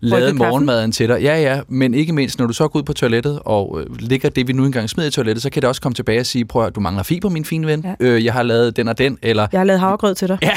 lavet 0.00 0.36
morgenmaden 0.36 0.92
til 0.92 1.08
dig. 1.08 1.22
Ja, 1.22 1.40
ja, 1.40 1.60
men 1.68 1.94
ikke 1.94 2.12
mindst, 2.12 2.38
når 2.38 2.46
du 2.46 2.52
så 2.52 2.68
går 2.68 2.78
ud 2.78 2.84
på 2.84 2.92
toilettet 2.92 3.40
og 3.44 3.80
øh, 3.80 3.96
ligger 3.98 4.28
det, 4.28 4.48
vi 4.48 4.52
nu 4.52 4.64
engang 4.64 4.90
smider 4.90 5.08
i 5.08 5.10
toilettet, 5.10 5.42
så 5.42 5.50
kan 5.50 5.62
det 5.62 5.68
også 5.68 5.80
komme 5.80 5.94
tilbage 5.94 6.20
og 6.20 6.26
sige, 6.26 6.44
prøv 6.44 6.66
at 6.66 6.74
du 6.74 6.80
mangler 6.80 7.02
fiber, 7.02 7.28
min 7.28 7.44
fine 7.44 7.66
ven. 7.66 7.84
Ja. 7.84 7.94
Øh, 8.00 8.24
jeg 8.24 8.32
har 8.32 8.42
lavet 8.42 8.76
den 8.76 8.88
og 8.88 8.98
den, 8.98 9.18
eller... 9.22 9.46
Jeg 9.52 9.60
har 9.60 9.64
lavet 9.64 9.80
havregrød 9.80 10.14
til 10.14 10.28
dig. 10.28 10.38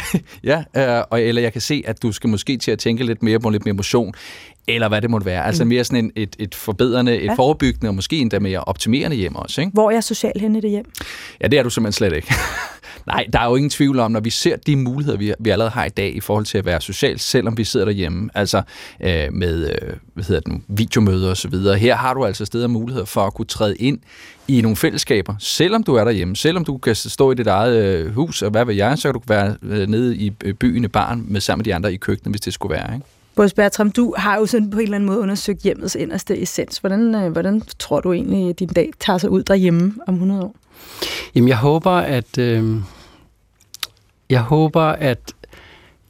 Ja, 0.44 0.64
ja 0.76 0.98
øh, 0.98 1.04
og, 1.10 1.22
eller 1.22 1.42
jeg 1.42 1.52
kan 1.52 1.62
se, 1.62 1.84
at 1.86 2.04
du 2.04 2.12
skal 2.12 2.30
måske 2.30 2.58
til 2.58 2.72
at 2.72 2.80
tænke 2.80 3.04
lidt 3.04 3.24
mere 3.24 3.40
på 3.40 3.50
lidt 3.50 3.66
mere 3.66 3.74
motion 3.74 4.14
eller 4.68 4.88
hvad 4.88 5.02
det 5.02 5.10
måtte 5.10 5.26
være. 5.26 5.46
Altså 5.46 5.64
mm. 5.64 5.68
mere 5.68 5.84
sådan 5.84 6.06
en, 6.06 6.12
et, 6.16 6.36
et 6.40 6.56
forbedrende, 6.56 7.16
et 7.16 7.26
ja. 7.26 7.34
forebyggende 7.34 7.90
og 7.90 7.96
måske 7.96 8.18
endda 8.18 8.40
mere 8.40 8.60
optimerende 8.60 9.18
hjem 9.18 9.36
også. 9.36 9.62
Ikke? 9.62 9.72
Hvor 9.74 9.90
er 9.90 9.94
jeg 9.94 10.04
social 10.04 10.40
henne 10.40 10.58
i 10.58 10.62
det 10.62 10.70
hjem? 10.70 10.86
Ja, 11.42 11.48
det 11.48 11.60
er 11.60 11.64
du 11.64 11.70
simpelthen 11.70 11.94
slet 11.94 12.14
ikke. 12.14 12.34
Nej, 13.08 13.28
der 13.34 13.40
er 13.40 13.50
jo 13.50 13.56
ingen 13.56 13.70
tvivl 13.70 14.00
om, 14.00 14.12
når 14.12 14.20
vi 14.20 14.30
ser 14.30 14.56
de 14.56 14.76
muligheder, 14.76 15.18
vi, 15.18 15.34
vi 15.40 15.50
allerede 15.50 15.72
har 15.72 15.86
i 15.86 15.90
dag 15.90 16.16
i 16.16 16.20
forhold 16.20 16.46
til 16.46 16.58
at 16.58 16.66
være 16.66 16.82
social, 16.82 17.20
selvom 17.20 17.58
vi 17.58 17.64
sidder 17.64 17.86
derhjemme, 17.86 18.30
altså 18.34 18.62
øh, 19.02 19.34
med 19.34 19.70
øh, 19.70 19.94
hvad 20.14 20.24
hedder 20.24 20.42
det 20.42 20.54
nu, 20.54 20.62
videomøder 20.68 21.30
og 21.30 21.38
så 21.38 21.48
videre. 21.48 21.78
Her 21.78 21.96
har 21.96 22.14
du 22.14 22.26
altså 22.26 22.46
steder 22.46 22.68
muligheder 22.68 23.06
for 23.06 23.22
at 23.22 23.34
kunne 23.34 23.46
træde 23.46 23.76
ind 23.76 24.00
i 24.48 24.62
nogle 24.62 24.76
fællesskaber, 24.76 25.36
selvom 25.40 25.84
du 25.84 25.96
er 25.96 26.04
derhjemme, 26.04 26.36
selvom 26.36 26.66
du 26.66 26.78
kan 26.78 26.96
stå 26.96 27.32
i 27.32 27.36
dit 27.36 27.48
eget 27.48 27.84
øh, 27.84 28.14
hus, 28.14 28.42
og 28.42 28.50
hvad 28.50 28.66
ved 28.66 28.76
jeg, 28.76 28.98
så 28.98 29.08
kan 29.08 29.14
du 29.14 29.22
være 29.28 29.56
øh, 29.64 29.88
nede 29.88 30.16
i 30.16 30.34
øh, 30.44 30.54
byen 30.54 30.84
i 30.84 30.88
barn 30.88 31.26
med 31.28 31.42
sammen 31.42 31.60
med 31.60 31.66
de 31.66 31.76
andre 31.76 31.94
i 31.94 31.98
køkkenet, 31.98 32.34
hvis 32.34 32.42
det 32.42 32.54
skulle 32.54 32.76
være. 32.76 32.94
Ikke? 32.94 33.06
Bås 33.36 33.54
Bertram, 33.54 33.92
du 33.92 34.14
har 34.18 34.38
jo 34.38 34.46
sådan 34.46 34.70
på 34.70 34.78
en 34.78 34.84
eller 34.84 34.96
anden 34.96 35.10
måde 35.10 35.20
undersøgt 35.20 35.62
hjemmets 35.62 35.96
inderste 35.96 36.42
essens. 36.42 36.78
Hvordan, 36.78 37.16
øh, 37.16 37.32
hvordan 37.32 37.62
tror 37.80 38.00
du 38.00 38.14
egentlig, 38.14 38.50
at 38.50 38.60
din 38.60 38.68
dag 38.68 38.92
tager 39.00 39.18
sig 39.18 39.30
ud 39.30 39.44
derhjemme 39.44 39.94
om 40.08 40.14
100 40.14 40.44
år? 40.44 40.56
Jamen, 41.36 41.48
jeg 41.48 41.58
håber, 41.58 41.92
at... 41.92 42.38
Øh, 42.38 42.76
jeg 44.30 44.42
håber, 44.42 44.82
at 44.82 45.34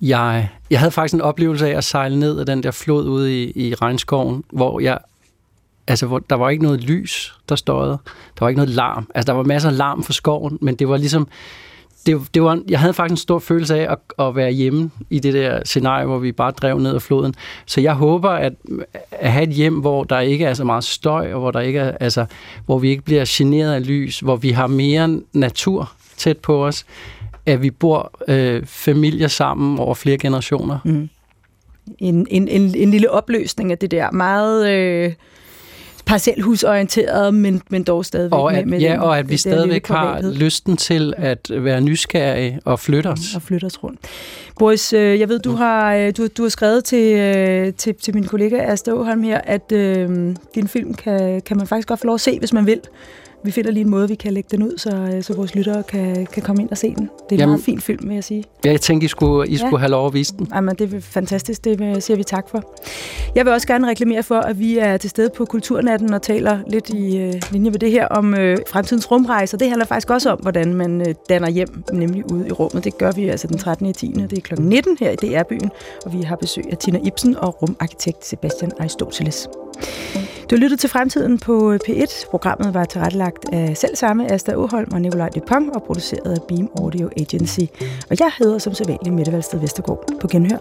jeg... 0.01 0.49
Jeg 0.69 0.79
havde 0.79 0.91
faktisk 0.91 1.13
en 1.13 1.21
oplevelse 1.21 1.67
af 1.67 1.77
at 1.77 1.83
sejle 1.83 2.19
ned 2.19 2.39
af 2.39 2.45
den 2.45 2.63
der 2.63 2.71
flod 2.71 3.05
ude 3.05 3.43
i, 3.43 3.67
i 3.67 3.73
regnskoven, 3.73 4.43
hvor 4.51 4.79
jeg 4.79 4.97
altså, 5.87 6.05
hvor 6.05 6.19
der 6.19 6.35
var 6.35 6.49
ikke 6.49 6.63
noget 6.63 6.83
lys, 6.83 7.35
der 7.49 7.55
støjede. 7.55 7.97
Der 8.05 8.45
var 8.45 8.49
ikke 8.49 8.57
noget 8.57 8.69
larm. 8.69 9.07
Altså, 9.15 9.31
der 9.31 9.37
var 9.37 9.43
masser 9.43 9.69
af 9.69 9.77
larm 9.77 10.03
for 10.03 10.13
skoven, 10.13 10.57
men 10.61 10.75
det 10.75 10.89
var 10.89 10.97
ligesom 10.97 11.27
det, 12.05 12.21
det 12.33 12.43
var, 12.43 12.61
jeg 12.69 12.79
havde 12.79 12.93
faktisk 12.93 13.11
en 13.11 13.17
stor 13.17 13.39
følelse 13.39 13.75
af 13.75 13.91
at, 13.91 14.25
at 14.27 14.35
være 14.35 14.51
hjemme 14.51 14.91
i 15.09 15.19
det 15.19 15.33
der 15.33 15.61
scenarie, 15.65 16.05
hvor 16.05 16.19
vi 16.19 16.31
bare 16.31 16.51
drev 16.51 16.79
ned 16.79 16.95
ad 16.95 16.99
floden. 16.99 17.35
Så 17.65 17.81
jeg 17.81 17.93
håber 17.93 18.29
at, 18.29 18.53
at 19.11 19.31
have 19.31 19.43
et 19.43 19.49
hjem, 19.49 19.79
hvor 19.79 20.03
der 20.03 20.19
ikke 20.19 20.45
er 20.45 20.53
så 20.53 20.63
meget 20.63 20.83
støj, 20.83 21.33
og 21.33 21.39
hvor, 21.39 21.51
der 21.51 21.59
ikke 21.59 21.79
er, 21.79 21.97
altså, 21.99 22.25
hvor 22.65 22.79
vi 22.79 22.89
ikke 22.89 23.03
bliver 23.03 23.23
generet 23.27 23.73
af 23.73 23.87
lys, 23.87 24.19
hvor 24.19 24.35
vi 24.35 24.49
har 24.49 24.67
mere 24.67 25.19
natur 25.33 25.91
tæt 26.17 26.37
på 26.37 26.65
os, 26.65 26.85
at 27.45 27.61
vi 27.61 27.71
bor 27.71 28.11
øh, 28.27 28.65
familier 28.65 29.27
sammen 29.27 29.79
over 29.79 29.93
flere 29.93 30.17
generationer. 30.17 30.79
Mm. 30.85 31.09
En, 31.99 32.27
en, 32.29 32.47
en, 32.47 32.75
en 32.75 32.91
lille 32.91 33.11
opløsning 33.11 33.71
af 33.71 33.77
det 33.77 33.91
der 33.91 34.11
meget... 34.11 34.69
Øh 34.69 35.13
parcelhusorienteret, 36.05 37.33
men, 37.33 37.61
men 37.69 37.83
dog 37.83 38.05
stadigvæk 38.05 38.39
og 38.39 38.53
at, 38.53 38.67
med, 38.67 38.71
med 38.71 38.79
Ja, 38.79 38.91
den, 38.91 38.99
og 38.99 39.19
at 39.19 39.29
vi 39.29 39.37
stadigvæk 39.37 39.87
har 39.87 40.21
lysten 40.33 40.77
til 40.77 41.13
at 41.17 41.51
være 41.51 41.81
nysgerrige 41.81 42.59
og 42.65 42.79
flytte 42.79 43.07
os. 43.07 43.35
Og 43.35 43.41
flytte 43.41 43.65
os 43.65 43.83
rundt. 43.83 43.99
Boris, 44.59 44.93
øh, 44.93 45.19
jeg 45.19 45.29
ved, 45.29 45.39
du 45.39 45.51
har, 45.51 45.95
øh, 45.95 46.13
du, 46.17 46.27
du 46.37 46.41
har 46.41 46.49
skrevet 46.49 46.83
til, 46.85 47.17
øh, 47.17 47.73
til, 47.73 47.95
til 47.95 48.15
min 48.15 48.23
kollega 48.23 48.71
Asta 48.71 48.91
Åholm 48.91 49.23
her, 49.23 49.41
at 49.43 49.71
øh, 49.71 50.35
din 50.55 50.67
film 50.67 50.93
kan, 50.93 51.41
kan 51.41 51.57
man 51.57 51.67
faktisk 51.67 51.87
godt 51.87 51.99
få 51.99 52.05
lov 52.05 52.15
at 52.15 52.21
se, 52.21 52.39
hvis 52.39 52.53
man 52.53 52.65
vil 52.65 52.81
vi 53.43 53.51
finder 53.51 53.71
lige 53.71 53.83
en 53.83 53.89
måde, 53.89 54.07
vi 54.07 54.15
kan 54.15 54.33
lægge 54.33 54.47
den 54.51 54.63
ud, 54.63 54.77
så, 54.77 54.89
øh, 54.89 55.23
så 55.23 55.33
vores 55.33 55.55
lyttere 55.55 55.83
kan, 55.83 56.25
kan 56.25 56.43
komme 56.43 56.61
ind 56.61 56.71
og 56.71 56.77
se 56.77 56.87
den. 56.87 57.03
Det 57.03 57.09
er 57.29 57.31
en 57.31 57.39
Jamen, 57.39 57.49
meget 57.49 57.63
fin 57.63 57.81
film, 57.81 58.09
vil 58.09 58.13
jeg 58.13 58.23
sige. 58.23 58.43
Ja, 58.65 58.71
jeg 58.71 58.81
tænkte, 58.81 59.05
I 59.05 59.07
skulle, 59.07 59.49
I 59.49 59.57
skulle 59.57 59.75
ja. 59.75 59.77
have 59.77 59.91
lov 59.91 60.07
at 60.07 60.13
vise 60.13 60.33
den. 60.37 60.47
Jamen, 60.55 60.75
det 60.75 60.93
er 60.93 61.01
fantastisk. 61.01 61.63
Det 61.63 62.03
siger 62.03 62.17
vi 62.17 62.23
tak 62.23 62.49
for. 62.49 62.73
Jeg 63.35 63.45
vil 63.45 63.53
også 63.53 63.67
gerne 63.67 63.87
reklamere 63.87 64.23
for, 64.23 64.35
at 64.35 64.59
vi 64.59 64.77
er 64.77 64.97
til 64.97 65.09
stede 65.09 65.29
på 65.37 65.45
Kulturnatten 65.45 66.13
og 66.13 66.21
taler 66.21 66.59
lidt 66.67 66.89
i 66.89 67.17
øh, 67.17 67.33
linje 67.51 67.71
med 67.71 67.79
det 67.79 67.91
her 67.91 68.07
om 68.07 68.33
øh, 68.33 68.57
fremtidens 68.67 69.11
rumrejser. 69.11 69.57
Det 69.57 69.69
handler 69.69 69.85
faktisk 69.85 70.09
også 70.09 70.29
om, 70.29 70.39
hvordan 70.39 70.73
man 70.73 71.01
øh, 71.01 71.15
danner 71.29 71.49
hjem, 71.49 71.83
nemlig 71.93 72.31
ude 72.31 72.47
i 72.47 72.51
rummet. 72.51 72.83
Det 72.83 72.97
gør 72.97 73.11
vi 73.11 73.29
altså 73.29 73.47
den 73.47 73.57
13. 73.57 73.87
i 73.87 73.93
10. 73.93 74.07
Det 74.07 74.37
er 74.37 74.41
kl. 74.41 74.61
19 74.61 74.97
her 74.99 75.11
i 75.11 75.15
DR-byen, 75.15 75.69
og 76.05 76.13
vi 76.13 76.21
har 76.21 76.35
besøg 76.35 76.63
af 76.71 76.77
Tina 76.77 76.99
Ibsen 77.03 77.35
og 77.35 77.61
rumarkitekt 77.61 78.25
Sebastian 78.25 78.71
Aristoteles. 78.79 79.47
Du 80.51 80.55
lyttede 80.55 80.81
til 80.81 80.89
Fremtiden 80.89 81.39
på 81.39 81.77
P1. 81.87 82.29
Programmet 82.29 82.73
var 82.73 82.85
tilrettelagt 82.85 83.49
af 83.53 83.77
selv 83.77 83.95
samme 83.95 84.31
Asta 84.31 84.55
Åholm 84.55 84.93
og 84.93 85.01
Nikolaj 85.01 85.29
Dupont 85.29 85.75
og 85.75 85.83
produceret 85.83 86.31
af 86.31 86.41
Beam 86.47 86.69
Audio 86.77 87.09
Agency. 87.17 87.59
Og 88.09 88.15
jeg 88.19 88.31
hedder 88.37 88.57
som 88.57 88.73
sædvanlig 88.73 89.13
Mette 89.13 89.31
Valsted 89.31 89.59
Vestergaard. 89.59 90.03
På 90.21 90.27
genhør. 90.27 90.57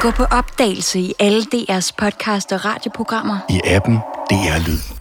Gå 0.00 0.10
på 0.10 0.24
opdagelse 0.24 0.98
i 0.98 1.12
alle 1.18 1.42
DR's 1.54 1.90
podcast 1.98 2.52
og 2.52 2.64
radioprogrammer. 2.64 3.38
I 3.50 3.60
appen 3.64 3.96
DR 4.30 4.68
Lyd. 4.68 4.95